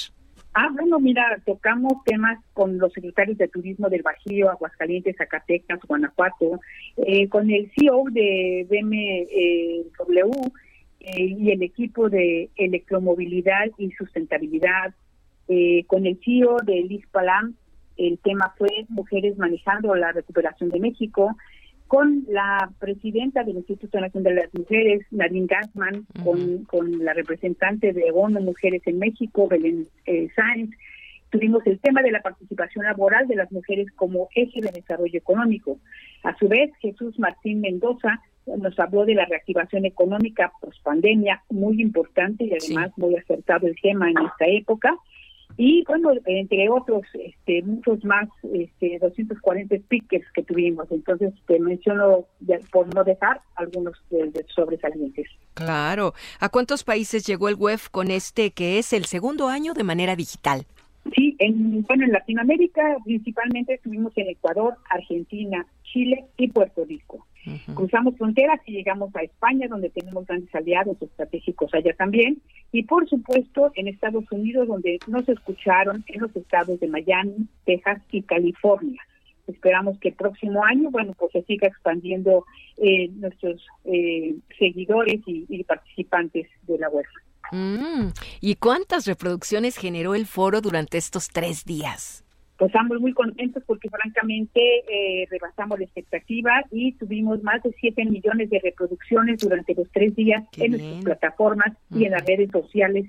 [0.53, 6.59] Ah, bueno, mira, tocamos temas con los secretarios de Turismo del Bajío, Aguascalientes, Zacatecas, Guanajuato,
[6.97, 10.31] eh, con el CEO de BMW
[10.99, 14.95] eh, y el equipo de electromovilidad y sustentabilidad,
[15.47, 17.55] eh, con el CEO de Liz Palam,
[17.97, 21.35] el tema fue Mujeres manejando la recuperación de México,
[21.87, 27.93] con la presidenta del Instituto Nacional de las Mujeres, Nadine Gassman, con, con la representante
[27.93, 30.71] de ONU Mujeres en México, Belén eh, Sáenz.
[31.29, 35.79] Tuvimos el tema de la participación laboral de las mujeres como eje de desarrollo económico.
[36.23, 41.81] A su vez, Jesús Martín Mendoza nos habló de la reactivación económica post pandemia, muy
[41.81, 44.95] importante y además muy acertado el tema en esta época.
[45.57, 50.85] Y bueno, entre otros, este, muchos más, este, 240 speakers que tuvimos.
[50.91, 55.27] Entonces, te menciono, ya, por no dejar, algunos de, de sobresalientes.
[55.55, 56.13] Claro.
[56.39, 60.15] ¿A cuántos países llegó el WEF con este que es el segundo año de manera
[60.15, 60.65] digital?
[61.15, 67.25] Sí, en, bueno, en Latinoamérica principalmente estuvimos en Ecuador, Argentina, Chile y Puerto Rico.
[67.73, 72.41] Cruzamos fronteras y llegamos a España, donde tenemos grandes aliados estratégicos allá también.
[72.71, 78.01] Y por supuesto en Estados Unidos, donde nos escucharon en los estados de Miami, Texas
[78.11, 79.01] y California.
[79.47, 82.45] Esperamos que el próximo año, bueno, pues se siga expandiendo
[82.77, 87.05] eh, nuestros eh, seguidores y, y participantes de la web.
[87.51, 88.09] Mm,
[88.41, 92.26] ¿Y cuántas reproducciones generó el foro durante estos tres días?
[92.57, 94.59] Pues estamos muy contentos porque francamente
[94.89, 100.15] eh, rebasamos la expectativa y tuvimos más de 7 millones de reproducciones durante los tres
[100.15, 103.05] días en nuestras plataformas y en las redes sociales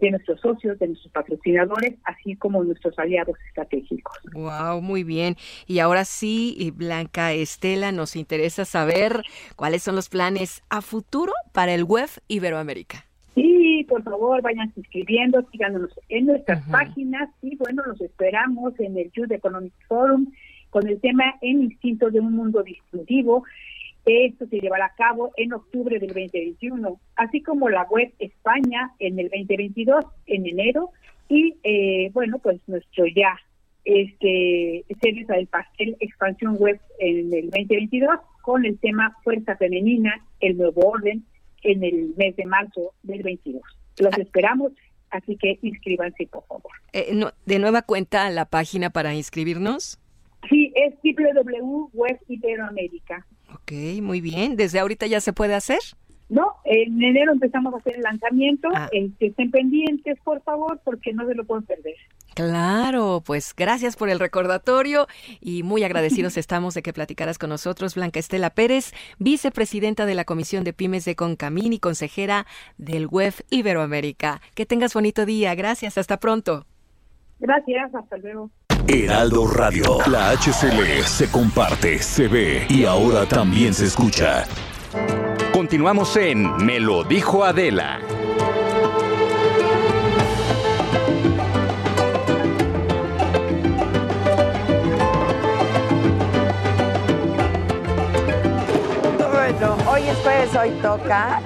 [0.00, 4.16] de nuestros socios, de nuestros patrocinadores, así como nuestros aliados estratégicos.
[4.32, 5.36] Wow, muy bien.
[5.66, 9.22] Y ahora sí, Blanca Estela, nos interesa saber
[9.56, 13.07] cuáles son los planes a futuro para el web Iberoamérica.
[13.40, 19.12] Sí, por favor, vayan inscribiendo, síganos en nuestras páginas y bueno, los esperamos en el
[19.12, 20.26] Youth Economic Forum
[20.70, 23.44] con el tema En Instinto de un Mundo Distintivo.
[24.04, 29.18] Esto se llevará a cabo en octubre del 2021, así como la web España en
[29.18, 30.90] el 2022, en enero,
[31.28, 33.38] y eh, bueno, pues nuestro ya
[33.84, 40.56] este cereza del pastel expansión web en el 2022 con el tema Fuerza Femenina, el
[40.56, 41.24] nuevo orden,
[41.62, 43.62] en el mes de marzo del 22.
[43.98, 44.72] Los esperamos,
[45.10, 46.72] así que inscríbanse, por favor.
[46.92, 49.98] Eh, no, ¿De nueva cuenta la página para inscribirnos?
[50.48, 53.26] Sí, es www.web Iberoamérica.
[53.52, 53.72] Ok,
[54.02, 54.56] muy bien.
[54.56, 55.80] ¿Desde ahorita ya se puede hacer?
[56.28, 58.68] No, en enero empezamos a hacer el lanzamiento.
[58.74, 58.88] Ah.
[58.92, 61.96] Este, estén pendientes, por favor, porque no se lo pueden perder.
[62.38, 65.08] Claro, pues gracias por el recordatorio
[65.40, 70.24] y muy agradecidos estamos de que platicaras con nosotros, Blanca Estela Pérez, vicepresidenta de la
[70.24, 72.46] Comisión de Pymes de Concamín y consejera
[72.76, 74.40] del WEF Iberoamérica.
[74.54, 76.64] Que tengas bonito día, gracias, hasta pronto.
[77.40, 78.52] Gracias, hasta luego.
[78.86, 79.98] Heraldo Radio.
[80.06, 84.44] La HCL se comparte, se ve y ahora también se escucha.
[85.52, 87.98] Continuamos en Me lo dijo Adela.
[99.98, 101.40] Hoy es jueves, hoy toca.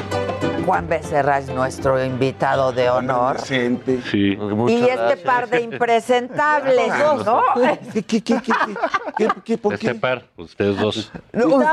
[0.64, 3.36] Juan Becerra es nuestro invitado de honor.
[3.36, 4.00] Presente.
[4.10, 4.38] Sí.
[4.68, 6.88] Y este par de impresentables,
[7.24, 7.42] ¿no?
[7.92, 8.52] ¿Qué, qué, qué, qué,
[9.16, 9.94] qué, qué, por Este qué?
[9.94, 10.96] par, ustedes dos.
[10.96, 11.22] Ustedes.
[11.32, 11.64] Nosotros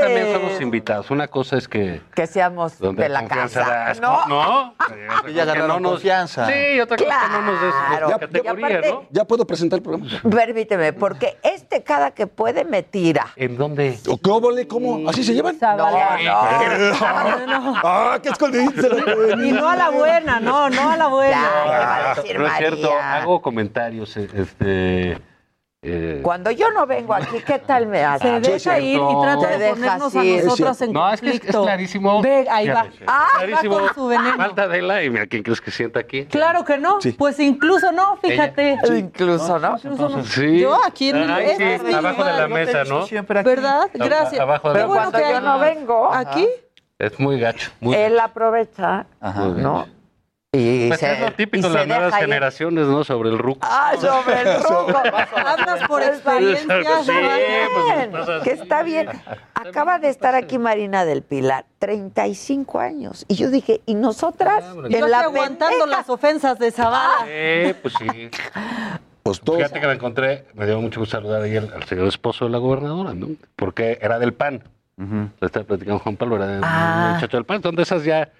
[0.00, 1.10] también somos invitados.
[1.10, 2.00] Una cosa es que.
[2.14, 3.60] Que seamos de la casa.
[3.60, 4.02] da asco.
[4.02, 4.26] ¿no?
[4.26, 4.74] No.
[5.26, 6.46] Que ya ganaron confianza.
[6.46, 8.08] Sí, otra cosa que no nos des Claro.
[8.08, 9.02] des categoría, Y aparte- ¿no?
[9.10, 10.06] Ya puedo presentar el programa.
[10.30, 13.26] Permíteme, porque este cada que puede me tira.
[13.36, 13.98] ¿En dónde?
[14.22, 15.08] ¿Cómo, cómo?
[15.10, 15.56] ¿Así se llevan?
[15.60, 15.76] No,
[17.46, 17.74] no.
[17.96, 18.70] Ah, qué pueden
[19.46, 21.40] Y no a la buena, no, no a la buena.
[21.40, 24.16] Ya, ¿qué va a decir No es cierto, hago comentarios.
[24.16, 25.18] Este.
[25.82, 28.40] eh, Cuando yo no vengo aquí, ¿qué tal me hace?
[28.42, 32.22] Se deja ir y trata de ponernos a nosotras en No, es que es, clarísimo.
[32.22, 32.86] Ve, ahí va.
[33.06, 33.78] Ah, va clarísimo.
[33.78, 34.36] con su veneno.
[34.36, 36.24] Falta de la y mira, ¿quién crees que sienta aquí?
[36.26, 36.98] Claro que no.
[37.16, 38.78] Pues incluso no, fíjate.
[38.96, 39.76] Incluso, ¿no?
[39.76, 40.24] Incluso no.
[40.24, 40.58] Sí.
[40.58, 43.06] Yo aquí en Ay, este abajo de la mesa, ¿no?
[43.44, 43.88] ¿Verdad?
[43.94, 44.40] Gracias.
[44.40, 46.48] abajo de Pero la bueno que yo hay- no vengo, Aquí.
[46.98, 47.70] Es muy gacho.
[47.80, 49.06] Muy él aprovecha.
[49.22, 49.86] ¿no?
[50.52, 52.20] Y Pues se, es lo típico de las nuevas ir.
[52.20, 53.04] generaciones, ¿no?
[53.04, 53.58] Sobre el ruco.
[53.62, 54.96] Ah, sobre el ruco.
[55.36, 56.82] Hablas por experiencia.
[57.02, 57.12] Sí,
[58.10, 58.42] pues, así.
[58.44, 59.08] que está bien.
[59.54, 63.26] Acaba de estar aquí Marina del Pilar, 35 años.
[63.28, 64.64] Y yo dije, ¿y nosotras?
[64.88, 65.98] En la aguantando pendeja.
[65.98, 67.26] las ofensas de Zavala.
[67.26, 68.30] Eh, pues sí.
[69.22, 69.58] Pues todos.
[69.58, 72.58] Fíjate que me encontré, me dio mucho gusto saludar ayer al señor esposo de la
[72.58, 73.28] gobernadora, ¿no?
[73.56, 74.62] Porque era del PAN.
[74.96, 77.08] Lo estaba platicando Juan Pablo, era de- Ah.
[77.08, 77.56] un muchacho del PAN.
[77.56, 78.30] Entonces esas ya,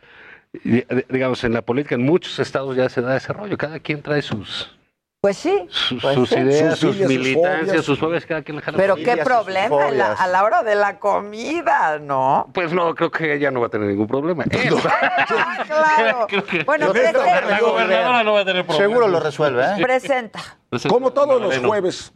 [0.65, 3.59] y- digamos, en la política, en muchos estados ya se da ese rollo.
[3.59, 4.74] Cada quien trae sus,
[5.20, 5.66] Pues sí.
[5.69, 6.37] sus, pues sus sí.
[6.37, 8.78] ideas, Sus sus, militancias, sus fobias, cada quien le jala.
[8.78, 12.49] Pero qué problema la- a la hora de la comida, ¿no?
[12.55, 14.45] Pues no, creo que ella no va a tener ningún problema.
[14.51, 14.51] Él.
[15.28, 16.27] Ah, claro.
[16.28, 18.89] Creo que- Bueno, la gobernadora no va a tener problema.
[18.89, 19.83] Seguro lo resuelve, ¿eh?
[19.83, 20.41] presenta.
[20.89, 22.12] Como todos los jueves.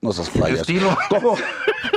[0.00, 0.60] No seas playas.
[0.60, 0.96] Estilo.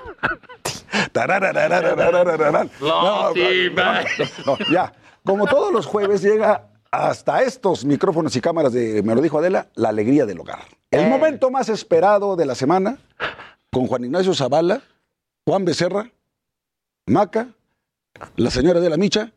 [4.45, 4.93] No, ya,
[5.23, 9.67] como todos los jueves llega hasta estos micrófonos y cámaras de, me lo dijo Adela,
[9.75, 10.59] la alegría del hogar.
[10.91, 11.09] El eh.
[11.09, 12.97] momento más esperado de la semana
[13.71, 14.81] con Juan Ignacio Zavala,
[15.45, 16.11] Juan Becerra,
[17.07, 17.47] Maca,
[18.35, 19.31] la señora de la Micha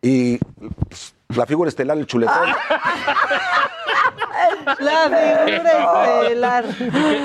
[0.00, 0.38] y...
[0.38, 2.48] Pues, la figura estelar, el chuletón.
[4.78, 5.08] La
[5.46, 6.64] figura estelar.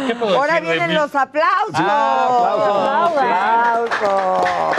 [0.08, 0.96] ¿Qué puedo Ahora decir de vienen mí?
[0.96, 1.76] los aplausos.
[1.76, 3.10] Ah,
[3.90, 4.78] aplausos.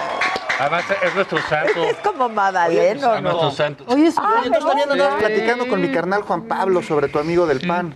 [0.61, 1.85] Además, es nuestro santo.
[1.85, 3.51] Es como Madaleno, Es nuestro ¿no?
[3.53, 3.85] santo.
[3.87, 4.93] Oye, su Ah, no.
[4.93, 7.95] andabas platicando con mi carnal Juan Pablo sobre tu amigo del PAN.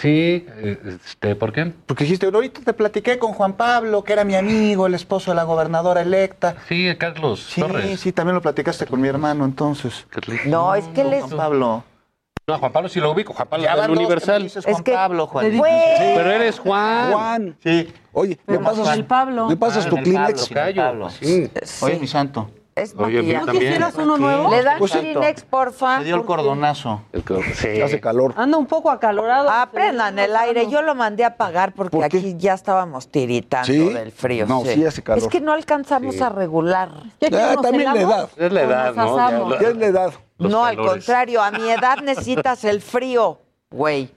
[0.00, 1.72] Sí, eh, este, ¿por qué?
[1.86, 5.34] Porque dijiste, ahorita te platiqué con Juan Pablo, que era mi amigo, el esposo de
[5.34, 6.54] la gobernadora electa.
[6.68, 8.00] Sí, Carlos Sí, Torres.
[8.00, 10.06] sí, también lo platicaste con mi hermano entonces.
[10.46, 11.22] No, es que les...
[11.24, 11.84] Juan Pablo.
[12.46, 13.32] No, Juan Pablo sí lo ubico.
[13.34, 14.42] Juan Pablo del Universal.
[14.42, 15.52] dices Es Juan que- Pablo, Juan.
[15.56, 17.12] Fue- Pero eres Juan.
[17.12, 17.56] Juan.
[17.62, 17.92] Sí.
[18.12, 19.48] Oye, ¿me Pero pasas, Pablo.
[19.48, 20.48] ¿me pasas tu el Kleenex?
[20.48, 21.10] Pablo.
[21.10, 21.50] Sí.
[21.82, 22.50] Oye, mi santo.
[22.76, 23.40] Es Oye, mira, maquillaje.
[23.40, 23.72] ¿No también.
[23.72, 24.50] quisieras uno nuevo?
[24.50, 25.98] ¿Le dan Pues, Kleenex, porfa?
[25.98, 27.02] Me dio el cordonazo.
[27.12, 27.80] El que- sí.
[27.82, 28.32] Hace calor.
[28.36, 29.50] Anda un poco acalorado.
[29.50, 30.68] Aprendan el aire.
[30.68, 32.18] Yo lo mandé a apagar porque ¿Por qué?
[32.18, 33.88] aquí ya estábamos tiritando ¿Sí?
[33.92, 34.46] del frío.
[34.46, 35.22] No, sí hace calor.
[35.24, 36.22] Es que no alcanzamos Sí.
[36.22, 36.90] a regular.
[37.20, 38.28] ¿Ya que Ah, también la edad.
[38.36, 39.50] Es la ¿O edad, ¿no?
[39.50, 40.12] Ya Ya es la edad.
[40.38, 41.04] Los no, al calores.
[41.04, 43.40] contrario, a mi edad necesitas el frío,
[43.70, 44.10] güey.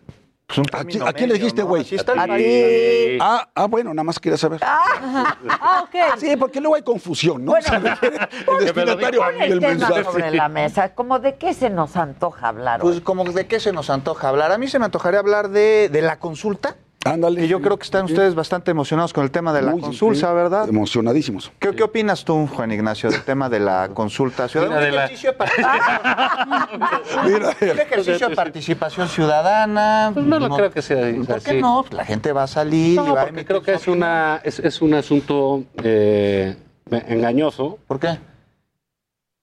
[0.55, 1.67] Pues un ¿A quién- término a quién le dijiste, ¿no?
[1.67, 1.81] güey?
[1.81, 3.17] A ti.
[3.19, 4.59] Ah, ah, bueno, nada más quería saber.
[4.63, 6.19] Ah, ok.
[6.19, 7.51] Sí, porque luego hay confusión, ¿no?
[7.53, 7.67] Bueno,
[8.59, 10.03] el destinatario Pon el tema mensaje.
[10.03, 10.93] sobre la mesa.
[10.93, 13.01] ¿Cómo de qué se nos antoja hablar Pues hoy?
[13.01, 14.51] como de qué se nos antoja hablar.
[14.51, 16.75] A mí se me antojaría hablar de, de la consulta.
[17.05, 17.43] Ándale.
[17.43, 20.29] Y yo creo que están ustedes bastante emocionados con el tema de la Uy, consulta,
[20.29, 20.69] sí, ¿verdad?
[20.69, 21.51] Emocionadísimos.
[21.59, 24.79] ¿Qué, qué opinas tú, Juan Ignacio, del tema de la consulta ciudadana?
[24.79, 30.11] Mira, Un de la- ejercicio de participación, Mira, un ejercicio de participación ciudadana.
[30.13, 31.51] Pues no lo creo que sea ¿Por así.
[31.51, 31.81] qué no?
[31.83, 33.87] Pues la gente va a salir y No, va a porque emitir creo que es,
[33.87, 36.55] una, es, es un asunto eh,
[36.89, 37.79] engañoso.
[37.87, 38.17] ¿Por qué?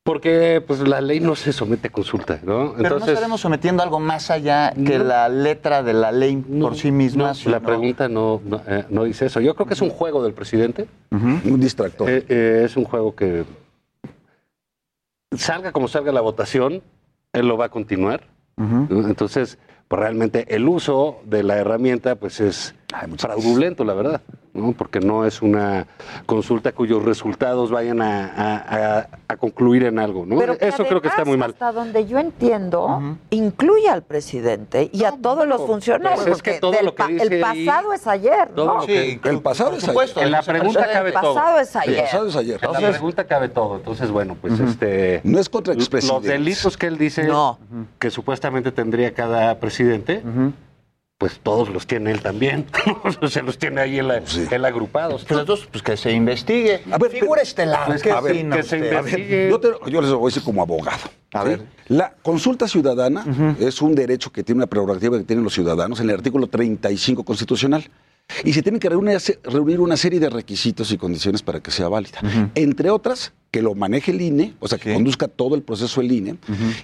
[0.03, 2.75] Porque pues la ley no se somete a consulta, ¿no?
[2.77, 6.91] Pero no estaremos sometiendo algo más allá que la letra de la ley por sí
[6.91, 7.29] misma.
[7.29, 9.41] No, sino- la pregunta no, no, eh, no dice eso.
[9.41, 10.89] Yo creo que es un juego del presidente.
[11.11, 12.09] Un distractor.
[12.09, 13.45] Eh, eh, es un juego que
[15.37, 16.83] salga como salga la votación,
[17.35, 18.27] él lo va a continuar.
[18.59, 19.59] Entonces,
[19.89, 22.75] pues realmente el uso de la herramienta pues es
[23.19, 24.21] fraudulento, la verdad,
[24.53, 24.73] ¿no?
[24.73, 25.87] porque no es una
[26.27, 30.27] consulta cuyos resultados vayan a, a- a- a concluir en algo.
[30.27, 30.37] ¿no?
[30.39, 31.51] Pero Eso creo que está muy mal.
[31.51, 36.21] Hasta donde yo entiendo, incluye al presidente y a todos los funcionarios.
[36.25, 38.83] pues es que todo lo que dice el pasado es ayer, todo ¿no?
[38.85, 40.09] el pasado es ayer.
[40.17, 41.35] En la pregunta El cabe todo.
[41.35, 41.95] pasado es ayer.
[41.99, 42.61] El pasado es ayer.
[42.63, 43.77] En la pregunta cabe todo.
[43.77, 45.21] Entonces, bueno, pues este.
[45.25, 46.31] No es contra Los expresidentes.
[46.31, 47.29] delitos que él dice
[47.99, 50.23] que supuestamente tendría cada presidente,
[51.21, 52.65] pues todos los tiene él también.
[53.29, 54.11] Se los tiene ahí él,
[54.51, 55.27] él agrupados.
[55.27, 56.81] Pues entonces, pues que se investigue.
[56.91, 57.85] A ver, Figura estelar.
[57.89, 60.43] Pues, ¿qué a ver, opina que se ver, yo, te- yo les voy a decir
[60.43, 61.11] como abogado.
[61.35, 61.63] A ver.
[61.89, 63.27] La consulta ciudadana
[63.61, 67.23] es un derecho que tiene una prerrogativa que tienen los ciudadanos en el artículo 35
[67.23, 67.85] constitucional.
[68.45, 71.89] Y se tienen que reunir, reunir una serie de requisitos y condiciones para que sea
[71.89, 72.19] válida.
[72.55, 76.13] Entre otras, que lo maneje el INE, o sea, que conduzca todo el proceso el
[76.13, 76.37] INE,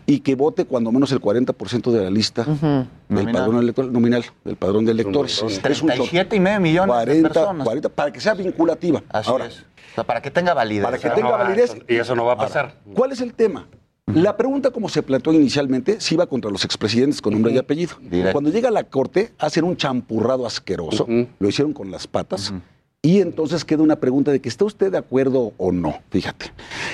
[0.06, 3.32] y que vote cuando menos el 40% de la lista del Nominal.
[3.32, 5.42] padrón electoral, nominal, del padrón de electores.
[5.42, 7.64] Es un 37 y medio millones de 40, personas.
[7.64, 9.02] 40, para que sea vinculativa.
[9.10, 9.60] Así Ahora, es.
[9.92, 10.84] O sea, para que tenga validez.
[10.84, 11.76] para que Ah, tenga no, validez.
[11.88, 12.74] Y eso no va a Ahora, pasar.
[12.92, 13.66] ¿Cuál es el tema?
[14.14, 17.96] La pregunta, como se planteó inicialmente, si iba contra los expresidentes con nombre y apellido.
[18.32, 21.06] Cuando llega a la corte, hacen un champurrado asqueroso,
[21.38, 22.54] lo hicieron con las patas,
[23.02, 26.46] y entonces queda una pregunta de que está usted de acuerdo o no, fíjate,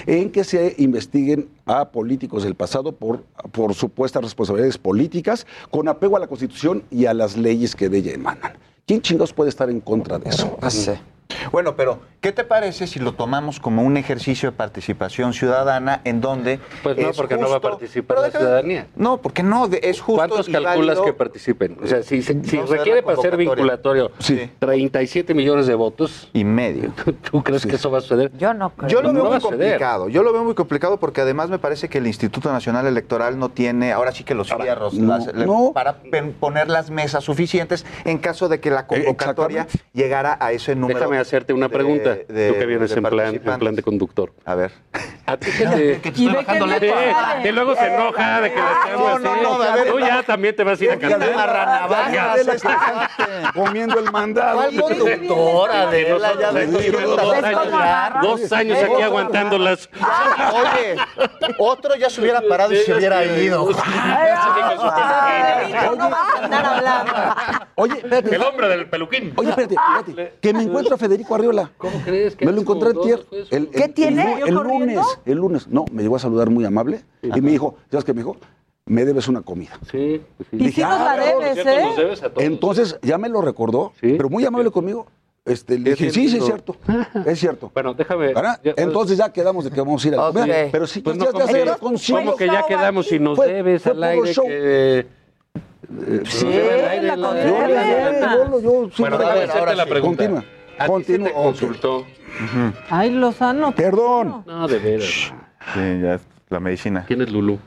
[0.06, 6.16] en que se investiguen a políticos del pasado por, por supuestas responsabilidades políticas, con apego
[6.16, 8.54] a la Constitución y a las leyes que de ella emanan.
[8.86, 10.58] ¿Quién chingados puede estar en contra de eso?
[11.50, 16.20] Bueno, pero ¿qué te parece si lo tomamos como un ejercicio de participación ciudadana en
[16.20, 18.86] donde Pues no, es porque no va a justo- participar la ciudadanía.
[18.96, 21.78] No, porque no, es justo ¿Cuántos y calculas válido- que participen?
[21.82, 24.12] O sea, si, si No sé requiere para ser vinculatorio
[24.58, 26.28] 37 millones de votos.
[26.32, 26.92] Y medio.
[27.30, 28.30] ¿Tú crees que eso va a suceder?
[28.36, 28.88] Yo no creo.
[28.88, 30.08] Yo lo No veo muy complicado.
[30.08, 33.48] Yo lo veo muy complicado porque además me parece que el Instituto Nacional Electoral no
[33.48, 35.72] tiene, ahora sí que los fierros no, las- le- no.
[35.74, 35.96] para
[36.40, 40.98] poner las mesas suficientes en caso de que la convocatoria llegara a ese número.
[41.00, 42.16] Déjame hacerte una pregunta.
[42.28, 44.32] de- Tú que vienes de en plan, en plan de conductor.
[44.44, 44.72] A ver.
[45.26, 46.00] A ti que te...
[46.00, 47.12] Que te
[47.42, 50.64] que luego se enoja de que le estamos no, no, no, Tú ya también te
[50.64, 51.88] vas a ir a cantar.
[53.54, 54.56] Comiendo el mandado.
[54.56, 56.32] ¿Cuál conductor, Adela?
[56.40, 57.44] Ya dos años.
[57.44, 59.88] años, dos años aquí aguantándolas.
[60.52, 60.96] Oye,
[61.58, 63.68] otro ya se hubiera parado y se hubiera ido.
[67.74, 68.34] Oye, espérate.
[68.34, 69.32] El hombre del peluquín.
[69.36, 70.34] Oye, espérate, espérate.
[70.40, 71.70] Que me encuentro Federico Arriola.
[71.78, 72.36] ¿Cómo crees?
[72.40, 73.26] Me lo encontré antier.
[73.50, 74.40] El, ¿Qué el- tiene?
[74.40, 75.68] El, el lunes, el lunes.
[75.68, 78.36] No, me llegó a saludar muy amable y me dijo, ¿sabes qué me dijo?
[78.86, 79.78] Me debes una comida.
[79.90, 80.56] Sí, pues sí.
[80.58, 81.82] Y sí nos la debes, ¿eh?
[81.84, 82.42] Nos debes a todos.
[82.42, 85.06] Entonces ya me lo recordó, pero muy amable conmigo.
[85.44, 86.76] Este, le dije, sí, sí, es cierto.
[87.26, 87.70] Es cierto.
[87.74, 88.32] Bueno, déjame.
[88.32, 90.68] Ya- Entonces ya quedamos de que vamos a ir a comer.
[90.70, 91.32] Pero sí, Pues ya, no, ya
[91.78, 94.46] como se que, como que ya quedamos y nos Fue- debes fue al aire show.
[94.46, 94.98] que...
[95.00, 95.06] eh,
[96.24, 99.90] Sí, la comida Yo, yo, yo, yo, sí, Bueno, a déjame hacerte ahora la sí.
[99.90, 100.24] pregunta.
[100.28, 100.44] Continúa.
[100.84, 102.06] ¿A te consultó?
[102.90, 103.72] Ay, Lozano.
[103.72, 104.44] Perdón.
[104.46, 105.32] No, de veras.
[105.74, 107.04] Sí, ya es la medicina.
[107.06, 107.58] ¿Quién es Lulú?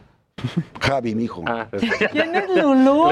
[0.81, 1.43] Javi, mijo.
[1.47, 1.67] Ah,
[2.11, 3.09] ¿Quién es Lulú?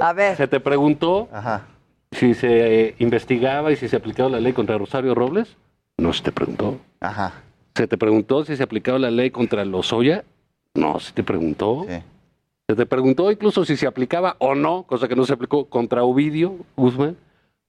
[0.00, 1.66] A ver, se te preguntó Ajá.
[2.12, 5.56] si se eh, investigaba y si se aplicaba la ley contra Rosario Robles.
[5.98, 6.78] No se te preguntó.
[7.00, 7.32] Ajá.
[7.74, 10.24] Se te preguntó si se aplicaba la ley contra Lozoya.
[10.74, 11.86] No se te preguntó.
[11.88, 11.96] Sí.
[12.68, 16.02] Se te preguntó incluso si se aplicaba o no, cosa que no se aplicó, contra
[16.02, 17.16] Ovidio Guzmán.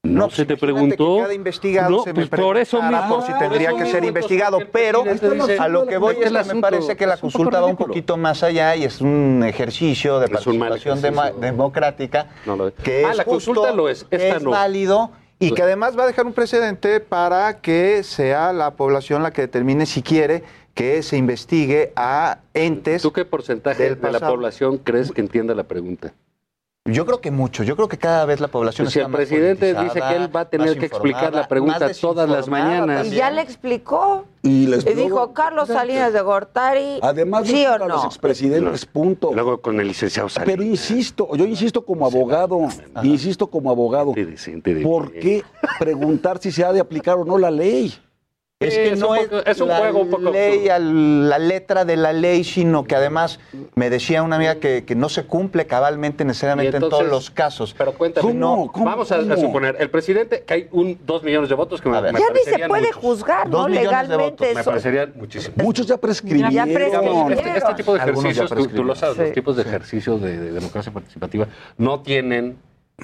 [0.03, 1.17] No, pues se te preguntó.
[1.17, 3.09] Que cada investigado No, se pues me por eso mismo.
[3.09, 6.25] por si tendría que ser investigado, ¿por qué el pero a lo que voy "Este
[6.39, 7.87] es que me parece que la consulta va un ridículo"?
[7.89, 11.01] poquito más allá y es un ejercicio de participación
[11.41, 14.51] democrática No que Ah, es la consulta lo es, es no.
[14.51, 19.31] válido y que además va a dejar un precedente para que sea la población la
[19.31, 20.43] que determine si quiere
[20.75, 23.01] que se investigue a entes.
[23.01, 26.13] ¿Tú qué porcentaje de la población crees que entienda la pregunta?
[26.85, 27.63] Yo creo que mucho.
[27.63, 30.15] Yo creo que cada vez la población Pues si está el más presidente dice que
[30.15, 32.99] él va a tener que explicar la pregunta todas las mañanas.
[32.99, 33.15] y también.
[33.15, 34.25] ya le explicó.
[34.41, 38.05] Y les Y dijo, Carlos Salinas de Gortari, Además, ¿sí o a los no?
[38.05, 39.31] expresidentes, punto.
[39.33, 40.55] Luego con el licenciado Salinas.
[40.55, 42.59] Pero insisto, yo insisto como abogado,
[43.03, 44.13] insisto como abogado,
[44.83, 45.43] ¿por qué
[45.77, 47.93] preguntar si se ha de aplicar o no la ley?
[48.61, 51.29] Es que es no un es, poco- es un la juego un poco ley, al-
[51.29, 53.39] la letra de la ley, sino que además
[53.75, 57.73] me decía una amiga que, que no se cumple cabalmente necesariamente en todos los casos.
[57.77, 61.55] Pero cuéntame, No, vamos a, a suponer, el presidente, que hay un dos millones de
[61.55, 62.95] votos que me, me Ya ni se puede muchos.
[62.97, 63.69] juzgar, ¿no?
[63.69, 64.69] Legalmente Me eso.
[64.71, 65.57] parecerían muchísimos.
[65.63, 66.51] Muchos ya prescribieron.
[66.51, 67.31] Ya prescribieron.
[67.31, 68.95] Este, este tipo de ejercicios, tú, tú lo prescribieron.
[68.97, 69.21] sabes, Sí.
[69.23, 72.57] los tipos de ejercicios de, de democracia participativa no tienen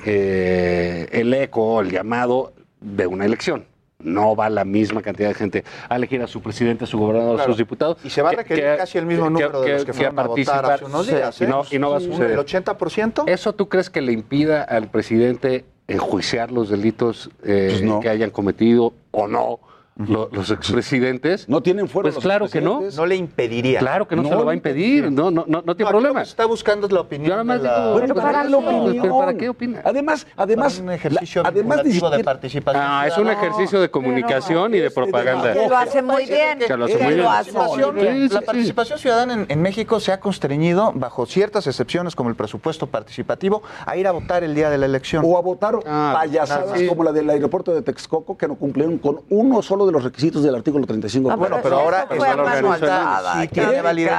[0.06, 2.52] eh, el eco, el llamado
[2.82, 3.66] de una elección.
[4.06, 7.42] No va la misma cantidad de gente a elegir a su presidente, a su gobernador,
[7.42, 7.98] a sus diputados.
[8.04, 9.82] Y se va a que- requerir que- casi el mismo que- número de que- los
[9.86, 10.72] que, que fueron a votar participar.
[10.72, 11.36] hace unos días.
[11.36, 11.48] Sí, ¿eh?
[11.48, 12.32] y no, y no va a suceder.
[12.32, 13.24] ¿El 80%?
[13.28, 18.30] ¿Eso tú crees que le impida al presidente enjuiciar los delitos eh, Pues que hayan
[18.30, 19.60] cometido o no
[19.98, 21.48] lo- los expresidentes?
[21.48, 22.82] No tienen fuero Pues los claro que no.
[22.96, 23.80] No le impediría.
[23.80, 25.10] Claro que no, se lo va a impedir.
[25.12, 26.22] No, no, no, no tiene problema.
[26.22, 27.30] está buscando la opinión.
[27.30, 28.66] Yo nada más de la- digo, Bueno, pues, para ¿para la qué?
[28.66, 29.02] opinión.
[29.02, 29.82] Pero ¿para qué opina?
[29.86, 32.84] Además, además, un ejercicio la- además de participación.
[32.86, 35.54] Ah, es un ejercicio de comunicación y de propaganda.
[35.54, 36.60] Que lo hace muy bien.
[36.60, 37.26] Que lo hace muy bien.
[37.26, 42.36] participación, la participación ciudadana en, en México se ha constreñido, bajo ciertas excepciones como el
[42.36, 45.24] presupuesto participativo, a ir a votar el día de la elección.
[45.26, 46.88] O a votar payasadas sí.
[46.88, 50.44] como la del aeropuerto de Texcoco que no cumplieron con uno solo de los requisitos
[50.44, 51.32] del artículo 35.
[51.32, 54.12] Ah, bueno, pero ahora es fue a mano alzada, Sí, tiene tiene validez.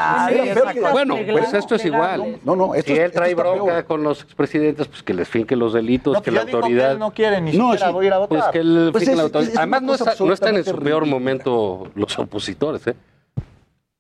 [0.93, 2.39] Bueno, pues esto es igual.
[2.45, 3.85] No, no, esto si él trae esto está bronca peor.
[3.85, 6.93] con los expresidentes, pues que les finque los delitos, No, que la autoridad.
[6.93, 8.39] él no quiere ni No, siquiera sí, voy a ir a votar.
[8.39, 9.49] Pues que él Pues finque es- la autoridad.
[9.51, 12.95] es una Además, no está, no están en su peor momento los opositores, ¿eh?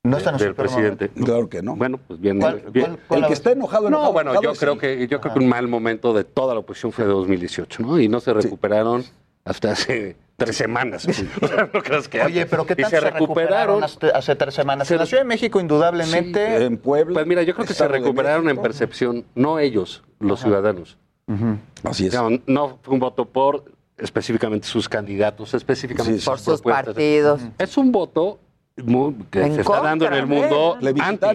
[0.04, 1.08] No están en del su peor presidente.
[1.08, 1.74] Claro que no.
[1.74, 2.38] Bueno, pues bien.
[2.38, 2.86] ¿Cuál- bien.
[2.86, 5.32] cuál- cuál El que está enojado, No, enojado, bueno, enojado yo creo que yo creo
[5.34, 7.98] que un mal momento de toda la oposición fue de 2018, ¿no?
[7.98, 9.04] Y no se recuperaron
[9.44, 11.06] hasta hace tres semanas.
[11.40, 14.54] O sea, no creas que Oye, pero ¿qué y tal se recuperaron hace, hace tres
[14.54, 14.90] semanas?
[14.90, 16.64] En la Ciudad de México, indudablemente.
[16.64, 17.14] En Puebla.
[17.14, 20.98] Pues mira, yo creo que se recuperaron en percepción, no ellos, los ciudadanos.
[21.82, 22.14] Así es.
[22.14, 23.64] No, no fue un voto por
[23.98, 26.26] específicamente sus candidatos, específicamente Sí.
[26.26, 26.84] Por sus propuestas.
[26.86, 27.40] partidos.
[27.58, 28.38] Es un voto
[29.30, 31.26] que En se está dando en el mundo anti.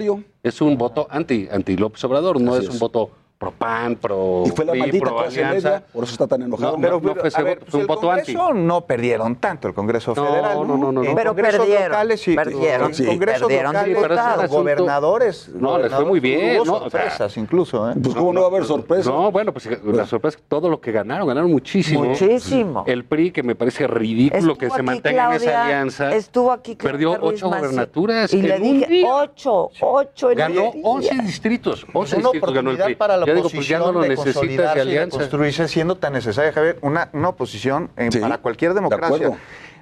[0.43, 3.11] Es un voto anti, anti López Obrador, no es un voto
[3.41, 5.81] pro PAN, pro Y fue la maldita pro Alianza.
[5.91, 6.73] por eso está tan enojado.
[6.77, 8.33] No, Pero, no fue a ver, pues fue un el voto anti.
[8.35, 10.67] Congreso no perdieron tanto, el Congreso No, Federal.
[10.67, 11.01] no, no, no.
[11.15, 12.35] Pero perdieron, locales sí.
[12.35, 13.03] perdieron, sí.
[13.03, 14.41] congresos Perdieron locales, diputados.
[14.43, 15.49] los gobernadores.
[15.55, 16.73] No, les fue muy bien, Hubo ¿no?
[16.73, 17.95] O sea, sorpresas incluso, ¿eh?
[18.01, 19.09] Pues cómo no va a haber sorpresa.
[19.09, 22.03] No, bueno, pues la sorpresa es que todo lo que ganaron, ganaron muchísimo.
[22.03, 22.83] Muchísimo.
[22.85, 26.15] El PRI, que me parece ridículo que se mantenga en esa alianza.
[26.15, 30.71] Estuvo aquí Perdió ocho gobernaturas Y le dije, ocho, ocho en Ganó.
[30.83, 31.87] 11 distritos.
[31.91, 32.95] 11 una distritos ganó el PRI.
[33.31, 35.17] Ya digo, pues ya no lo de necesitas de consolidarse y de alianza.
[35.17, 39.31] construirse siendo tan necesaria, Javier, una, una oposición en- Sí, para cualquier de democracia.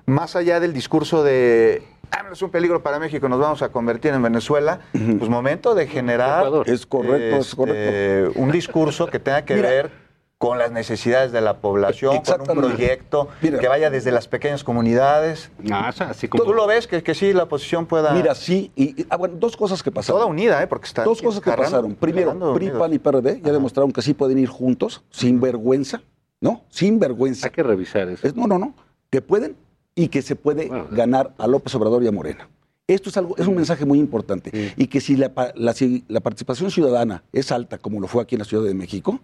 [0.06, 4.12] Más allá del discurso de "Ah, es un peligro para México, nos vamos a convertir
[4.14, 6.46] en Venezuela, pues momento de generar.
[6.66, 8.40] Es correcto, es este, correcto.
[8.40, 9.70] un discurso que tenga que Mira.
[9.70, 9.92] ver
[10.40, 13.60] con las necesidades de la población, con un proyecto Mira.
[13.60, 15.52] que vaya desde las pequeñas comunidades.
[15.62, 16.46] No, o sea, así como...
[16.46, 18.14] ¿Tú lo ves que, que sí la oposición pueda...
[18.14, 20.22] Mira, sí, y, y- ah, bueno, dos cosas que pasaron.
[20.22, 20.68] toda unida, ¿eh?
[20.68, 21.94] Porque está Dos cosas que pasaron.
[21.94, 22.70] Primero, PRI.
[22.70, 26.02] PAN y PRD ya demostraron que sí pueden ir juntos, sin vergüenza,
[26.40, 26.62] ¿no?
[26.70, 27.48] Sin vergüenza.
[27.48, 28.26] Hay que revisar eso.
[28.26, 28.74] Es- no, no, no.
[29.10, 29.58] Que pueden
[29.94, 30.88] y que se puede Bueno.
[30.90, 32.48] ganar a López Obrador y a Morena.
[32.88, 34.74] Esto es algo, es un mensaje muy importante.
[34.78, 38.24] Y que si la, pa- la- si la participación ciudadana es alta, como lo fue
[38.24, 39.20] aquí en la Ciudad de México,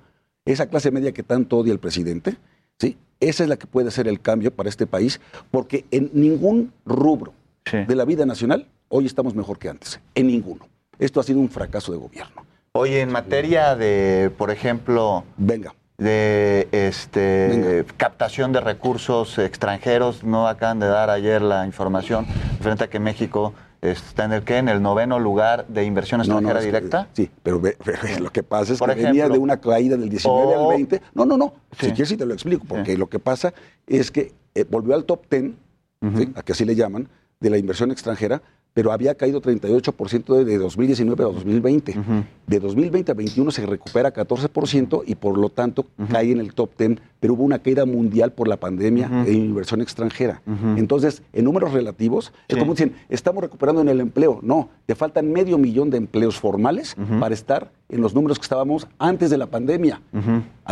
[0.46, 2.38] esa clase media que tanto odia el presidente,
[2.80, 2.98] ¿sí?
[3.20, 5.20] esa es la que puede hacer el cambio para este país,
[5.52, 7.34] porque en ningún rubro
[7.66, 7.78] Sí.
[7.78, 10.00] de la vida nacional hoy estamos mejor que antes.
[10.14, 10.68] En ninguno.
[11.00, 12.46] Esto ha sido un fracaso de gobierno.
[12.74, 15.74] Oye, en materia de, por ejemplo, Venga.
[15.98, 17.94] de este Venga.
[17.98, 22.28] captación de recursos extranjeros, no acaban de dar ayer la información
[22.62, 26.26] frente a que México está en el qué, en el noveno lugar de inversión No,
[26.26, 27.08] no, extranjera que- directa.
[27.14, 27.78] sí, pero, ve-
[28.20, 31.02] lo que pasa es Por que venía de una caída del 19 O- al 20.
[31.14, 31.54] No, no, no.
[31.80, 31.88] Sí.
[31.88, 33.54] Si quieres sí te lo explico, porque lo que pasa
[33.88, 35.52] es que eh, volvió al top 10,
[36.18, 36.34] ¿sí?
[36.36, 37.08] a que así le llaman,
[37.40, 38.42] de la inversión extranjera,
[38.76, 41.96] pero había caído 38% de, de 2019 a 2020.
[42.46, 46.72] De 2020 a 21 se recupera 14% y por lo tanto cae en el top
[46.78, 49.24] 10, pero hubo una caída mundial por la pandemia Ujú.
[49.24, 50.42] de inversión extranjera.
[50.76, 54.40] Entonces, en números relativos, es como dicen, estamos recuperando en el empleo.
[54.42, 58.88] No, te faltan medio millón de empleos formales para estar en los números que estábamos
[59.00, 60.02] antes de la pandemia.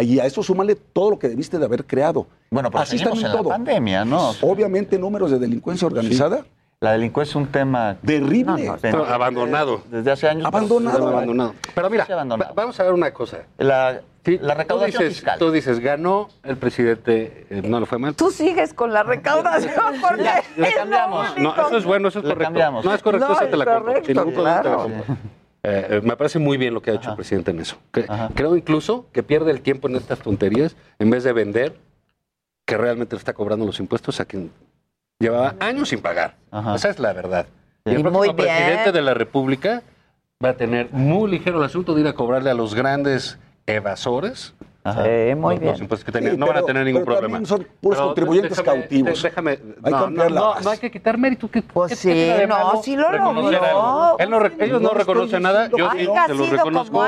[0.01, 2.27] Y a eso súmale todo lo que debiste de haber creado.
[2.51, 3.47] Bueno, pero Así seguimos en en la todo.
[3.49, 4.31] pandemia, ¿no?
[4.41, 6.45] Obviamente números de delincuencia organizada
[6.83, 8.69] La delincuencia es un tema terrible.
[8.81, 9.83] Pero abandonado.
[9.89, 10.45] desde hace años.
[10.45, 10.97] Abandonado.
[10.97, 11.55] pero- abandonado.
[11.73, 12.53] Pero mira, abandonado.
[12.53, 13.37] vamos a ver una cosa.
[13.57, 15.39] La, la recaudación tú dices, fiscal.
[15.39, 18.13] Tú dices, ganó el presidente, eh, no le fue mal.
[18.15, 21.31] Tú sigues con la recaudación porque es lo cambiamos.
[21.37, 21.55] único.
[21.55, 22.43] No, eso es bueno, eso es Le correcto.
[22.47, 22.83] cambiamos.
[22.83, 24.77] No es correcto, No, esa te es la correcto, te la claro.
[24.83, 25.15] compro.
[25.65, 27.77] Eh, eh, me parece muy bien lo que ha hecho el presidente en eso.
[27.93, 28.05] Que-
[28.35, 31.77] creo incluso que pierde el tiempo en estas tonterías en vez de vender
[32.65, 34.51] que realmente le está cobrando los impuestos a quien
[35.19, 36.35] Llevaba años sin pagar.
[36.75, 37.47] Esa es la verdad.
[37.85, 38.35] Y el Y próximo muy bien.
[38.37, 39.81] presidente de la República
[40.43, 44.53] va a tener muy ligero el asunto de ir a cobrarle a los grandes evasores.
[44.85, 45.71] Sí, muy los, bien.
[45.71, 46.33] los impuestos que tenían.
[46.33, 47.45] Sí, no van a tener ningún pero problema.
[47.45, 49.23] son puros Pero contribuyentes déjame- cautivos.
[49.23, 49.57] Déjame, Hay
[49.93, 51.49] que no, hay que quitar mérito.
[51.49, 54.17] ¿Qué, Pues sí, de no, malo sí lo logró.
[54.19, 57.01] Él no ellos no, reconocen nada, yo sí se lo sido reconozco.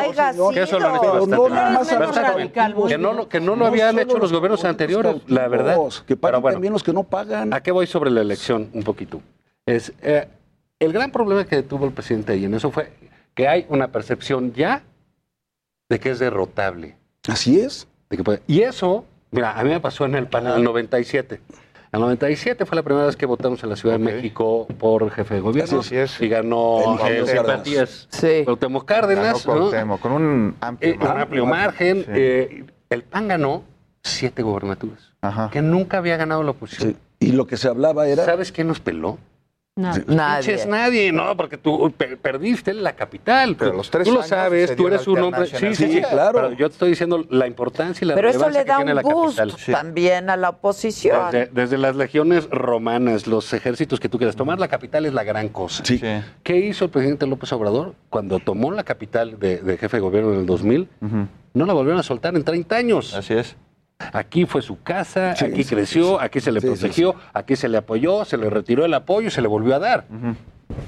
[0.54, 4.00] que eso lo han hecho bastante los Que no lo, que no lo no habían
[4.00, 5.78] hecho los los gobiernos anteriores, la verdad.
[6.08, 7.54] que bueno, también los que no pagan.
[7.54, 9.22] ¿A qué voy sobre la elección un poquito?
[9.66, 10.30] Es eh,
[10.80, 12.92] el gran problema que tuvo el presidente ahí en eso fue
[13.34, 14.82] que hay una percepción ya
[15.90, 16.96] de que es derrotable.
[17.28, 17.88] Así es.
[18.10, 21.42] De que puede- y eso, mira, a mí me pasó en el el 97.
[21.92, 25.10] En el 97 fue la primera vez que votamos en la Ciudad de México por
[25.12, 25.80] jefe de gobierno.
[25.80, 26.20] Así es.
[26.22, 28.42] Y ganó El eh, Matías Sí.
[28.44, 29.46] Cuauhtémoc Cárdenas.
[29.46, 29.98] Ganó ¿no?
[29.98, 31.98] Con un amplio Eh, un amplio margen.
[32.04, 32.12] Sí.
[32.14, 33.64] eh, el PAN ganó
[34.04, 35.12] siete gobernaturas.
[35.52, 36.98] Que nunca había ganado la oposición.
[37.20, 38.26] Y lo que se hablaba era.
[38.26, 39.18] ¿Sabes quién nos peló?
[39.78, 40.66] Nadie.
[40.68, 43.58] Nadie, no, porque tú per- perdiste la capital.
[43.58, 45.48] Pero Tú- los tres tú lo sabes, tú eres un hombre.
[45.48, 46.34] Sí, sí, sí, claro.
[46.44, 48.84] Pero yo te estoy diciendo la importancia y la Pero eso relevancia le da que
[48.86, 49.74] tiene un la boost capital.
[49.76, 51.30] también a la oposición.
[51.32, 55.26] Desde, desde las legiones romanas, los ejércitos que tú quieras tomar, la capital es la
[55.26, 55.84] gran cosa.
[55.84, 60.32] ¿Qué hizo el presidente López Obrador cuando tomó la capital de, de jefe de gobierno
[60.34, 60.88] en el 2000?
[61.54, 63.14] No la volvieron a soltar en 30 años.
[63.14, 63.56] Así es.
[64.00, 67.56] Aquí fue su casa, Sí, aquí sí, creció, aquí se le Sí, sí, protegió, aquí
[67.56, 70.06] se le apoyó, se le retiró el apoyo y se le volvió a dar.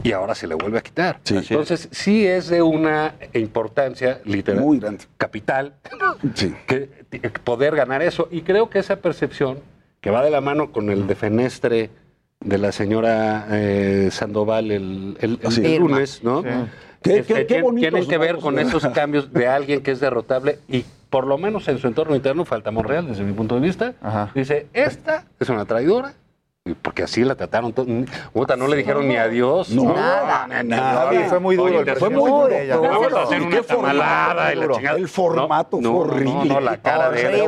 [0.04, 1.20] Y ahora se le vuelve a quitar.
[1.30, 5.06] Entonces, sí es de una importancia literal, Muy grande.
[5.18, 5.74] capital,
[6.34, 6.54] Sí.
[6.68, 6.90] que,
[7.44, 8.28] poder ganar eso.
[8.30, 9.60] Y creo que esa percepción,
[10.02, 11.90] que va de la mano con el defenestre
[12.42, 15.80] de la señora eh, Sandoval el, el- el Sí.
[15.80, 16.42] lunes, ¿no?
[16.42, 16.50] Sí.
[17.02, 20.60] Qué- Este, qué- qué tienen que ver con esos cambios de alguien que es derrotable
[20.68, 23.94] y por lo menos en su entorno interno, falta Monreal desde mi punto de vista,
[24.34, 26.14] dice, esta es una traidora,
[26.76, 27.74] porque así la trataron,
[28.34, 29.70] puta, no le dijeron ni adiós.
[29.70, 32.82] No, nada, Javi, fue muy duro Fue muy duro.
[32.82, 34.76] Vamos a hacer ¿Y una qué formato tamalada y la duro?
[34.76, 34.98] chingada.
[34.98, 36.34] El formato No, fue horrible.
[36.34, 37.48] No, no, la cara de.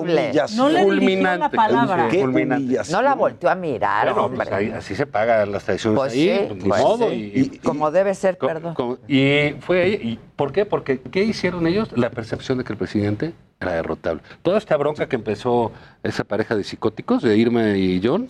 [0.55, 1.37] No fulminante.
[1.37, 2.07] una palabra.
[2.09, 2.63] Qué Fulminante.
[2.65, 2.97] humillación.
[2.97, 4.37] No la volteó a mirar, hombre.
[4.37, 7.09] pues ahí- así se pagan las traiciones Pues ahí, sí, pues, pues modo.
[7.09, 7.31] sí.
[7.35, 8.73] y- y- Como debe ser, Co- perdón.
[8.73, 9.93] co- y fue ahí.
[10.01, 10.65] ¿Y ¿Por qué?
[10.65, 11.89] Porque ¿qué hicieron ellos?
[11.95, 14.21] La percepción de que el presidente era derrotable.
[14.41, 15.71] Toda esta bronca que empezó
[16.01, 18.27] esa pareja de psicóticos, de Irma y John,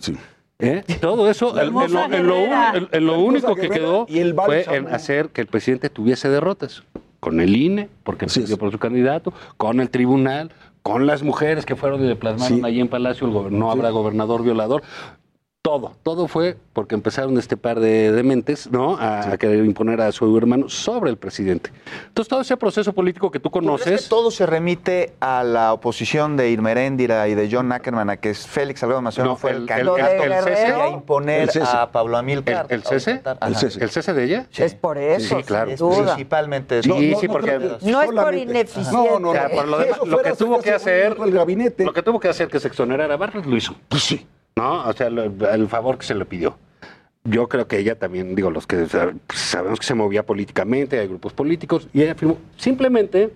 [0.60, 0.84] ¿eh?
[1.00, 2.70] todo eso, en, lo, hermosa en lo guerrera.
[2.72, 5.88] un- en- en lo La único que quedó y fue en hacer que el presidente
[5.90, 6.82] tuviese derrotas.
[7.20, 11.66] Con el INE, porque Sí, perdió por su candidato, con el tribunal, con las mujeres
[11.66, 12.64] que fueron y le plasmaron Sí.
[12.64, 14.82] allí en Palacio, el no habrá gobernador violador.
[15.62, 18.96] Todo, todo fue porque empezaron este par de dementes, ¿no?
[18.96, 21.70] A, a querer imponer a su hermano sobre el presidente.
[22.08, 24.02] Entonces, todo ese proceso político que tú ¿Tú crees conoces.
[24.04, 28.16] que todo se remite a la oposición de Irma Heréndira y de John Ackerman, a
[28.16, 30.66] que es Félix Salgado Macedonio No, fue el, el- el- candidato el- el cese.
[30.72, 32.66] a imponer a Pablo ¿El, Amílcar?
[32.70, 33.20] el cese?
[33.42, 33.84] El cese.
[33.84, 34.46] ¿El cese de ella?
[34.56, 35.66] Es por eso, Sí, claro.
[35.68, 36.14] sin duda.
[36.14, 36.94] Principalmente eso.
[36.98, 38.92] Sí, sí, porque- No es por ineficiente.
[38.92, 39.48] No, no, no.
[39.50, 41.84] por lo, demás, lo que tuvo que hacer, El gabinete.
[41.84, 43.74] lo que tuvo que hacer que se exonerara a Bartlett lo hizo.
[43.90, 44.26] Pues sí.
[44.60, 44.88] ¿No?
[44.88, 46.56] O sea, lo- el favor que se le pidió.
[47.24, 51.06] Yo creo que ella también, digo, los que sab- sabemos que se movía políticamente, hay
[51.08, 52.38] grupos políticos, y ella firmó.
[52.56, 53.30] Simplemente,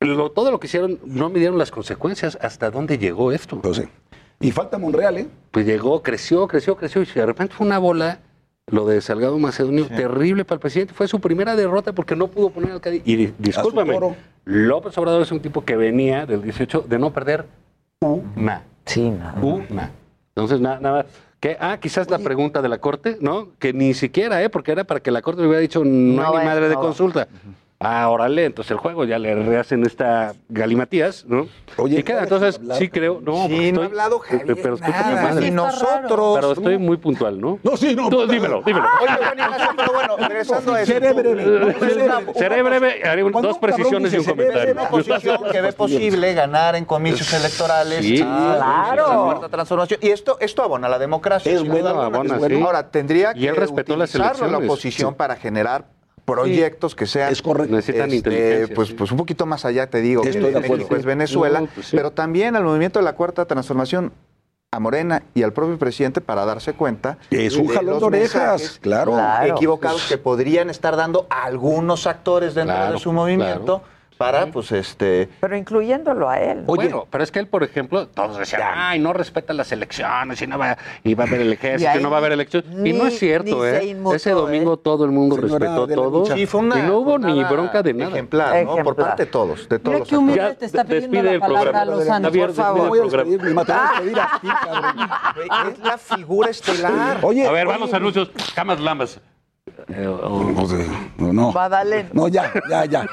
[0.00, 2.36] lo- todo lo que hicieron, no midieron las consecuencias.
[2.40, 3.60] ¿Hasta dónde llegó esto?
[3.60, 3.84] Pues sí.
[4.40, 5.26] Y falta Monreal, ¿eh?
[5.50, 8.18] Pues llegó, creció, creció, creció, y de repente fue una bola,
[8.66, 10.92] lo de Salgado Macedonio, terrible para el presidente.
[10.92, 13.00] Fue su primera derrota porque no pudo poner al Cádiz.
[13.06, 13.94] Y di- discúlpame.
[14.44, 17.46] López Obrador es un tipo que venía del 18 de no perder
[18.02, 18.62] una.
[18.84, 19.34] Sí, no.
[19.70, 19.90] Una.
[20.36, 21.06] Entonces, nada, nada.
[21.40, 23.48] Que, ah, quizás la pregunta de la Corte, ¿no?
[23.58, 24.50] Que ni siquiera, ¿eh?
[24.50, 26.74] Porque era para que la Corte le hubiera dicho, no, No, hay ni madre de
[26.74, 27.26] consulta.
[27.78, 31.46] Ah, órale, entonces el juego ya le rehacen esta galimatías, ¿no?
[31.76, 34.58] Oye, y queda, entonces, sí creo, no, Sí, porque no ha estoy- hablado eh, Javier,
[34.62, 35.44] pero escúchame, nada, madre.
[35.44, 36.38] ni nosotros.
[36.40, 37.58] Pero estoy muy puntual, ¿no?
[37.62, 38.08] No, sí, no.
[38.08, 38.86] Tú, pero- dímelo, dímelo.
[39.02, 40.92] Oye, Juan Ignacio, pero bueno, regresando a eso.
[40.92, 41.44] Seré breve.
[41.44, 43.02] no, seré breve.
[43.06, 44.72] Haré un- dos precisiones y un comentario.
[44.72, 48.00] Una oposición que ve posible ganar en comicios electorales.
[48.02, 49.06] Sí, a claro.
[49.08, 50.00] la cuarta transformación.
[50.02, 51.52] Y esto, esto abona a la democracia.
[51.52, 52.16] Es sin bueno, duda alguna.
[52.20, 52.66] abona, bueno.
[52.66, 55.84] Ahora, tendría Y él que respetó las utilizarlo la oposición para generar
[56.26, 57.74] proyectos que sean Es correcto.
[57.74, 58.74] Necesitan este, inteligencia.
[58.74, 58.94] pues, sí.
[58.94, 61.86] pues un poquito más allá, te digo, que Estoy de México es Venezuela, No, pues
[61.86, 61.96] sí.
[61.96, 64.12] pero también al movimiento de la Cuarta Transformación,
[64.72, 68.32] a Morena y al propio presidente para darse cuenta Es un jalón los de orejas,
[68.60, 69.12] mensajes claro.
[69.12, 69.54] Claro.
[69.56, 73.95] equivocados que podrían estar dando algunos actores dentro Claro, de su movimiento claro.
[74.16, 75.28] Para, pues, este...
[75.40, 76.62] Pero incluyéndolo a él.
[76.66, 80.46] bueno, pero es que él, por ejemplo, todos decían, ay, no respeta las elecciones y
[80.46, 82.70] no va, y va a haber el Y ejército, y no va a haber elecciones.
[82.72, 83.84] y no ni- es cierto, ni ¿eh?
[83.86, 86.26] inmutó, Ese domingo todo el mundo Señora respetó todo.
[86.34, 88.10] Sí, fue una y no hubo ni bronca de nada.
[88.12, 88.76] Ejemplar, ¿no?
[88.82, 91.22] Por parte de todos, de todos Mira los qué humilde te está Ya, pidiendo despide
[91.22, 91.96] la el palabra programa.
[91.96, 92.88] Lozano, por favor.
[92.88, 95.72] Voy a despedir, a despedir a ti, cabrón.
[95.72, 97.18] Es la figura estelar.
[97.22, 98.30] Oye, a ver, oye, vamos a anuncios.
[98.54, 99.20] Camas Lambas.
[99.88, 100.86] Eh, No, sé,
[101.18, 101.52] no.
[102.12, 103.06] No, ya, ya, ya.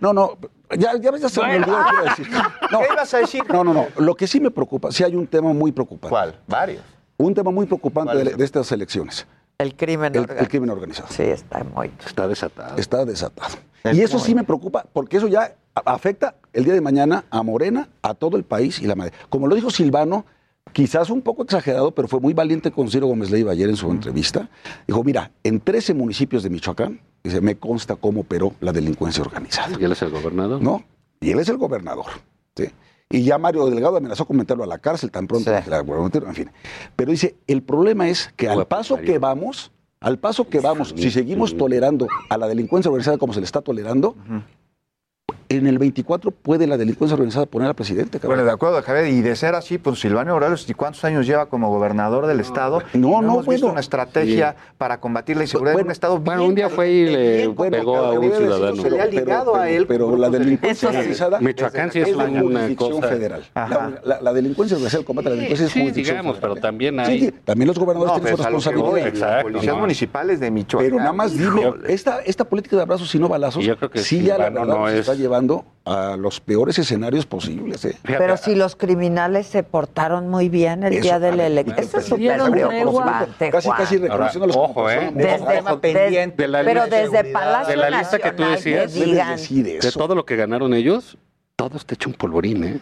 [0.00, 0.38] No, no,
[0.76, 2.28] ya, ya, ya se me olvidó lo que iba a decir.
[2.70, 3.42] No, ¿Qué ibas a decir?
[3.48, 3.86] no, no, no.
[3.98, 6.08] Lo que sí me preocupa, sí hay un tema muy preocupante.
[6.10, 6.38] ¿Cuál?
[6.46, 6.82] Varios.
[7.16, 8.36] Un tema muy preocupante ¿Cuál de, es?
[8.36, 9.26] de estas elecciones.
[9.58, 10.40] El crimen El, organizado.
[10.44, 11.08] el crimen organizado.
[11.10, 11.90] Sí, está muy.
[12.06, 12.76] Está desatado.
[12.78, 13.56] Está desatado.
[13.82, 15.54] Es Y eso muy- sí me preocupa, porque eso ya
[15.84, 19.12] afecta el día de mañana a Morena, a todo el país y la madre.
[19.28, 20.26] Como lo dijo Silvano,
[20.72, 23.90] quizás un poco exagerado, pero fue muy valiente con Ciro Gómez Leiva ayer en su
[23.90, 24.48] entrevista.
[24.86, 29.76] Dijo, mira, en 13 municipios de Michoacán, dice, me consta cómo operó la delincuencia organizada.
[29.78, 30.62] ¿Y él es el gobernador?
[30.62, 30.84] ¿No?
[31.20, 32.06] Y él es el gobernador.
[32.56, 32.66] ¿sí?
[33.10, 36.34] Y ya Mario Delgado amenazó con meterlo a la cárcel tan pronto que la en
[36.34, 36.50] fin.
[36.94, 41.10] Pero dice, el problema es que al paso que vamos, al paso que vamos, si
[41.10, 44.14] seguimos tolerando a la delincuencia organizada como se le está tolerando,
[45.50, 48.18] en el 24 puede la delincuencia organizada poner al presidente.
[48.18, 48.36] cabrón.
[48.36, 49.06] Bueno, de acuerdo, Javier.
[49.08, 52.82] Y de ser así, pues Silvano Aureoles, ¿y cuántos años lleva como gobernador del Estado?
[52.92, 53.72] No, no, hemos visto bueno.
[53.72, 54.74] una estrategia Sí.
[54.76, 58.10] para combatir la inseguridad en un Estado Bueno, un día fue y le pegó a
[58.18, 58.82] un ciudadano.
[58.82, 59.86] Se le ha ligado a él.
[59.86, 63.44] Pero la delincuencia organizada Michoacán sí es una jurisdicción cosa- federal.
[63.54, 66.50] La, la- la delincuencia organizada, el combate a la delincuencia es Sí, jurisdicción digamos, federal.
[66.56, 67.20] pero también Sí, hay...
[67.20, 69.34] sí, también los gobernadores No, tienen su pues, voy, responsabilidad.
[69.36, 69.80] las policías no.
[69.80, 70.86] municipales de Michoacán.
[70.90, 73.64] Pero nada más digo, esta, política de abrazos y no balazos,
[73.94, 75.37] sí ya la verdad no está llevando
[75.84, 77.84] a los peores escenarios posibles.
[77.86, 77.96] ¿eh?
[78.02, 81.78] Pero si los criminales se portaron muy bien el Eso, día de a la elección.
[81.78, 85.10] Eso es súper preocupante, Casi, casi reconociendo los ojo, ¿eh?
[85.14, 89.04] Desde, Ojo, des- de la pero desde Palacio de la lista que tú decías, que
[89.04, 91.16] digan, decir De todo lo que ganaron ellos,
[91.56, 92.80] todo está hecho un polvorín, ¿eh?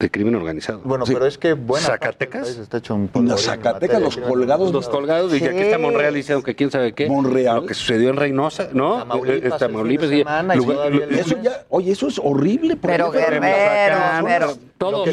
[0.00, 0.80] De crimen organizado.
[0.84, 2.46] Bueno, pero es que buena Zacatecas.
[2.50, 4.72] está hecho un en Zacatecas, los colgados.
[4.72, 7.08] Los colgados, y aquí está Monreal diciendo que quién sabe qué.
[7.08, 7.56] Monreal.
[7.62, 8.98] Lo que sucedió en Reynosa, ¿no?
[8.98, 12.76] Tamaulipas, Eh, eh, Tamaulipas, y- semana, y lugar- Eso ya, oye, eso es horrible.
[12.76, 15.04] porque Pero Guerrero, todo.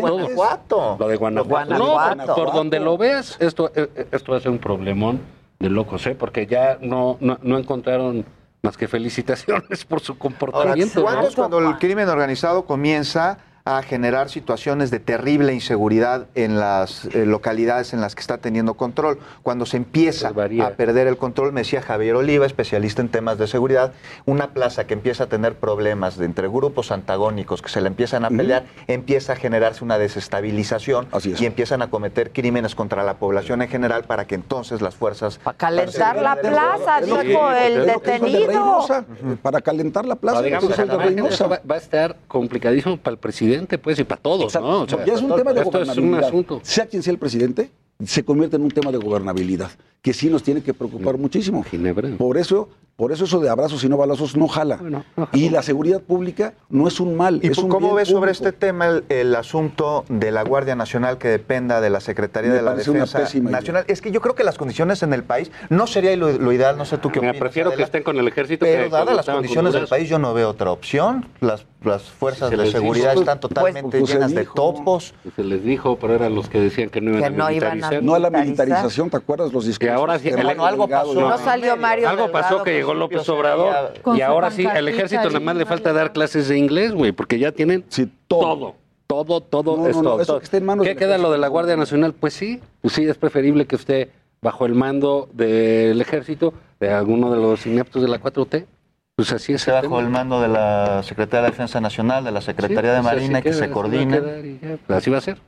[0.00, 0.96] Guanajuato.
[0.98, 1.48] Lo de Guanajuato.
[1.76, 2.26] Guanajuato.
[2.26, 5.20] No, por donde lo veas, esto, eh, esto va a ser un problemón
[5.60, 6.16] de locos, ¿eh?
[6.18, 8.24] Porque ya no, no, no encontraron
[8.62, 11.00] más que felicitaciones por su Ahora, comportamiento.
[11.00, 11.28] ¿cuándo ¿no?
[11.28, 17.26] es cuando el crimen organizado comienza a generar situaciones de terrible inseguridad en las eh,
[17.26, 19.18] localidades en las que está teniendo control?
[19.42, 23.38] Cuando se empieza Pues a perder el control, me decía Javier Oliva, especialista en temas
[23.38, 23.92] de seguridad,
[24.26, 28.24] una plaza que empieza a tener problemas de entre grupos antagónicos que se le empiezan
[28.24, 31.40] a pelear, empieza a generarse una desestabilización Así es.
[31.40, 35.38] y empiezan a cometer crímenes contra la población en general para que entonces las fuerzas...
[35.38, 38.46] Para calentar la plaza, dijo el detenido.
[38.48, 39.04] Reynosa,
[39.40, 41.46] Para calentar la plaza, No, digamos, es el de Reynosa.
[41.48, 43.51] va a estar complicadísimo para el presidente,
[43.82, 44.68] pues, y para todos, Exacto.
[44.70, 44.80] ¿no?
[44.82, 46.28] O sea, ya es un tema de esto es un gobernabilidad.
[46.28, 46.60] asunto.
[46.62, 47.70] Sea quien sea el presidente,
[48.06, 49.70] se convierte en un tema de gobernabilidad,
[50.00, 51.62] que sí nos tiene que preocupar muchísimo.
[51.62, 52.08] Ginebra.
[52.18, 55.04] Por eso, por eso eso de abrazos y no balazos no jala.
[55.32, 58.50] y la seguridad pública no es un mal, ¿Y es un cómo ves sobre este
[58.52, 62.62] tema el, el asunto de la Guardia Nacional que dependa de la Secretaría Me de
[62.62, 63.50] la Defensa idea.
[63.50, 63.84] Nacional?
[63.86, 66.76] Es que yo creo que las condiciones en el país no sería lo, lo ideal,
[66.76, 67.36] no sé tú qué opinas.
[67.38, 70.48] prefiero que estén con el ejército Pero dadas las condiciones del país, yo no veo
[70.48, 71.26] otra opción.
[71.40, 73.20] Las, las fuerzas Se de seguridad dijo.
[73.20, 75.14] están totalmente pues, se llenas de topos.
[75.36, 77.84] Se les dijo, pero eran los que decían que no iban Que a no iban
[77.84, 79.92] a No a la militarización, ¿te acuerdas los discursos?
[79.94, 81.14] Y ahora sí, algo pasó.
[81.14, 85.24] No salió Mario Algo pasó que llegó López Obrador y ahora sí, el pancartita ejército
[85.28, 88.76] nada más le falta dar clases de inglés, güey, porque ya tienen Sí, todo.
[89.06, 90.38] todo, todo, todo No, es no, no, todo, eso todo.
[90.38, 91.48] que esté en manos ¿Qué queda lo de la?
[91.48, 92.14] Guardia Nacional?
[92.14, 94.10] Pues sí, pues sí, es preferible que esté
[94.40, 98.66] bajo el mando del ejército, de alguno de los ineptos de la 4T.
[99.14, 99.60] Pues así es.
[99.60, 103.42] Esté bajo el mando de la Secretaría de Defensa Nacional, de la Secretaría de Marina,
[103.42, 104.80] que se coordinen.
[104.86, 105.38] Pues así va a ser.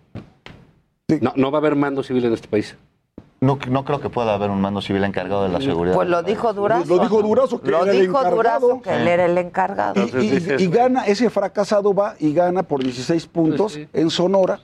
[1.08, 2.76] No, no va a haber mando civil en este país.
[3.40, 5.94] No, no creo que pueda haber un mando civil encargado de la seguridad.
[5.94, 6.86] Pues lo dijo Durazo.
[6.96, 8.66] Lo dijo Durazo, que Lo era el dijo encargado.
[8.68, 10.02] Durazo, que él era el encargado.
[10.18, 13.88] Y, gana, ese fracasado va y gana por 16 puntos Pues sí.
[13.92, 14.60] en Sonora.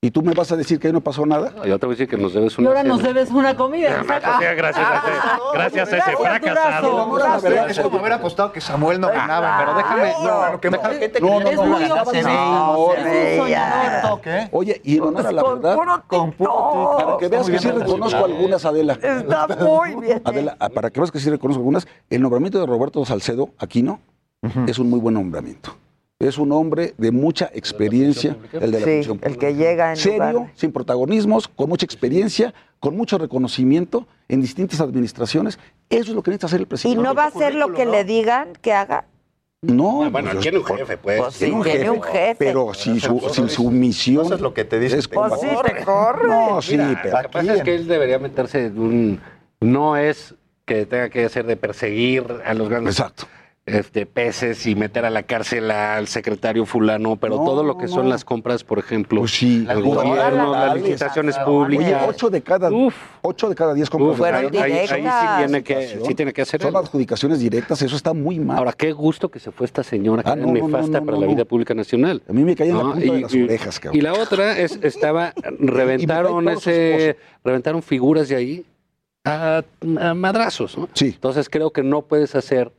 [0.00, 1.52] Y tú me vas a decir que ahí no pasó nada.
[1.66, 3.98] Yo te voy a decir que nos debes Y una ahora nos debes una comida.
[3.98, 4.20] Cosa,
[4.54, 5.10] gracias a ese,
[5.52, 7.18] gracias a ese Gracias, fracasado.
[7.18, 9.58] No, es como haber apostado que Samuel no ganaba.
[9.58, 11.50] Pero déjame, No, no, que mucha gente No, no,
[13.38, 14.20] soñador.
[14.22, 14.48] ¿Qué?
[14.52, 17.68] Oye, y en honor a la verdad, puro Con puro para que veas que sí
[17.68, 18.92] reconozco algunas, Adela.
[19.02, 20.22] Está muy bien.
[20.24, 23.98] Adela, ah, para que veas que sí reconozco algunas, el nombramiento de Roberto Salcedo Aquino
[24.68, 25.74] es un muy buen nombramiento.
[26.20, 29.96] Es un hombre de mucha experiencia, el de la Sí, función el que llega en
[29.96, 35.60] Serio, lugar- sin protagonismos, con mucha experiencia, con mucho reconocimiento en distintas administraciones.
[35.88, 37.02] Eso es lo que necesita hacer el ¿Y presidente.
[37.04, 39.04] no va a hacer lo que le digan que haga?
[39.62, 41.20] No, Bueno, pues, tiene un jefe, pues.
[41.20, 42.34] Pues sí, tiene un jefe.
[42.36, 44.98] Pero si su, si su misión Eso es lo que te dice.
[44.98, 46.28] es Pues sí, te corre.
[46.28, 49.20] No, sí, Mira, pero lo que pasa es que él debería meterse en un...
[49.60, 50.34] No es
[50.64, 52.98] que tenga que hacer de perseguir a los grandes
[53.68, 57.86] Este, peces y meter a la cárcel al secretario fulano, pero No, todo lo que
[57.88, 58.10] son no.
[58.10, 62.04] las compras, por ejemplo, Pues sí, todas gobierno, las las licitaciones Oye, públicas.
[62.08, 62.70] ocho de cada,
[63.22, 64.18] ocho de cada diez compras.
[64.18, 66.78] Uf, ahí, ahí- ahí sí tiene que, sí tiene que hacer Son algo.
[66.80, 68.58] adjudicaciones directas, eso está muy mal.
[68.58, 71.00] Ahora, qué gusto que se fue esta señora, que Ah, era no, no, no, nefasta
[71.00, 71.34] no, para no, la no.
[71.34, 72.22] vida pública nacional.
[72.28, 73.98] A mí me caía en la las orejas, cabrón.
[73.98, 78.64] Y la otra es, estaba, reventaron ese, reventaron figuras de ahí
[79.24, 79.62] a,
[80.00, 80.88] a madrazos, ¿no?
[80.94, 81.08] Sí.
[81.14, 82.72] Entonces creo que no puedes hacer,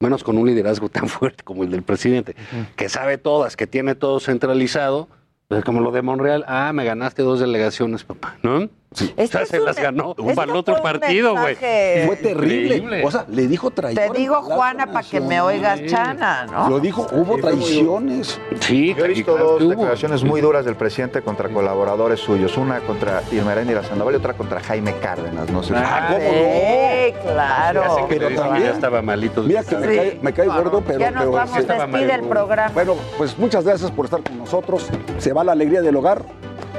[0.00, 2.34] menos con un liderazgo tan fuerte como el del presidente,
[2.74, 5.08] que sabe todas, que tiene todo centralizado,
[5.46, 8.68] pues como lo de Monreal, ah, me ganaste dos delegaciones, papá, ¿no?
[8.92, 9.14] Sí.
[9.16, 11.54] O sea, se las ganó para el otro partido, güey.
[11.54, 12.76] Fue terrible.
[12.76, 13.02] Increíble.
[13.04, 14.12] O sea, le dijo traidor.
[14.12, 16.68] Te digo, Juana, para que me oigas, Chana, ¿no?
[16.68, 18.40] Lo dijo, hubo traiciones.
[18.60, 22.56] Sí, Yo he visto dos declaraciones muy duras del presidente contra colaboradores suyos.
[22.56, 25.48] Una contra Irma Erendira Sandoval y otra contra Jaime Cárdenas.
[25.50, 28.06] No sé si- Ah, ¿cómo Sí, claro.
[28.08, 29.42] Pero que también- ya estaba malito.
[29.44, 29.96] Mira que me, Sí.
[29.96, 30.98] cae, me cae gordo, pero.
[30.98, 31.64] Ya nos pero vamos, sí.
[31.64, 32.72] despide el programa.
[32.74, 34.88] Bueno, pues muchas gracias por estar con nosotros.
[35.18, 36.22] Se va la alegría del hogar.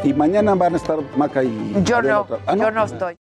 [0.04, 1.50] Y mañana van a estar Maca y.
[1.86, 3.16] Yo Adela no, otra- Ah, yo no estoy.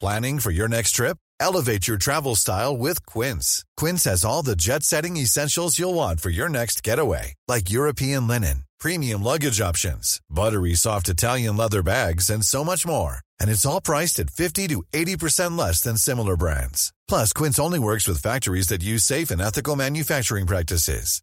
[0.00, 1.16] Planning for your next trip?
[1.40, 3.64] Elevate your travel style with Quince.
[3.76, 8.26] Quince has all the jet setting essentials you'll want for your next getaway, like European
[8.28, 13.20] linen, premium luggage options, buttery soft Italian leather bags, and so much more.
[13.40, 16.92] And it's all priced at 50 to 80% less than similar brands.
[17.08, 21.22] Plus, Quince only works with factories that use safe and ethical manufacturing practices.